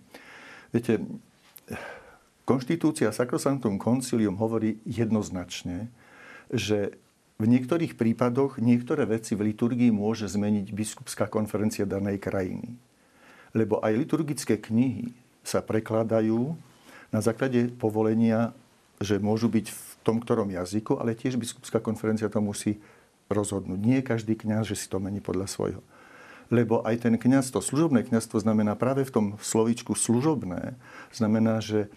viete, 0.72 1.04
konštitúcia 2.48 3.12
Sacrosanctum 3.12 3.76
Concilium 3.76 4.40
hovorí 4.40 4.80
jednoznačne, 4.88 5.92
že 6.48 6.96
v 7.36 7.52
niektorých 7.52 8.00
prípadoch 8.00 8.64
niektoré 8.64 9.04
veci 9.04 9.36
v 9.36 9.52
liturgii 9.52 9.92
môže 9.92 10.32
zmeniť 10.32 10.72
biskupská 10.72 11.28
konferencia 11.28 11.84
danej 11.84 12.24
krajiny. 12.24 12.80
Lebo 13.52 13.84
aj 13.84 13.92
liturgické 13.92 14.56
knihy 14.56 15.12
sa 15.44 15.60
prekladajú 15.60 16.56
na 17.16 17.24
základe 17.24 17.72
povolenia, 17.80 18.52
že 19.00 19.24
môžu 19.24 19.48
byť 19.48 19.72
v 19.72 19.82
tom 20.04 20.20
ktorom 20.20 20.52
jazyku, 20.52 21.00
ale 21.00 21.16
tiež 21.16 21.40
biskupská 21.40 21.80
konferencia 21.80 22.28
to 22.28 22.44
musí 22.44 22.84
rozhodnúť. 23.32 23.80
Nie 23.80 24.04
každý 24.04 24.36
kňaz, 24.36 24.68
že 24.68 24.76
si 24.76 24.92
to 24.92 25.00
mení 25.00 25.24
podľa 25.24 25.48
svojho. 25.48 25.82
Lebo 26.54 26.84
aj 26.86 27.08
ten 27.08 27.16
kňaz, 27.18 27.50
to 27.50 27.64
služobné 27.64 28.06
kňazstvo 28.06 28.44
znamená 28.44 28.78
práve 28.78 29.02
v 29.08 29.14
tom 29.16 29.26
slovíčku 29.42 29.98
služobné, 29.98 30.78
znamená, 31.10 31.58
že 31.64 31.90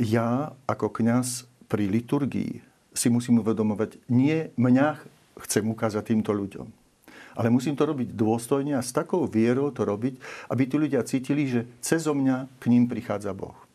ja 0.00 0.56
ako 0.64 0.88
kňaz 0.88 1.44
pri 1.68 1.90
liturgii 1.90 2.64
si 2.96 3.08
musím 3.12 3.44
uvedomovať, 3.44 4.00
nie 4.08 4.48
mňa 4.56 4.96
chcem 5.44 5.66
ukázať 5.68 6.16
týmto 6.16 6.32
ľuďom. 6.32 6.72
Ale 7.36 7.52
musím 7.52 7.76
to 7.76 7.84
robiť 7.84 8.16
dôstojne 8.16 8.80
a 8.80 8.86
s 8.86 8.96
takou 8.96 9.28
vierou 9.28 9.68
to 9.68 9.84
robiť, 9.84 10.16
aby 10.48 10.62
tí 10.64 10.76
ľudia 10.80 11.04
cítili, 11.04 11.44
že 11.44 11.68
cez 11.84 12.08
mňa 12.08 12.48
k 12.56 12.72
ním 12.72 12.88
prichádza 12.88 13.36
Boh. 13.36 13.65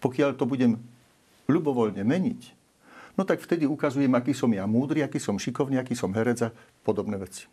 Pokiaľ 0.00 0.36
to 0.36 0.44
budem 0.48 0.80
ľubovoľne 1.46 2.00
meniť, 2.00 2.40
no 3.14 3.22
tak 3.28 3.44
vtedy 3.44 3.68
ukazujem, 3.68 4.10
aký 4.16 4.32
som 4.32 4.48
ja 4.50 4.64
múdry, 4.64 5.04
aký 5.04 5.20
som 5.20 5.36
šikovný, 5.36 5.76
aký 5.76 5.92
som 5.92 6.10
herec 6.16 6.48
a 6.48 6.54
podobné 6.82 7.20
veci. 7.20 7.46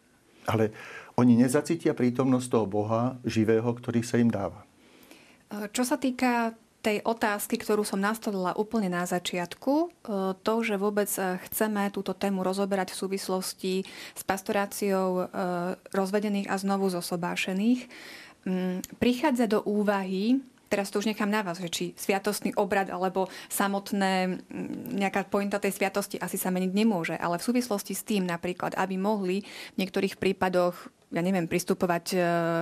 Ale 0.47 0.71
oni 1.19 1.35
nezacítia 1.35 1.91
prítomnosť 1.91 2.47
toho 2.47 2.65
Boha 2.65 3.19
živého, 3.27 3.67
ktorý 3.67 3.99
sa 3.99 4.15
im 4.15 4.31
dáva. 4.31 4.63
Čo 5.75 5.83
sa 5.83 5.99
týka 5.99 6.55
tej 6.87 7.03
otázky, 7.03 7.59
ktorú 7.59 7.83
som 7.83 7.99
nastolila 7.99 8.55
úplne 8.55 8.87
na 8.87 9.03
začiatku, 9.03 9.73
e, 9.75 9.87
to, 10.39 10.53
že 10.63 10.79
vôbec 10.79 11.09
e, 11.19 11.35
chceme 11.49 11.91
túto 11.91 12.15
tému 12.15 12.47
rozoberať 12.47 12.95
v 12.95 12.99
súvislosti 13.03 13.73
s 14.15 14.21
pastoráciou 14.23 15.09
e, 15.19 15.23
rozvedených 15.91 16.47
a 16.47 16.55
znovu 16.55 16.87
zosobášených, 16.87 17.91
prichádza 19.03 19.51
do 19.51 19.59
úvahy 19.67 20.39
teraz 20.67 20.91
to 20.91 20.99
už 20.99 21.09
nechám 21.09 21.31
na 21.31 21.43
vás, 21.43 21.59
že 21.59 21.71
či 21.71 21.85
sviatostný 21.95 22.55
obrad 22.59 22.91
alebo 22.91 23.31
samotné 23.47 24.43
nejaká 24.95 25.27
pointa 25.27 25.59
tej 25.59 25.75
sviatosti 25.75 26.19
asi 26.19 26.35
sa 26.35 26.51
meniť 26.51 26.71
nemôže, 26.71 27.15
ale 27.15 27.39
v 27.39 27.47
súvislosti 27.47 27.95
s 27.95 28.03
tým 28.03 28.27
napríklad, 28.27 28.75
aby 28.75 28.95
mohli 28.99 29.43
v 29.75 29.77
niektorých 29.79 30.19
prípadoch 30.19 30.91
ja 31.07 31.23
neviem, 31.23 31.47
pristupovať 31.47 32.05
e, 32.11 32.17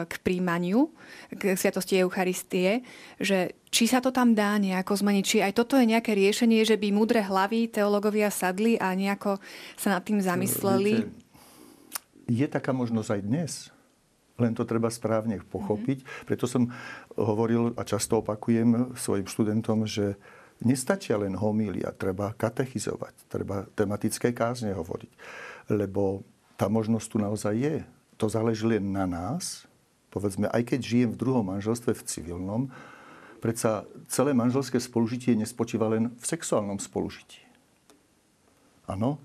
k 0.05 0.13
príjmaniu, 0.21 0.93
k 1.33 1.57
sviatosti 1.57 1.97
Eucharistie, 1.97 2.85
že 3.17 3.57
či 3.73 3.89
sa 3.89 4.05
to 4.05 4.13
tam 4.13 4.37
dá 4.37 4.61
nejako 4.61 5.01
zmeniť, 5.01 5.25
či 5.25 5.37
aj 5.41 5.57
toto 5.57 5.81
je 5.81 5.89
nejaké 5.89 6.13
riešenie, 6.13 6.61
že 6.61 6.77
by 6.77 6.93
múdre 6.93 7.25
hlavy 7.25 7.73
teológovia 7.73 8.29
sadli 8.29 8.77
a 8.77 8.93
nejako 8.93 9.41
sa 9.73 9.97
nad 9.97 10.05
tým 10.05 10.21
zamysleli? 10.21 11.09
Viete, 11.09 11.25
je 12.29 12.45
taká 12.45 12.69
možnosť 12.69 13.09
aj 13.17 13.21
dnes. 13.25 13.51
Len 14.35 14.51
to 14.51 14.67
treba 14.67 14.91
správne 14.91 15.39
pochopiť. 15.39 16.03
Mm-hmm. 16.03 16.25
Preto 16.27 16.45
som 16.45 16.67
hovoril 17.15 17.71
a 17.79 17.87
často 17.87 18.19
opakujem 18.19 18.95
svojim 18.99 19.27
študentom, 19.27 19.87
že 19.87 20.19
nestačia 20.63 21.19
len 21.19 21.35
homília, 21.35 21.95
treba 21.95 22.35
katechizovať, 22.35 23.27
treba 23.31 23.67
tematické 23.75 24.31
kázne 24.35 24.75
hovoriť. 24.75 25.11
Lebo 25.71 26.23
tá 26.55 26.71
možnosť 26.71 27.07
tu 27.11 27.17
naozaj 27.19 27.55
je. 27.55 27.77
To 28.15 28.31
záleží 28.31 28.63
len 28.63 28.95
na 28.95 29.03
nás. 29.03 29.67
Povedzme, 30.11 30.47
aj 30.47 30.63
keď 30.71 30.79
žijem 30.79 31.09
v 31.11 31.19
druhom 31.19 31.43
manželstve 31.43 31.91
v 31.91 32.05
civilnom, 32.07 32.61
predsa 33.43 33.83
celé 34.07 34.31
manželské 34.31 34.79
spolužitie 34.79 35.35
nespočíva 35.35 35.91
len 35.91 36.15
v 36.15 36.23
sexuálnom 36.23 36.79
spolužití. 36.79 37.43
Áno, 38.87 39.19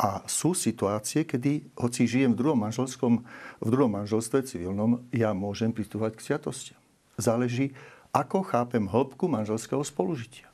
a 0.00 0.24
sú 0.24 0.56
situácie, 0.56 1.28
kedy, 1.28 1.76
hoci 1.76 2.08
žijem 2.08 2.32
v 2.32 2.40
druhom, 2.40 2.56
manželskom, 2.56 3.20
v 3.60 3.68
druhom 3.68 3.92
manželstve 3.92 4.40
civilnom, 4.48 5.04
ja 5.12 5.36
môžem 5.36 5.76
pristúvať 5.76 6.16
k 6.16 6.24
sviatosti. 6.24 6.72
Záleží, 7.20 7.76
ako 8.08 8.40
chápem 8.40 8.88
hĺbku 8.88 9.28
manželského 9.28 9.84
spolužitia. 9.84 10.48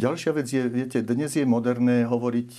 Ďalšia 0.00 0.32
vec 0.32 0.48
je, 0.48 0.64
viete, 0.72 0.98
dnes 1.04 1.28
je 1.36 1.44
moderné 1.44 2.08
hovoriť, 2.08 2.50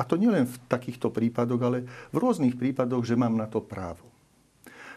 a 0.00 0.02
to 0.08 0.16
nielen 0.16 0.48
v 0.48 0.56
takýchto 0.72 1.12
prípadoch, 1.12 1.60
ale 1.60 1.84
v 2.08 2.16
rôznych 2.16 2.56
prípadoch, 2.56 3.04
že 3.04 3.20
mám 3.20 3.36
na 3.36 3.44
to 3.44 3.60
právo. 3.60 4.08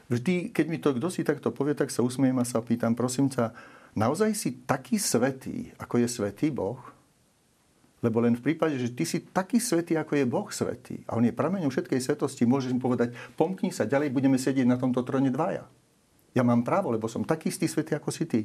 Vždy, 0.07 0.55
keď 0.55 0.65
mi 0.71 0.79
to 0.79 0.95
kto 0.95 1.07
si 1.11 1.27
takto 1.27 1.51
povie, 1.51 1.75
tak 1.75 1.91
sa 1.91 2.07
usmiem 2.07 2.39
a 2.39 2.47
sa 2.47 2.63
pýtam, 2.63 2.95
prosím 2.95 3.27
ťa, 3.27 3.51
naozaj 3.99 4.31
si 4.31 4.63
taký 4.63 4.95
svetý, 4.95 5.75
ako 5.75 5.99
je 5.99 6.07
svetý 6.07 6.47
Boh? 6.55 6.79
Lebo 8.03 8.19
len 8.19 8.35
v 8.35 8.43
prípade, 8.43 8.75
že 8.75 8.91
ty 8.91 9.07
si 9.07 9.23
taký 9.23 9.63
svetý, 9.63 9.95
ako 9.95 10.19
je 10.19 10.25
Boh 10.27 10.49
svetý, 10.51 11.01
a 11.07 11.15
on 11.15 11.23
je 11.23 11.31
prameňom 11.31 11.71
všetkej 11.71 12.03
svetosti, 12.03 12.43
môžeš 12.43 12.75
mu 12.75 12.83
povedať, 12.83 13.15
pomkni 13.39 13.71
sa, 13.71 13.87
ďalej 13.87 14.11
budeme 14.11 14.35
sedieť 14.35 14.67
na 14.67 14.75
tomto 14.75 15.01
trone 15.07 15.31
dvaja. 15.31 15.63
Ja 16.35 16.43
mám 16.43 16.67
právo, 16.67 16.91
lebo 16.91 17.07
som 17.07 17.23
taký 17.23 17.47
istý 17.47 17.71
svetý, 17.71 17.95
ako 17.95 18.11
si 18.11 18.27
ty, 18.27 18.41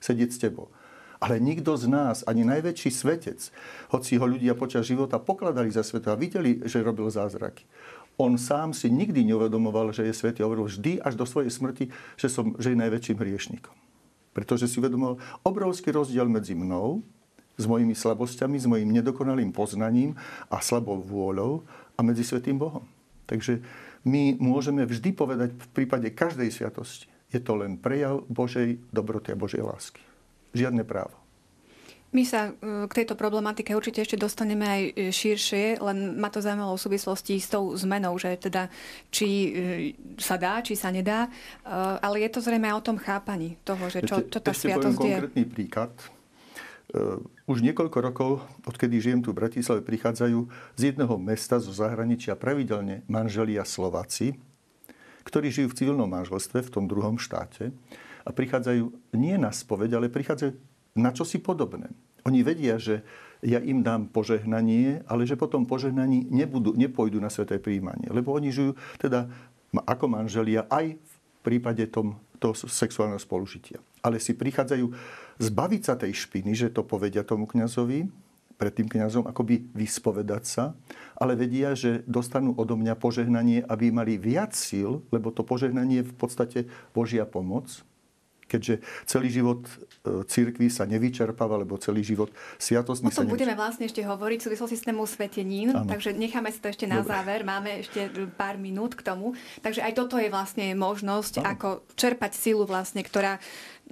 sedieť 0.00 0.30
s 0.32 0.40
tebou. 0.40 0.72
Ale 1.22 1.38
nikto 1.38 1.78
z 1.78 1.86
nás, 1.86 2.26
ani 2.26 2.42
najväčší 2.42 2.90
svetec, 2.90 3.38
hoci 3.94 4.18
ho 4.18 4.26
ľudia 4.26 4.58
počas 4.58 4.88
života 4.88 5.22
pokladali 5.22 5.70
za 5.70 5.86
sveto 5.86 6.10
a 6.10 6.18
videli, 6.18 6.58
že 6.66 6.82
robil 6.82 7.06
zázraky, 7.06 7.62
on 8.20 8.36
sám 8.36 8.76
si 8.76 8.92
nikdy 8.92 9.24
neuvedomoval, 9.24 9.92
že 9.92 10.04
je 10.04 10.12
svetý. 10.12 10.44
Hovoril 10.44 10.68
vždy 10.68 11.00
až 11.00 11.16
do 11.16 11.24
svojej 11.24 11.48
smrti, 11.48 11.88
že, 12.20 12.28
som, 12.28 12.52
že 12.60 12.76
je 12.76 12.82
najväčším 12.82 13.16
hriešnikom. 13.16 13.72
Pretože 14.36 14.68
si 14.68 14.80
uvedomoval 14.80 15.16
obrovský 15.44 15.92
rozdiel 15.92 16.28
medzi 16.28 16.52
mnou, 16.52 17.00
s 17.56 17.64
mojimi 17.68 17.92
slabosťami, 17.92 18.56
s 18.56 18.66
mojim 18.66 18.90
nedokonalým 18.90 19.52
poznaním 19.52 20.16
a 20.48 20.60
slabou 20.64 21.00
vôľou 21.00 21.62
a 21.96 22.00
medzi 22.00 22.24
Svetým 22.24 22.56
Bohom. 22.56 22.84
Takže 23.28 23.60
my 24.02 24.36
môžeme 24.42 24.82
vždy 24.82 25.14
povedať 25.14 25.54
v 25.54 25.68
prípade 25.70 26.08
každej 26.10 26.50
sviatosti, 26.50 27.06
je 27.32 27.40
to 27.40 27.56
len 27.56 27.80
prejav 27.80 28.26
Božej 28.28 28.76
dobroty 28.92 29.32
a 29.32 29.40
Božej 29.40 29.64
lásky. 29.64 30.02
Žiadne 30.52 30.84
právo. 30.84 31.22
My 32.12 32.28
sa 32.28 32.52
e, 32.52 32.84
k 32.84 32.92
tejto 32.92 33.16
problematike 33.16 33.72
určite 33.72 34.04
ešte 34.04 34.20
dostaneme 34.20 34.68
aj 34.68 34.82
e, 34.84 34.90
širšie, 35.08 35.80
len 35.80 36.20
ma 36.20 36.28
to 36.28 36.44
zaujímalo 36.44 36.76
v 36.76 36.84
súvislosti 36.84 37.40
s 37.40 37.48
tou 37.48 37.72
zmenou, 37.72 38.20
že 38.20 38.36
teda 38.36 38.68
či 39.08 39.28
e, 39.28 39.50
sa 40.20 40.36
dá, 40.36 40.60
či 40.60 40.76
sa 40.76 40.92
nedá, 40.92 41.32
ale 42.04 42.20
je 42.20 42.28
to 42.28 42.44
zrejme 42.44 42.68
aj 42.68 42.76
o 42.76 42.86
tom 42.92 43.00
chápaní 43.00 43.56
toho, 43.64 43.88
že 43.88 44.04
čo, 44.04 44.28
čo 44.28 44.44
tá 44.44 44.52
ešte 44.52 44.68
sviatosť 44.68 44.92
je. 45.00 45.00
konkrétny 45.00 45.44
príklad. 45.48 45.92
Už 47.48 47.64
niekoľko 47.64 47.98
rokov, 48.04 48.30
odkedy 48.68 49.00
žijem 49.00 49.24
tu 49.24 49.32
v 49.32 49.40
Bratislave, 49.40 49.80
prichádzajú 49.80 50.38
z 50.76 50.82
jedného 50.92 51.16
mesta 51.16 51.56
zo 51.56 51.72
zahraničia 51.72 52.36
pravidelne 52.36 53.00
manželia 53.08 53.64
Slováci, 53.64 54.36
ktorí 55.24 55.48
žijú 55.48 55.72
v 55.72 55.78
civilnom 55.78 56.10
manželstve 56.10 56.60
v 56.60 56.72
tom 56.72 56.84
druhom 56.84 57.16
štáte 57.16 57.72
a 58.22 58.30
prichádzajú 58.30 59.16
nie 59.16 59.40
na 59.40 59.48
spoveď, 59.48 59.96
ale 59.96 60.12
prichádzajú 60.12 60.52
na 61.00 61.10
čosi 61.16 61.40
podobné. 61.40 61.88
Oni 62.28 62.44
vedia, 62.44 62.76
že 62.76 63.02
ja 63.42 63.58
im 63.58 63.82
dám 63.82 64.12
požehnanie, 64.12 65.02
ale 65.10 65.26
že 65.26 65.34
potom 65.34 65.66
požehnaní 65.66 66.30
nebudú, 66.30 66.76
nepôjdu 66.78 67.18
na 67.18 67.32
sveté 67.32 67.58
príjmanie. 67.58 68.06
Lebo 68.12 68.30
oni 68.36 68.54
žijú 68.54 68.78
teda 69.02 69.26
ako 69.74 70.06
manželia 70.06 70.68
aj 70.70 70.94
v 70.94 71.14
prípade 71.42 71.82
tom, 71.90 72.20
toho 72.42 72.54
sexuálneho 72.58 73.22
spolužitia. 73.22 73.78
Ale 74.02 74.18
si 74.18 74.34
prichádzajú 74.34 74.90
zbaviť 75.38 75.82
sa 75.86 75.94
tej 75.94 76.10
špiny, 76.26 76.58
že 76.58 76.74
to 76.74 76.82
povedia 76.82 77.22
tomu 77.22 77.46
kňazovi, 77.46 78.10
pred 78.62 78.78
tým 78.78 78.86
kňazom, 78.86 79.26
akoby 79.26 79.74
vyspovedať 79.74 80.42
sa, 80.46 80.64
ale 81.18 81.34
vedia, 81.34 81.74
že 81.74 82.06
dostanú 82.06 82.54
odo 82.54 82.78
mňa 82.78 82.94
požehnanie, 82.94 83.66
aby 83.66 83.90
mali 83.90 84.14
viac 84.14 84.54
síl, 84.54 85.02
lebo 85.10 85.34
to 85.34 85.42
požehnanie 85.42 86.02
je 86.02 86.08
v 86.10 86.14
podstate 86.14 86.58
Božia 86.94 87.26
pomoc, 87.26 87.82
keďže 88.52 88.84
celý 89.08 89.32
život 89.32 89.64
e, 89.64 90.28
cirkvi 90.28 90.68
sa 90.68 90.84
nevyčerpáva, 90.84 91.56
lebo 91.56 91.80
celý 91.80 92.04
život 92.04 92.28
sviatostný 92.60 93.08
sa 93.08 93.24
nevyčerpáva. 93.24 93.32
budeme 93.32 93.54
vlastne 93.56 93.84
ešte 93.88 94.04
hovoriť 94.04 94.38
v 94.38 94.44
súvislosti 94.52 94.76
s 94.76 94.84
témou 94.84 95.08
svetenín, 95.08 95.72
ano. 95.72 95.88
takže 95.88 96.12
necháme 96.12 96.52
si 96.52 96.60
to 96.60 96.68
ešte 96.68 96.84
na 96.84 97.00
Dobre. 97.00 97.08
záver. 97.08 97.40
Máme 97.48 97.70
ešte 97.80 98.12
pár 98.36 98.60
minút 98.60 98.92
k 98.92 99.02
tomu. 99.02 99.32
Takže 99.64 99.80
aj 99.80 99.92
toto 99.96 100.20
je 100.20 100.28
vlastne 100.28 100.76
možnosť, 100.76 101.40
ano. 101.40 101.48
ako 101.48 101.68
čerpať 101.96 102.32
silu 102.36 102.68
vlastne, 102.68 103.00
ktorá 103.00 103.40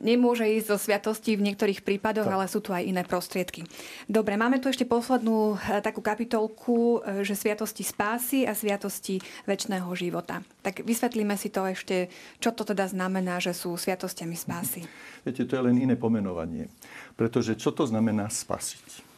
nemôže 0.00 0.48
ísť 0.48 0.66
zo 0.72 0.78
sviatosti 0.80 1.36
v 1.36 1.52
niektorých 1.52 1.84
prípadoch, 1.84 2.26
tak. 2.26 2.34
ale 2.34 2.44
sú 2.48 2.64
tu 2.64 2.72
aj 2.72 2.82
iné 2.82 3.04
prostriedky. 3.04 3.68
Dobre, 4.08 4.34
máme 4.40 4.58
tu 4.58 4.72
ešte 4.72 4.88
poslednú 4.88 5.60
eh, 5.60 5.78
takú 5.84 6.00
kapitolku, 6.00 7.04
eh, 7.04 7.22
že 7.22 7.36
sviatosti 7.36 7.84
spásy 7.84 8.48
a 8.48 8.56
sviatosti 8.56 9.20
väčšného 9.44 9.86
života. 9.94 10.40
Tak 10.64 10.82
vysvetlíme 10.82 11.36
si 11.36 11.52
to 11.52 11.68
ešte, 11.68 12.08
čo 12.40 12.50
to 12.56 12.64
teda 12.64 12.88
znamená, 12.88 13.38
že 13.38 13.52
sú 13.52 13.76
sviatostiami 13.76 14.34
spásy. 14.34 14.88
Viete, 15.22 15.44
to 15.44 15.54
je 15.54 15.62
len 15.62 15.76
iné 15.76 15.94
pomenovanie. 15.94 16.72
Pretože 17.14 17.54
čo 17.54 17.70
to 17.70 17.84
znamená 17.84 18.32
spasiť? 18.32 19.12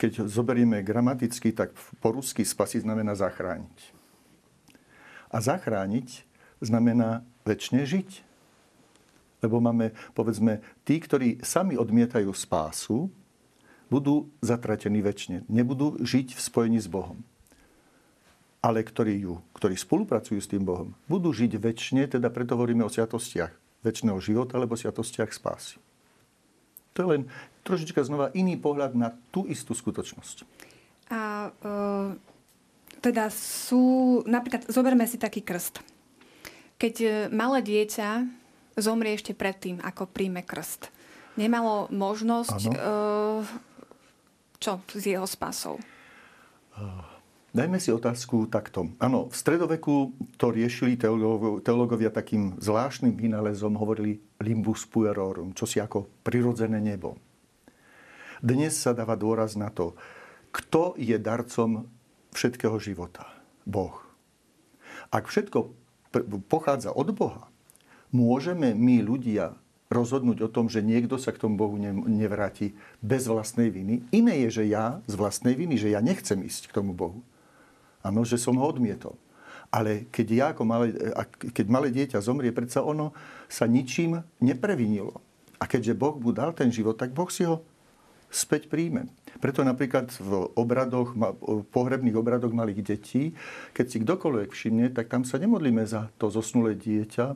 Keď 0.00 0.26
zoberieme 0.26 0.80
gramaticky, 0.82 1.52
tak 1.54 1.76
po 2.00 2.10
rusky 2.10 2.42
spasiť 2.42 2.82
znamená 2.88 3.12
zachrániť. 3.14 3.78
A 5.30 5.38
zachrániť 5.38 6.26
znamená 6.58 7.22
väčšine 7.44 7.84
žiť. 7.86 8.29
Lebo 9.40 9.60
máme, 9.60 9.96
povedzme, 10.12 10.60
tí, 10.84 11.00
ktorí 11.00 11.40
sami 11.40 11.76
odmietajú 11.80 12.28
spásu, 12.32 13.08
budú 13.90 14.30
zatratení 14.40 15.02
väčšine. 15.02 15.50
Nebudú 15.50 15.98
žiť 15.98 16.38
v 16.38 16.40
spojení 16.40 16.78
s 16.78 16.86
Bohom. 16.86 17.20
Ale 18.60 18.84
ktorí, 18.84 19.24
ju, 19.24 19.40
ktorí 19.56 19.74
spolupracujú 19.74 20.38
s 20.38 20.48
tým 20.48 20.62
Bohom, 20.62 20.94
budú 21.10 21.32
žiť 21.32 21.58
väčšine, 21.58 22.06
teda 22.06 22.30
preto 22.30 22.54
hovoríme 22.54 22.86
o 22.86 22.92
sviatostiach 22.92 23.50
väčšného 23.80 24.20
života 24.20 24.60
alebo 24.60 24.76
sviatostiach 24.76 25.32
spásy. 25.32 25.80
To 26.94 26.96
je 27.02 27.08
len 27.16 27.22
trošička 27.64 28.04
znova 28.04 28.28
iný 28.36 28.60
pohľad 28.60 28.92
na 28.92 29.16
tú 29.32 29.48
istú 29.48 29.72
skutočnosť. 29.72 30.44
A 31.10 31.48
e, 31.48 31.70
teda 33.00 33.32
sú, 33.32 34.20
napríklad, 34.28 34.68
zoberme 34.68 35.08
si 35.08 35.16
taký 35.16 35.40
krst. 35.40 35.80
Keď 36.76 36.94
e, 37.00 37.08
malé 37.32 37.64
dieťa 37.64 38.39
zomrie 38.78 39.16
ešte 39.16 39.34
predtým, 39.34 39.82
ako 39.82 40.06
príjme 40.06 40.46
krst. 40.46 40.92
Nemalo 41.38 41.90
možnosť, 41.90 42.60
uh, 42.74 43.42
čo 44.58 44.82
s 44.90 45.04
jeho 45.06 45.24
spásou? 45.24 45.78
Uh, 46.74 47.02
dajme 47.50 47.78
si 47.82 47.90
otázku 47.90 48.46
takto. 48.50 48.92
Áno, 49.02 49.30
v 49.30 49.34
stredoveku 49.34 50.14
to 50.38 50.54
riešili 50.54 50.98
teológovia 51.64 52.14
takým 52.14 52.58
zvláštnym 52.58 53.14
vynálezom, 53.14 53.74
hovorili 53.74 54.22
limbus 54.38 54.86
puerorum, 54.86 55.54
čo 55.54 55.66
si 55.66 55.82
ako 55.82 56.06
prirodzené 56.22 56.78
nebo. 56.78 57.18
Dnes 58.40 58.72
sa 58.78 58.96
dáva 58.96 59.20
dôraz 59.20 59.58
na 59.58 59.68
to, 59.68 59.98
kto 60.50 60.96
je 60.96 61.14
darcom 61.20 61.86
všetkého 62.32 62.78
života. 62.80 63.28
Boh. 63.68 64.00
Ak 65.12 65.26
všetko 65.26 65.76
pochádza 66.48 66.94
od 66.94 67.10
Boha, 67.12 67.49
Môžeme 68.10 68.74
my 68.74 69.02
ľudia 69.02 69.54
rozhodnúť 69.90 70.46
o 70.46 70.52
tom, 70.52 70.70
že 70.70 70.86
niekto 70.86 71.18
sa 71.18 71.34
k 71.34 71.42
tomu 71.42 71.58
Bohu 71.58 71.74
nevráti 72.06 72.78
bez 73.02 73.26
vlastnej 73.26 73.74
viny. 73.74 74.06
Iné 74.14 74.46
je, 74.46 74.62
že 74.62 74.64
ja 74.70 75.02
z 75.10 75.18
vlastnej 75.18 75.58
viny, 75.58 75.74
že 75.74 75.90
ja 75.90 75.98
nechcem 75.98 76.38
ísť 76.46 76.70
k 76.70 76.76
tomu 76.78 76.94
Bohu. 76.94 77.26
Áno, 78.06 78.22
že 78.22 78.38
som 78.38 78.54
ho 78.54 78.64
odmietol. 78.70 79.18
Ale 79.70 80.06
keď 80.10 80.26
ja 80.30 80.46
ako 80.54 80.62
malé, 80.66 80.94
keď 81.54 81.66
malé 81.70 81.94
dieťa 81.94 82.22
zomrie, 82.22 82.54
predsa 82.54 82.82
ono 82.82 83.14
sa 83.50 83.66
ničím 83.66 84.22
neprevinilo. 84.42 85.18
A 85.58 85.66
keďže 85.66 85.98
Boh 85.98 86.18
mu 86.18 86.30
dal 86.30 86.54
ten 86.54 86.70
život, 86.70 86.98
tak 86.98 87.10
Boh 87.10 87.30
si 87.30 87.46
ho 87.46 87.62
späť 88.30 88.70
príjme. 88.70 89.10
Preto 89.42 89.66
napríklad 89.66 90.10
v 90.22 90.54
obradoch, 90.54 91.14
pohrebných 91.74 92.14
obradoch 92.14 92.54
malých 92.54 92.94
detí, 92.94 93.34
keď 93.74 93.86
si 93.90 93.96
kdokoľvek 94.06 94.50
všimne, 94.54 94.86
tak 94.94 95.10
tam 95.10 95.26
sa 95.26 95.38
nemodlíme 95.38 95.82
za 95.82 96.10
to 96.14 96.30
zosnulé 96.30 96.78
dieťa, 96.78 97.34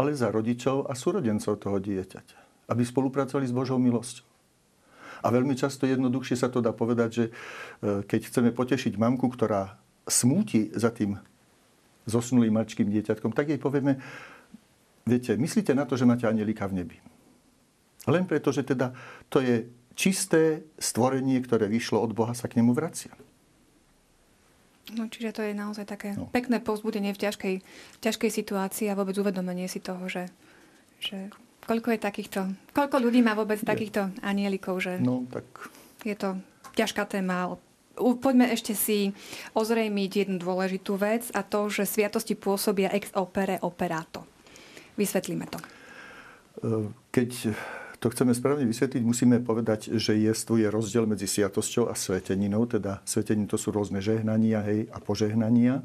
ale 0.00 0.16
za 0.16 0.32
rodičov 0.32 0.88
a 0.88 0.96
súrodencov 0.96 1.60
toho 1.60 1.76
dieťaťa. 1.76 2.72
Aby 2.72 2.88
spolupracovali 2.88 3.44
s 3.44 3.52
Božou 3.52 3.76
milosťou. 3.76 4.24
A 5.20 5.28
veľmi 5.28 5.52
často 5.52 5.84
jednoduchšie 5.84 6.40
sa 6.40 6.48
to 6.48 6.64
dá 6.64 6.72
povedať, 6.72 7.10
že 7.12 7.24
e, 7.28 7.32
keď 8.08 8.20
chceme 8.32 8.50
potešiť 8.56 8.96
mamku, 8.96 9.28
ktorá 9.28 9.76
smúti 10.08 10.72
za 10.72 10.88
tým 10.88 11.20
zosnulým 12.08 12.56
mačkým 12.56 12.88
dieťatkom, 12.88 13.36
tak 13.36 13.52
jej 13.52 13.60
povieme, 13.60 14.00
viete, 15.04 15.36
myslíte 15.36 15.76
na 15.76 15.84
to, 15.84 16.00
že 16.00 16.08
máte 16.08 16.24
anielika 16.24 16.64
v 16.64 16.80
nebi. 16.80 16.96
Len 18.08 18.24
preto, 18.24 18.48
že 18.48 18.64
teda 18.64 18.96
to 19.28 19.44
je 19.44 19.68
čisté 19.92 20.64
stvorenie, 20.80 21.36
ktoré 21.44 21.68
vyšlo 21.68 22.00
od 22.00 22.16
Boha, 22.16 22.32
sa 22.32 22.48
k 22.48 22.56
nemu 22.56 22.72
vracia. 22.72 23.12
No, 24.96 25.06
čiže 25.06 25.30
to 25.36 25.42
je 25.46 25.54
naozaj 25.54 25.86
také 25.86 26.18
no. 26.18 26.26
pekné 26.30 26.58
povzbudenie 26.58 27.14
v 27.14 27.22
ťažkej, 27.22 27.54
ťažkej 28.02 28.30
situácii 28.30 28.86
a 28.90 28.98
vôbec 28.98 29.14
uvedomenie 29.14 29.70
si 29.70 29.78
toho, 29.78 30.06
že, 30.10 30.26
že 30.98 31.30
koľko 31.66 31.94
je 31.94 32.00
takýchto, 32.00 32.40
koľko 32.74 32.96
ľudí 32.98 33.22
má 33.22 33.38
vôbec 33.38 33.62
je. 33.62 33.66
takýchto 33.66 34.10
anielikov, 34.24 34.82
že 34.82 34.98
no, 34.98 35.26
tak... 35.30 35.46
je 36.02 36.16
to 36.18 36.40
ťažká 36.74 37.06
téma. 37.06 37.54
Poďme 38.00 38.48
ešte 38.48 38.72
si 38.72 39.12
ozrejmiť 39.52 40.10
jednu 40.24 40.36
dôležitú 40.40 40.96
vec 40.96 41.28
a 41.36 41.44
to, 41.44 41.68
že 41.68 41.84
sviatosti 41.84 42.32
pôsobia 42.32 42.88
ex 42.90 43.12
opere 43.12 43.60
operato. 43.60 44.24
Vysvetlíme 44.96 45.46
to. 45.46 45.58
Keď 47.12 47.30
to 48.00 48.08
chceme 48.08 48.32
správne 48.32 48.64
vysvetliť, 48.64 49.02
musíme 49.04 49.44
povedať, 49.44 49.92
že 50.00 50.16
je, 50.16 50.32
rozdiel 50.72 51.04
medzi 51.04 51.28
sviatosťou 51.28 51.92
a 51.92 51.94
sveteninou, 51.94 52.64
teda 52.64 53.04
svetení 53.04 53.44
to 53.44 53.60
sú 53.60 53.68
rôzne 53.68 54.00
žehnania 54.00 54.64
hej, 54.64 54.88
a 54.88 54.98
požehnania. 55.04 55.84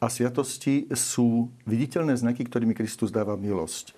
A 0.00 0.08
sviatosti 0.08 0.88
sú 0.96 1.52
viditeľné 1.68 2.16
znaky, 2.16 2.48
ktorými 2.48 2.72
Kristus 2.72 3.12
dáva 3.12 3.36
milosť. 3.36 3.92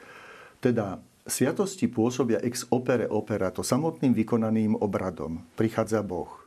Teda 0.58 0.98
sviatosti 1.22 1.86
pôsobia 1.86 2.42
ex 2.42 2.66
opere 2.70 3.06
opera, 3.06 3.54
to 3.54 3.62
samotným 3.62 4.10
vykonaným 4.14 4.78
obradom. 4.78 5.46
Prichádza 5.54 6.02
Boh 6.02 6.45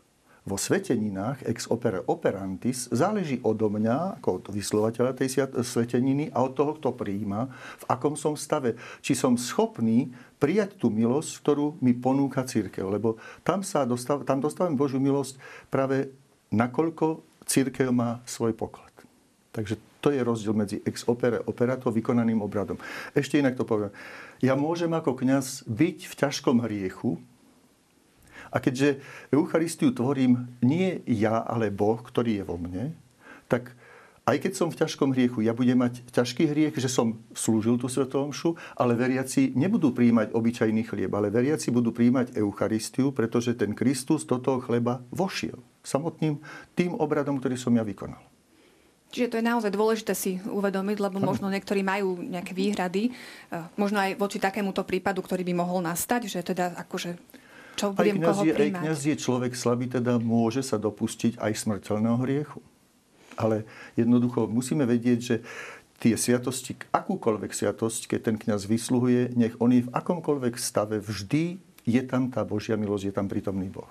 vo 0.49 0.57
sveteninách 0.57 1.45
ex 1.45 1.69
opere 1.69 2.01
operantis 2.09 2.89
záleží 2.89 3.37
odo 3.45 3.69
mňa, 3.69 4.17
ako 4.17 4.41
od 4.41 4.45
vyslovateľa 4.49 5.13
tej 5.13 5.45
sveteniny 5.61 6.33
a 6.33 6.41
od 6.41 6.57
toho, 6.57 6.73
kto 6.81 6.97
prijíma, 6.97 7.45
v 7.53 7.85
akom 7.85 8.17
som 8.17 8.33
stave. 8.33 8.73
Či 9.05 9.13
som 9.13 9.37
schopný 9.37 10.09
prijať 10.41 10.81
tú 10.81 10.89
milosť, 10.89 11.45
ktorú 11.45 11.77
mi 11.85 11.93
ponúka 11.93 12.41
církev. 12.41 12.89
Lebo 12.89 13.21
tam, 13.45 13.61
sa 13.61 13.85
dostav, 13.85 14.25
tam 14.25 14.41
dostávam 14.41 14.73
Božiu 14.73 14.97
milosť 14.97 15.37
práve 15.69 16.09
nakoľko 16.49 17.21
církev 17.45 17.93
má 17.93 18.25
svoj 18.25 18.57
poklad. 18.57 18.89
Takže 19.53 19.77
to 19.99 20.15
je 20.15 20.21
rozdiel 20.23 20.55
medzi 20.55 20.77
ex 20.87 21.03
opere 21.05 21.43
operato 21.43 21.91
vykonaným 21.91 22.39
obradom. 22.39 22.79
Ešte 23.11 23.37
inak 23.37 23.59
to 23.59 23.67
poviem. 23.67 23.91
Ja 24.39 24.55
môžem 24.55 24.89
ako 24.95 25.19
kňaz 25.19 25.67
byť 25.67 25.97
v 26.07 26.13
ťažkom 26.15 26.63
hriechu, 26.63 27.19
a 28.49 28.57
keďže 28.57 29.01
Eucharistiu 29.29 29.93
tvorím 29.93 30.49
nie 30.65 31.01
ja, 31.05 31.41
ale 31.41 31.69
Boh, 31.69 32.01
ktorý 32.01 32.41
je 32.41 32.43
vo 32.45 32.57
mne, 32.57 32.93
tak 33.49 33.73
aj 34.29 34.37
keď 34.45 34.53
som 34.53 34.69
v 34.69 34.77
ťažkom 34.77 35.09
hriechu, 35.17 35.41
ja 35.41 35.57
budem 35.57 35.81
mať 35.81 36.05
ťažký 36.13 36.53
hriech, 36.53 36.77
že 36.77 36.85
som 36.85 37.17
slúžil 37.33 37.81
tú 37.81 37.89
svetomšu, 37.89 38.53
ale 38.77 38.93
veriaci 38.93 39.57
nebudú 39.57 39.89
príjmať 39.89 40.37
obyčajný 40.37 40.85
chlieb, 40.85 41.09
ale 41.17 41.33
veriaci 41.33 41.73
budú 41.73 41.89
príjmať 41.89 42.37
Eucharistiu, 42.37 43.09
pretože 43.09 43.57
ten 43.57 43.73
Kristus 43.73 44.29
do 44.29 44.37
toho 44.37 44.61
chleba 44.61 45.01
vošiel. 45.09 45.57
Samotným 45.81 46.37
tým 46.77 46.93
obradom, 46.93 47.41
ktorý 47.41 47.57
som 47.57 47.73
ja 47.73 47.81
vykonal. 47.81 48.21
Čiže 49.09 49.33
to 49.33 49.37
je 49.41 49.49
naozaj 49.49 49.73
dôležité 49.73 50.13
si 50.13 50.37
uvedomiť, 50.45 51.01
lebo 51.01 51.17
možno 51.17 51.49
niektorí 51.49 51.81
majú 51.81 52.21
nejaké 52.21 52.53
výhrady, 52.53 53.09
eh, 53.09 53.65
možno 53.73 53.97
aj 53.97 54.13
voči 54.21 54.37
takémuto 54.37 54.85
prípadu, 54.85 55.25
ktorý 55.25 55.41
by 55.41 55.53
mohol 55.57 55.81
nastať, 55.81 56.29
že 56.29 56.45
teda 56.45 56.77
akože 56.85 57.17
čo 57.79 57.95
budem 57.95 58.19
aj 58.19 58.27
koho 58.27 58.41
je, 58.43 58.53
Aj 58.53 58.71
kniaz 58.83 58.99
je 59.07 59.15
človek 59.15 59.55
slabý, 59.55 59.87
teda 59.87 60.19
môže 60.19 60.59
sa 60.59 60.75
dopustiť 60.75 61.39
aj 61.39 61.51
smrteľného 61.55 62.17
hriechu. 62.27 62.59
Ale 63.39 63.63
jednoducho 63.95 64.51
musíme 64.51 64.83
vedieť, 64.83 65.19
že 65.23 65.35
tie 66.03 66.15
sviatosti, 66.19 66.75
akúkoľvek 66.91 67.51
sviatosť, 67.55 68.11
keď 68.11 68.19
ten 68.19 68.35
kňaz 68.35 68.67
vysluhuje, 68.67 69.35
nech 69.35 69.55
on 69.63 69.71
je 69.71 69.87
v 69.87 69.93
akomkoľvek 69.95 70.55
stave, 70.59 70.99
vždy 70.99 71.59
je 71.87 72.01
tam 72.03 72.27
tá 72.27 72.43
Božia 72.43 72.75
milosť, 72.75 73.11
je 73.11 73.15
tam 73.15 73.27
prítomný 73.27 73.71
Boh. 73.71 73.87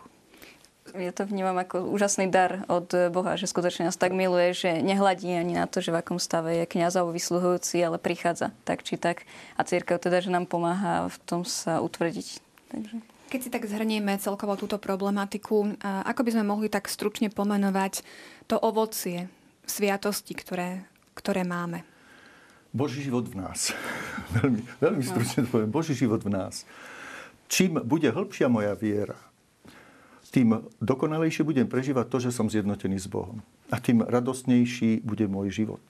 Ja 0.96 1.12
to 1.12 1.28
vnímam 1.28 1.52
ako 1.60 1.84
úžasný 1.92 2.32
dar 2.32 2.64
od 2.64 2.88
Boha, 3.12 3.36
že 3.36 3.44
skutočne 3.44 3.92
nás 3.92 4.00
tak 4.00 4.16
miluje, 4.16 4.56
že 4.56 4.80
nehladí 4.80 5.28
ani 5.36 5.60
na 5.60 5.68
to, 5.68 5.84
že 5.84 5.92
v 5.92 6.00
akom 6.00 6.16
stave 6.16 6.64
je 6.64 6.64
kniaz 6.64 6.96
alebo 6.96 7.12
vysluhujúci, 7.12 7.76
ale 7.84 8.00
prichádza 8.00 8.56
tak 8.64 8.80
či 8.88 8.96
tak. 8.96 9.28
A 9.60 9.68
církev 9.68 10.00
teda, 10.00 10.24
že 10.24 10.32
nám 10.32 10.48
pomáha 10.48 11.12
v 11.12 11.16
tom 11.28 11.44
sa 11.44 11.84
utvrdiť. 11.84 12.40
Takže... 12.72 12.96
Keď 13.28 13.40
si 13.44 13.52
tak 13.52 13.68
zhrnieme 13.68 14.16
celkovo 14.16 14.56
túto 14.56 14.80
problematiku, 14.80 15.76
ako 15.84 16.20
by 16.24 16.30
sme 16.32 16.44
mohli 16.48 16.72
tak 16.72 16.88
stručne 16.88 17.28
pomenovať 17.28 18.00
to 18.48 18.56
ovocie 18.56 19.28
sviatosti, 19.68 20.32
ktoré, 20.32 20.88
ktoré 21.12 21.44
máme? 21.44 21.84
Boží 22.72 23.04
život 23.04 23.28
v 23.28 23.44
nás. 23.44 23.76
veľmi, 24.40 24.60
veľmi 24.80 25.04
stručne 25.04 25.44
to 25.44 25.48
poviem, 25.52 25.68
Boží 25.68 25.92
život 25.92 26.24
v 26.24 26.32
nás. 26.32 26.64
Čím 27.52 27.84
bude 27.84 28.08
hĺbšia 28.08 28.48
moja 28.48 28.72
viera, 28.72 29.16
tým 30.28 30.60
dokonalejšie 30.84 31.44
budem 31.44 31.64
prežívať 31.64 32.06
to, 32.08 32.18
že 32.28 32.30
som 32.36 32.52
zjednotený 32.52 33.00
s 33.00 33.08
Bohom. 33.08 33.40
A 33.72 33.80
tým 33.80 34.04
radostnejší 34.04 35.00
bude 35.00 35.24
môj 35.24 35.64
život. 35.64 35.80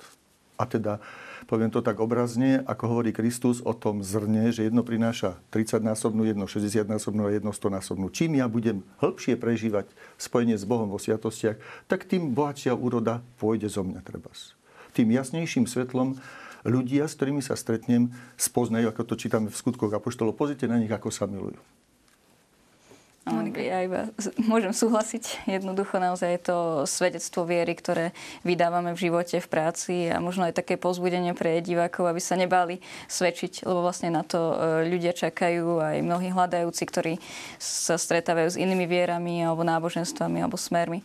A 0.58 0.66
teda, 0.66 0.98
poviem 1.46 1.70
to 1.70 1.78
tak 1.78 2.02
obrazne, 2.02 2.66
ako 2.66 2.98
hovorí 2.98 3.14
Kristus 3.14 3.62
o 3.62 3.70
tom 3.70 4.02
zrne, 4.02 4.50
že 4.50 4.66
jedno 4.66 4.82
prináša 4.82 5.38
30-násobnú, 5.54 6.26
jedno 6.26 6.50
60-násobnú 6.50 7.30
a 7.30 7.34
jedno 7.34 7.54
100-násobnú. 7.54 8.10
Čím 8.10 8.42
ja 8.42 8.50
budem 8.50 8.82
hĺbšie 8.98 9.38
prežívať 9.38 9.86
spojenie 10.18 10.58
s 10.58 10.66
Bohom 10.66 10.90
vo 10.90 10.98
sviatostiach, 10.98 11.86
tak 11.86 12.10
tým 12.10 12.34
bohatšia 12.34 12.74
úroda 12.74 13.22
pôjde 13.38 13.70
zo 13.70 13.86
mňa 13.86 14.02
trebas. 14.02 14.58
Tým 14.98 15.14
jasnejším 15.14 15.70
svetlom 15.70 16.18
ľudia, 16.66 17.06
s 17.06 17.14
ktorými 17.14 17.38
sa 17.38 17.54
stretnem, 17.54 18.10
spoznajú, 18.34 18.90
ako 18.90 19.02
to 19.06 19.14
čítame 19.14 19.46
v 19.46 19.54
skutkoch 19.54 19.94
Apoštolov. 19.94 20.34
Pozrite 20.34 20.66
na 20.66 20.82
nich, 20.82 20.90
ako 20.90 21.14
sa 21.14 21.30
milujú. 21.30 21.62
Monika. 23.30 23.60
Ja 23.60 23.84
iba 23.84 24.08
môžem 24.40 24.72
súhlasiť. 24.72 25.48
Jednoducho 25.48 26.00
naozaj 26.00 26.30
je 26.38 26.42
to 26.42 26.56
svedectvo 26.88 27.44
viery, 27.44 27.76
ktoré 27.76 28.16
vydávame 28.42 28.96
v 28.96 29.08
živote, 29.08 29.38
v 29.38 29.48
práci 29.48 30.08
a 30.08 30.18
možno 30.18 30.48
aj 30.48 30.56
také 30.56 30.80
pozbudenie 30.80 31.36
pre 31.36 31.60
divákov, 31.60 32.08
aby 32.08 32.20
sa 32.22 32.34
nebali 32.40 32.80
svedčiť, 33.06 33.68
lebo 33.68 33.84
vlastne 33.84 34.08
na 34.08 34.24
to 34.24 34.56
e, 34.56 34.90
ľudia 34.90 35.12
čakajú, 35.12 35.84
aj 35.84 35.96
mnohí 36.00 36.32
hľadajúci, 36.32 36.82
ktorí 36.88 37.14
sa 37.60 38.00
stretávajú 38.00 38.56
s 38.56 38.60
inými 38.60 38.88
vierami 38.88 39.44
alebo 39.44 39.62
náboženstvami 39.62 40.40
alebo 40.40 40.56
smermi. 40.56 41.04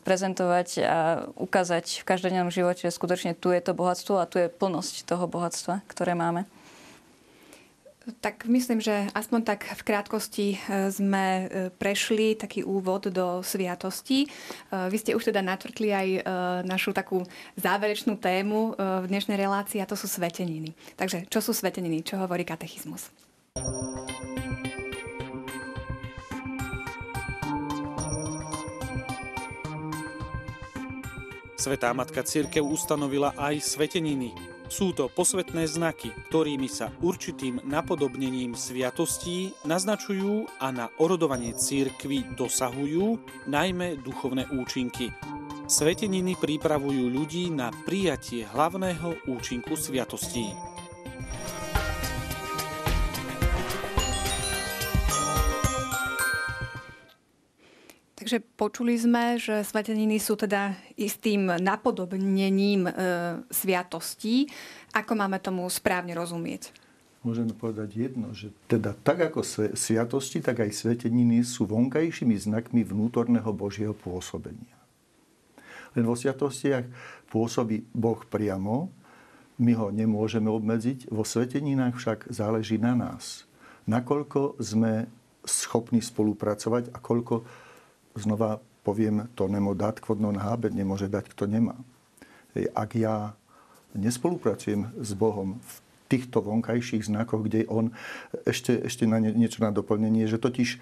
prezentovať 0.00 0.68
a 0.82 0.98
ukázať 1.36 2.02
v 2.02 2.08
každodennom 2.08 2.48
živote, 2.48 2.88
že 2.88 2.96
skutočne 2.96 3.36
tu 3.36 3.52
je 3.52 3.60
to 3.60 3.76
bohatstvo 3.76 4.18
a 4.18 4.28
tu 4.28 4.40
je 4.40 4.48
plnosť 4.48 5.04
toho 5.04 5.28
bohatstva, 5.28 5.84
ktoré 5.90 6.16
máme. 6.16 6.48
Tak 8.06 8.46
myslím, 8.46 8.78
že 8.78 9.10
aspoň 9.18 9.40
tak 9.42 9.66
v 9.66 9.82
krátkosti 9.82 10.46
e, 10.54 10.58
sme 10.94 11.26
e, 11.26 11.44
prešli 11.74 12.38
taký 12.38 12.62
úvod 12.62 13.10
do 13.10 13.42
sviatostí. 13.42 14.22
E, 14.22 14.28
vy 14.70 14.94
ste 14.94 15.18
už 15.18 15.34
teda 15.34 15.42
natvrtli 15.42 15.90
aj 15.90 16.08
našu 16.62 16.94
takú 16.94 17.26
záverečnú 17.58 18.14
tému 18.14 18.78
v 18.78 19.04
dnešnej 19.10 19.34
relácii 19.34 19.82
a 19.82 19.90
to 19.90 19.98
sú 19.98 20.06
sveteniny. 20.06 20.70
Takže 20.94 21.26
čo 21.26 21.42
sú 21.42 21.50
sveteniny? 21.50 22.06
Čo 22.06 22.22
hovorí 22.22 22.46
katechizmus? 22.46 23.10
Svetá 31.58 31.90
Matka 31.90 32.22
Církev 32.22 32.62
ustanovila 32.62 33.34
aj 33.34 33.58
sveteniny, 33.58 34.55
sú 34.68 34.92
to 34.92 35.06
posvetné 35.10 35.64
znaky, 35.70 36.10
ktorými 36.28 36.66
sa 36.66 36.90
určitým 37.00 37.62
napodobnením 37.64 38.58
sviatostí 38.58 39.54
naznačujú 39.64 40.46
a 40.58 40.70
na 40.74 40.86
orodovanie 40.98 41.54
církvy 41.54 42.36
dosahujú 42.36 43.18
najmä 43.46 43.98
duchovné 44.02 44.50
účinky. 44.52 45.10
Sveteniny 45.66 46.38
pripravujú 46.38 47.10
ľudí 47.10 47.50
na 47.50 47.74
prijatie 47.74 48.46
hlavného 48.46 49.26
účinku 49.26 49.74
sviatostí. 49.74 50.75
Takže 58.26 58.42
počuli 58.58 58.98
sme, 58.98 59.38
že 59.38 59.62
sveteniny 59.62 60.18
sú 60.18 60.34
teda 60.34 60.74
istým 60.98 61.46
napodobnením 61.62 62.90
e, 62.90 62.92
sviatostí. 63.54 64.50
Ako 64.90 65.14
máme 65.14 65.38
tomu 65.38 65.62
správne 65.70 66.10
rozumieť? 66.10 66.74
Môžeme 67.22 67.54
povedať 67.54 68.10
jedno, 68.10 68.34
že 68.34 68.50
teda 68.66 68.98
tak 68.98 69.30
ako 69.30 69.46
sviatosti, 69.78 70.42
tak 70.42 70.58
aj 70.58 70.74
sveteniny 70.74 71.46
sú 71.46 71.70
vonkajšími 71.70 72.34
znakmi 72.34 72.82
vnútorného 72.82 73.46
Božieho 73.54 73.94
pôsobenia. 73.94 74.74
Len 75.94 76.02
vo 76.02 76.18
sviatostiach 76.18 76.82
pôsobí 77.30 77.86
Boh 77.94 78.18
priamo, 78.26 78.90
my 79.62 79.70
ho 79.78 79.94
nemôžeme 79.94 80.50
obmedziť, 80.50 81.14
vo 81.14 81.22
sveteninách 81.22 81.94
však 81.94 82.18
záleží 82.34 82.74
na 82.74 82.98
nás. 82.98 83.46
Nakoľko 83.86 84.58
sme 84.58 85.06
schopní 85.46 86.02
spolupracovať 86.02 86.90
a 86.90 86.98
koľko 86.98 87.65
znova 88.22 88.62
poviem, 88.86 89.26
to 89.34 89.50
nemo 89.50 89.74
dať, 89.74 89.98
kvodno 89.98 90.30
nábe 90.30 90.70
nemôže 90.70 91.10
dať, 91.10 91.34
kto 91.34 91.50
nemá. 91.50 91.74
Ak 92.70 92.94
ja 92.94 93.34
nespolupracujem 93.98 94.94
s 95.02 95.10
Bohom 95.18 95.58
v 95.58 95.72
týchto 96.06 96.38
vonkajších 96.38 97.10
znakoch, 97.10 97.42
kde 97.50 97.66
on, 97.66 97.90
ešte, 98.46 98.78
ešte 98.86 99.10
na 99.10 99.18
niečo 99.18 99.58
na 99.58 99.74
doplnenie, 99.74 100.30
že 100.30 100.38
totiž, 100.38 100.68
e, 100.70 100.78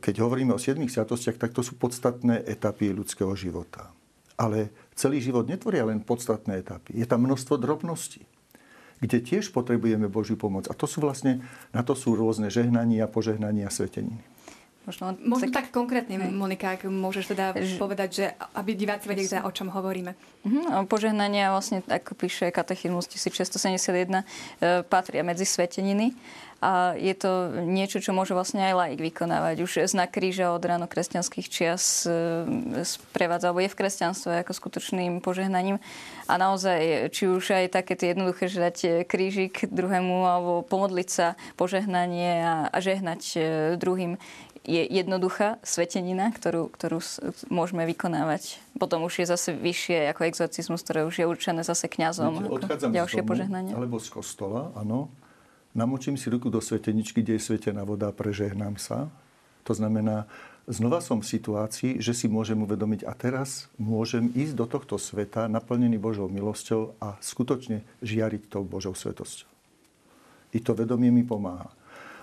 keď 0.00 0.24
hovoríme 0.24 0.56
o 0.56 0.62
siedmých 0.62 0.96
sviatostiach, 0.96 1.36
tak 1.36 1.52
to 1.52 1.60
sú 1.60 1.76
podstatné 1.76 2.40
etapy 2.48 2.88
ľudského 2.96 3.36
života. 3.36 3.92
Ale 4.40 4.72
celý 4.96 5.20
život 5.20 5.44
netvoria 5.44 5.84
len 5.84 6.00
podstatné 6.00 6.64
etapy. 6.64 6.96
Je 6.96 7.04
tam 7.04 7.28
množstvo 7.28 7.60
drobností, 7.60 8.24
kde 9.04 9.20
tiež 9.20 9.52
potrebujeme 9.52 10.08
Božiu 10.08 10.40
pomoc. 10.40 10.72
A 10.72 10.74
to 10.76 10.88
sú 10.88 11.04
vlastne, 11.04 11.44
na 11.76 11.84
to 11.84 11.92
sú 11.92 12.16
rôzne 12.16 12.48
žehnania, 12.48 13.04
požehnania, 13.12 13.68
sveteniny. 13.68 14.35
Možno, 14.86 15.18
Možno 15.18 15.50
tak, 15.50 15.66
tak 15.66 15.74
konkrétne, 15.74 16.14
hej. 16.14 16.30
Monika, 16.30 16.78
ak 16.78 16.86
môžeš 16.86 17.34
teda 17.34 17.58
Ž... 17.58 17.74
povedať, 17.74 18.08
že 18.14 18.24
aby 18.54 18.70
diváci 18.78 19.10
vedeli, 19.10 19.26
o 19.42 19.50
čom 19.50 19.66
hovoríme. 19.74 20.14
Uh-huh. 20.46 20.86
Požehnania 20.86 21.50
vlastne, 21.50 21.82
ako 21.90 22.14
píše 22.14 22.54
katechizmus 22.54 23.10
1671, 23.10 23.82
e, 23.82 24.86
patria 24.86 25.26
medzi 25.26 25.42
sveteniny 25.42 26.14
a 26.56 26.96
je 26.96 27.12
to 27.12 27.52
niečo, 27.68 28.00
čo 28.00 28.16
môže 28.16 28.32
vlastne 28.32 28.64
aj 28.64 28.74
laik 28.74 29.00
vykonávať. 29.12 29.56
Už 29.60 29.72
znak 29.92 30.16
kríža 30.16 30.56
od 30.56 30.64
ráno 30.64 30.88
kresťanských 30.88 31.46
čias 31.52 32.08
e, 32.08 32.16
sprevádza, 32.80 33.52
alebo 33.52 33.60
je 33.60 33.68
v 33.68 33.76
kresťanstve 33.76 34.40
ako 34.40 34.52
skutočným 34.56 35.20
požehnaním. 35.20 35.76
A 36.24 36.40
naozaj, 36.40 37.12
či 37.12 37.28
už 37.28 37.52
aj 37.52 37.76
také 37.76 37.92
tie 37.92 38.16
jednoduché, 38.16 38.48
že 38.48 38.64
dať 38.64 38.76
krížik 39.04 39.68
druhému, 39.68 40.24
alebo 40.24 40.64
pomodliť 40.64 41.08
sa 41.12 41.36
požehnanie 41.60 42.40
a, 42.40 42.72
a 42.72 42.78
žehnať 42.80 43.22
e, 43.36 43.38
druhým, 43.76 44.16
je 44.66 44.82
jednoduchá 44.82 45.62
svetenina, 45.62 46.34
ktorú, 46.34 46.74
ktorú 46.74 46.98
môžeme 47.48 47.86
vykonávať. 47.86 48.58
Potom 48.76 49.06
už 49.06 49.22
je 49.22 49.26
zase 49.30 49.54
vyššie 49.54 50.10
ako 50.10 50.26
exorcizmus, 50.26 50.82
ktoré 50.82 51.06
už 51.06 51.22
je 51.22 51.26
určené 51.30 51.62
zase 51.62 51.86
kňazom. 51.86 52.50
Odchádzam 52.50 52.90
ďalšie 52.90 53.22
z 53.22 53.24
domu, 53.24 53.30
požehnanie. 53.30 53.72
alebo 53.72 54.02
z 54.02 54.10
kostola, 54.10 54.74
áno. 54.74 55.08
Namočím 55.76 56.18
si 56.18 56.26
ruku 56.32 56.50
do 56.50 56.58
sveteničky, 56.58 57.22
kde 57.22 57.38
je 57.38 57.46
svetená 57.52 57.86
voda, 57.86 58.10
prežehnám 58.10 58.80
sa. 58.80 59.06
To 59.68 59.72
znamená, 59.76 60.26
znova 60.66 61.04
som 61.04 61.22
v 61.22 61.30
situácii, 61.30 62.02
že 62.02 62.16
si 62.16 62.26
môžem 62.26 62.58
uvedomiť 62.58 63.06
a 63.06 63.12
teraz 63.14 63.70
môžem 63.78 64.32
ísť 64.34 64.56
do 64.56 64.66
tohto 64.66 64.96
sveta 64.98 65.46
naplnený 65.46 66.00
Božou 66.00 66.26
milosťou 66.26 66.96
a 66.98 67.20
skutočne 67.22 67.86
žiariť 68.02 68.50
tou 68.50 68.66
Božou 68.66 68.96
svetosťou. 68.96 69.46
I 70.56 70.58
to 70.64 70.72
vedomie 70.72 71.12
mi 71.12 71.22
pomáha. 71.22 71.68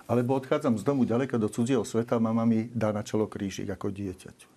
Alebo 0.04 0.36
odchádzam 0.36 0.76
z 0.76 0.84
domu 0.84 1.08
ďaleko 1.08 1.40
do 1.40 1.48
cudzieho 1.48 1.84
sveta, 1.84 2.20
mama 2.20 2.44
mi 2.44 2.68
dá 2.68 2.92
na 2.92 3.00
čelo 3.00 3.24
krížik 3.24 3.72
ako 3.72 3.88
dieťaťu. 3.88 4.48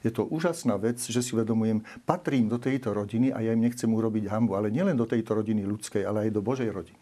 Je 0.00 0.10
to 0.12 0.24
úžasná 0.28 0.80
vec, 0.80 0.96
že 0.96 1.20
si 1.20 1.36
uvedomujem, 1.36 1.84
patrím 2.08 2.48
do 2.48 2.56
tejto 2.56 2.96
rodiny 2.96 3.32
a 3.36 3.44
ja 3.44 3.52
im 3.52 3.60
nechcem 3.60 3.88
urobiť 3.88 4.32
hambu, 4.32 4.56
ale 4.56 4.72
nielen 4.72 4.96
do 4.96 5.04
tejto 5.04 5.36
rodiny 5.36 5.64
ľudskej, 5.68 6.08
ale 6.08 6.28
aj 6.28 6.30
do 6.32 6.40
Božej 6.40 6.72
rodiny. 6.72 7.00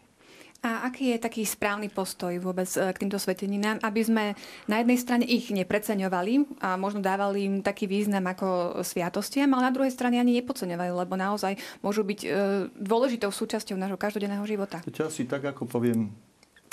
A 0.59 0.91
aký 0.91 1.15
je 1.15 1.23
taký 1.23 1.47
správny 1.47 1.87
postoj 1.87 2.35
vôbec 2.43 2.67
e, 2.75 2.83
k 2.91 2.99
týmto 2.99 3.15
sveteninám, 3.15 3.79
aby 3.79 4.01
sme 4.03 4.23
na 4.67 4.83
jednej 4.83 4.99
strane 4.99 5.23
ich 5.23 5.47
nepreceňovali 5.55 6.59
a 6.59 6.75
možno 6.75 6.99
dávali 6.99 7.47
im 7.47 7.55
taký 7.63 7.87
význam 7.87 8.27
ako 8.27 8.83
sviatostiam, 8.83 9.47
ale 9.55 9.71
na 9.71 9.75
druhej 9.75 9.95
strane 9.95 10.19
ani 10.19 10.35
nepodceňovali, 10.43 10.91
lebo 10.91 11.15
naozaj 11.15 11.55
môžu 11.79 12.03
byť 12.03 12.19
e, 12.27 12.29
dôležitou 12.75 13.31
súčasťou 13.31 13.79
nášho 13.79 13.95
každodenného 13.95 14.43
života. 14.43 14.83
To 14.83 15.07
asi 15.07 15.23
tak, 15.23 15.47
ako 15.47 15.63
poviem, 15.63 16.11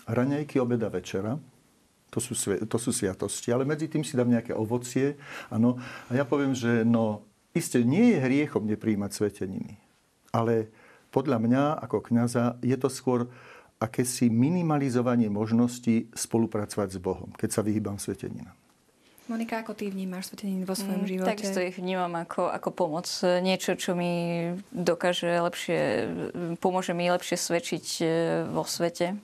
raňajky, 0.07 0.63
obeda, 0.63 0.89
večera. 0.89 1.39
To 2.15 2.19
sú, 2.23 2.33
to 2.65 2.79
sú 2.79 2.91
sviatosti, 2.95 3.51
ale 3.51 3.67
medzi 3.67 3.91
tým 3.91 4.07
si 4.07 4.17
dám 4.17 4.31
nejaké 4.31 4.55
ovocie. 4.55 5.19
Ano. 5.51 5.77
A 6.09 6.17
ja 6.17 6.25
poviem, 6.25 6.55
že 6.55 6.87
no, 6.87 7.27
isté 7.53 7.83
nie 7.83 8.15
je 8.15 8.23
hriechom 8.23 8.65
nepríjmať 8.65 9.11
sveteniny. 9.13 9.77
Ale 10.31 10.71
podľa 11.11 11.39
mňa 11.43 11.63
ako 11.83 11.99
kňaza 12.13 12.61
je 12.63 12.77
to 12.79 12.89
skôr 12.89 13.27
akési 13.77 14.33
minimalizovanie 14.33 15.29
možnosti 15.29 16.09
spolupracovať 16.17 16.89
s 16.97 16.99
Bohom, 17.01 17.29
keď 17.37 17.51
sa 17.53 17.61
vyhýbam 17.61 18.01
sveteninám. 18.01 18.57
Monika, 19.27 19.59
ako 19.59 19.75
ty 19.75 19.91
vnímaš 19.91 20.31
sveteniny 20.31 20.63
vo 20.63 20.79
svojom 20.79 21.03
mm, 21.03 21.11
živote? 21.11 21.31
Takisto 21.35 21.59
ich 21.59 21.75
vnímam 21.75 22.15
ako, 22.15 22.47
ako 22.47 22.71
pomoc. 22.71 23.11
Niečo, 23.43 23.75
čo 23.75 23.99
mi 23.99 24.55
dokáže 24.71 25.43
lepšie, 25.43 25.79
pomôže 26.63 26.95
mi 26.95 27.11
lepšie 27.11 27.35
svedčiť 27.35 27.87
e, 28.01 28.07
vo 28.47 28.63
svete. 28.63 29.19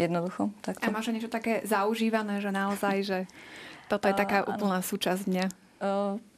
Jednoducho. 0.00 0.48
Takto. 0.64 0.80
A 0.80 0.88
máš 0.88 1.12
niečo 1.12 1.28
také 1.28 1.60
zaužívané, 1.68 2.40
že 2.40 2.48
naozaj, 2.48 2.96
že 3.04 3.18
toto 3.92 4.08
je 4.08 4.16
taká 4.16 4.48
úplná 4.48 4.80
súčasť 4.80 5.28
dňa? 5.28 5.46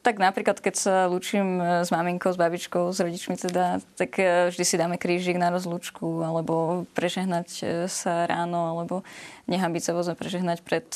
tak 0.03 0.23
napríklad, 0.23 0.63
keď 0.63 0.75
sa 0.75 0.95
lúčim 1.11 1.59
e, 1.59 1.83
s 1.83 1.91
maminkou, 1.91 2.31
s 2.31 2.39
babičkou, 2.39 2.95
s 2.95 3.03
rodičmi 3.03 3.35
teda, 3.35 3.83
tak 3.99 4.15
e, 4.15 4.47
vždy 4.55 4.63
si 4.63 4.75
dáme 4.79 4.95
krížik 4.95 5.35
na 5.35 5.51
rozlúčku, 5.51 6.23
alebo 6.23 6.87
prežehnať 6.95 7.47
e, 7.59 7.63
sa 7.91 8.23
ráno, 8.23 8.71
alebo 8.71 9.03
nehambiť 9.51 9.83
sa 9.83 9.91
vozme 9.91 10.15
prežehnať 10.15 10.63
pred 10.63 10.87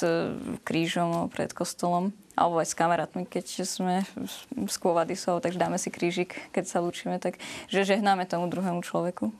krížom, 0.64 1.28
pred 1.28 1.52
kostolom. 1.52 2.16
Alebo 2.40 2.64
aj 2.64 2.72
s 2.72 2.78
kamarátmi, 2.78 3.28
keď 3.28 3.68
sme 3.68 4.08
s 4.56 4.78
kôvadisou, 4.80 5.44
takže 5.44 5.60
dáme 5.60 5.76
si 5.76 5.92
krížik, 5.92 6.40
keď 6.56 6.72
sa 6.72 6.80
lúčime, 6.80 7.20
tak 7.20 7.42
že 7.68 7.84
žehnáme 7.84 8.24
tomu 8.30 8.48
druhému 8.48 8.80
človeku. 8.80 9.34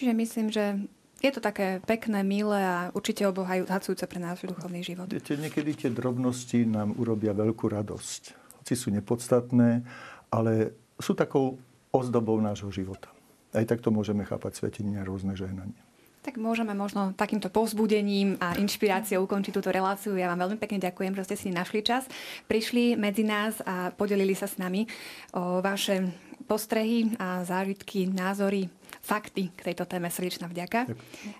Čiže 0.00 0.12
myslím, 0.16 0.46
že 0.48 0.80
je 1.20 1.30
to 1.30 1.40
také 1.44 1.84
pekné, 1.84 2.24
milé 2.24 2.60
a 2.64 2.88
určite 2.96 3.28
obohajúce 3.28 4.04
pre 4.08 4.20
náš 4.20 4.48
duchovný 4.48 4.80
život. 4.80 5.12
Viete, 5.12 5.36
niekedy 5.36 5.76
tie 5.76 5.90
drobnosti 5.92 6.64
nám 6.64 6.96
urobia 6.96 7.36
veľkú 7.36 7.68
radosť. 7.68 8.22
Hoci 8.64 8.74
sú 8.74 8.88
nepodstatné, 8.88 9.84
ale 10.32 10.72
sú 10.96 11.12
takou 11.12 11.60
ozdobou 11.92 12.40
nášho 12.40 12.72
života. 12.72 13.12
Aj 13.52 13.66
takto 13.68 13.92
môžeme 13.92 14.24
chápať 14.24 14.62
svetenie 14.62 14.96
a 14.96 15.04
rôzne 15.04 15.36
žehnanie. 15.36 15.76
Tak 16.20 16.36
môžeme 16.36 16.76
možno 16.76 17.16
takýmto 17.16 17.48
povzbudením 17.48 18.36
a 18.44 18.52
inšpiráciou 18.60 19.24
ukončiť 19.24 19.56
túto 19.56 19.72
reláciu. 19.72 20.12
Ja 20.20 20.28
vám 20.28 20.44
veľmi 20.44 20.60
pekne 20.60 20.76
ďakujem, 20.76 21.16
že 21.16 21.24
ste 21.24 21.36
si 21.36 21.48
našli 21.48 21.80
čas, 21.80 22.04
prišli 22.44 22.92
medzi 23.00 23.24
nás 23.24 23.56
a 23.64 23.88
podelili 23.88 24.36
sa 24.36 24.44
s 24.44 24.60
nami 24.60 24.84
o 25.32 25.64
vaše 25.64 26.12
postrehy 26.44 27.16
a 27.16 27.40
zážitky, 27.40 28.04
názory 28.04 28.68
fakty 29.00 29.50
k 29.56 29.72
tejto 29.72 29.88
téme. 29.88 30.12
Srdečná 30.12 30.46
vďaka. 30.46 30.86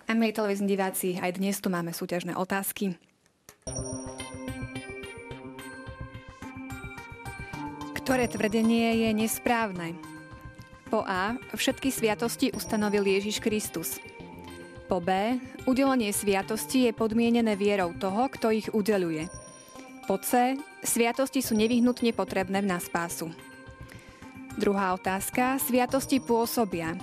A 0.05 0.11
milí 0.17 0.33
televízni 0.33 0.67
diváci, 0.67 1.17
aj 1.21 1.37
dnes 1.37 1.57
tu 1.61 1.69
máme 1.69 1.93
súťažné 1.93 2.33
otázky. 2.35 2.97
Ktoré 8.01 8.25
tvrdenie 8.25 9.07
je 9.07 9.09
nesprávne? 9.13 9.93
Po 10.91 11.05
A. 11.07 11.39
Všetky 11.55 11.87
sviatosti 11.93 12.51
ustanovil 12.51 13.07
Ježiš 13.07 13.39
Kristus. 13.39 14.03
Po 14.91 14.99
B. 14.99 15.39
Udelenie 15.63 16.11
sviatosti 16.11 16.89
je 16.89 16.91
podmienené 16.91 17.55
vierou 17.55 17.95
toho, 17.95 18.27
kto 18.27 18.51
ich 18.51 18.67
udeluje. 18.75 19.31
Po 20.03 20.19
C. 20.19 20.59
Sviatosti 20.83 21.39
sú 21.39 21.55
nevyhnutne 21.55 22.11
potrebné 22.11 22.59
na 22.59 22.81
spásu. 22.81 23.31
Druhá 24.59 24.91
otázka. 24.91 25.55
Sviatosti 25.63 26.19
pôsobia 26.19 26.99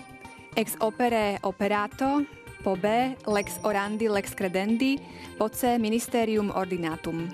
ex 0.57 0.77
opere 0.81 1.39
operato, 1.43 2.25
po 2.63 2.77
B 2.77 3.15
lex 3.27 3.59
orandi 3.63 4.09
lex 4.09 4.35
credendi, 4.35 4.99
po 5.37 5.49
C 5.49 5.79
ministerium 5.79 6.51
ordinatum. 6.55 7.29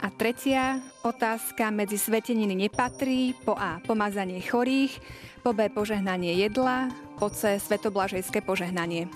A 0.00 0.08
tretia 0.08 0.80
otázka 1.04 1.68
medzi 1.68 2.00
sveteniny 2.00 2.56
nepatrí, 2.56 3.36
po 3.44 3.52
A 3.52 3.84
pomazanie 3.84 4.40
chorých, 4.40 4.96
po 5.44 5.52
B 5.52 5.68
požehnanie 5.68 6.40
jedla, 6.40 6.88
po 7.20 7.28
C 7.28 7.60
svetoblažejské 7.60 8.40
požehnanie. 8.40 9.12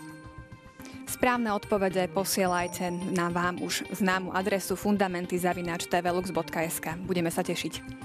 Správne 1.09 1.57
odpovede 1.57 2.05
posielajte 2.13 2.93
na 3.17 3.33
vám 3.33 3.65
už 3.65 3.89
známu 3.97 4.37
adresu 4.37 4.77
fundamenty.tvlux.sk. 4.77 6.87
Budeme 7.01 7.33
sa 7.33 7.41
tešiť. 7.41 8.05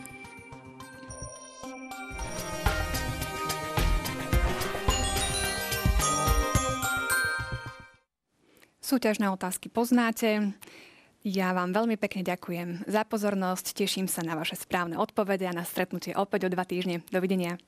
Súťažné 8.89 9.29
otázky 9.29 9.69
poznáte. 9.69 10.49
Ja 11.21 11.53
vám 11.53 11.77
veľmi 11.77 11.93
pekne 12.01 12.25
ďakujem 12.25 12.89
za 12.89 13.05
pozornosť, 13.05 13.77
teším 13.77 14.09
sa 14.09 14.25
na 14.25 14.33
vaše 14.33 14.57
správne 14.57 14.97
odpovede 14.97 15.45
a 15.45 15.53
na 15.53 15.61
stretnutie 15.61 16.17
opäť 16.17 16.49
o 16.49 16.53
dva 16.57 16.65
týždne. 16.65 17.05
Dovidenia. 17.13 17.61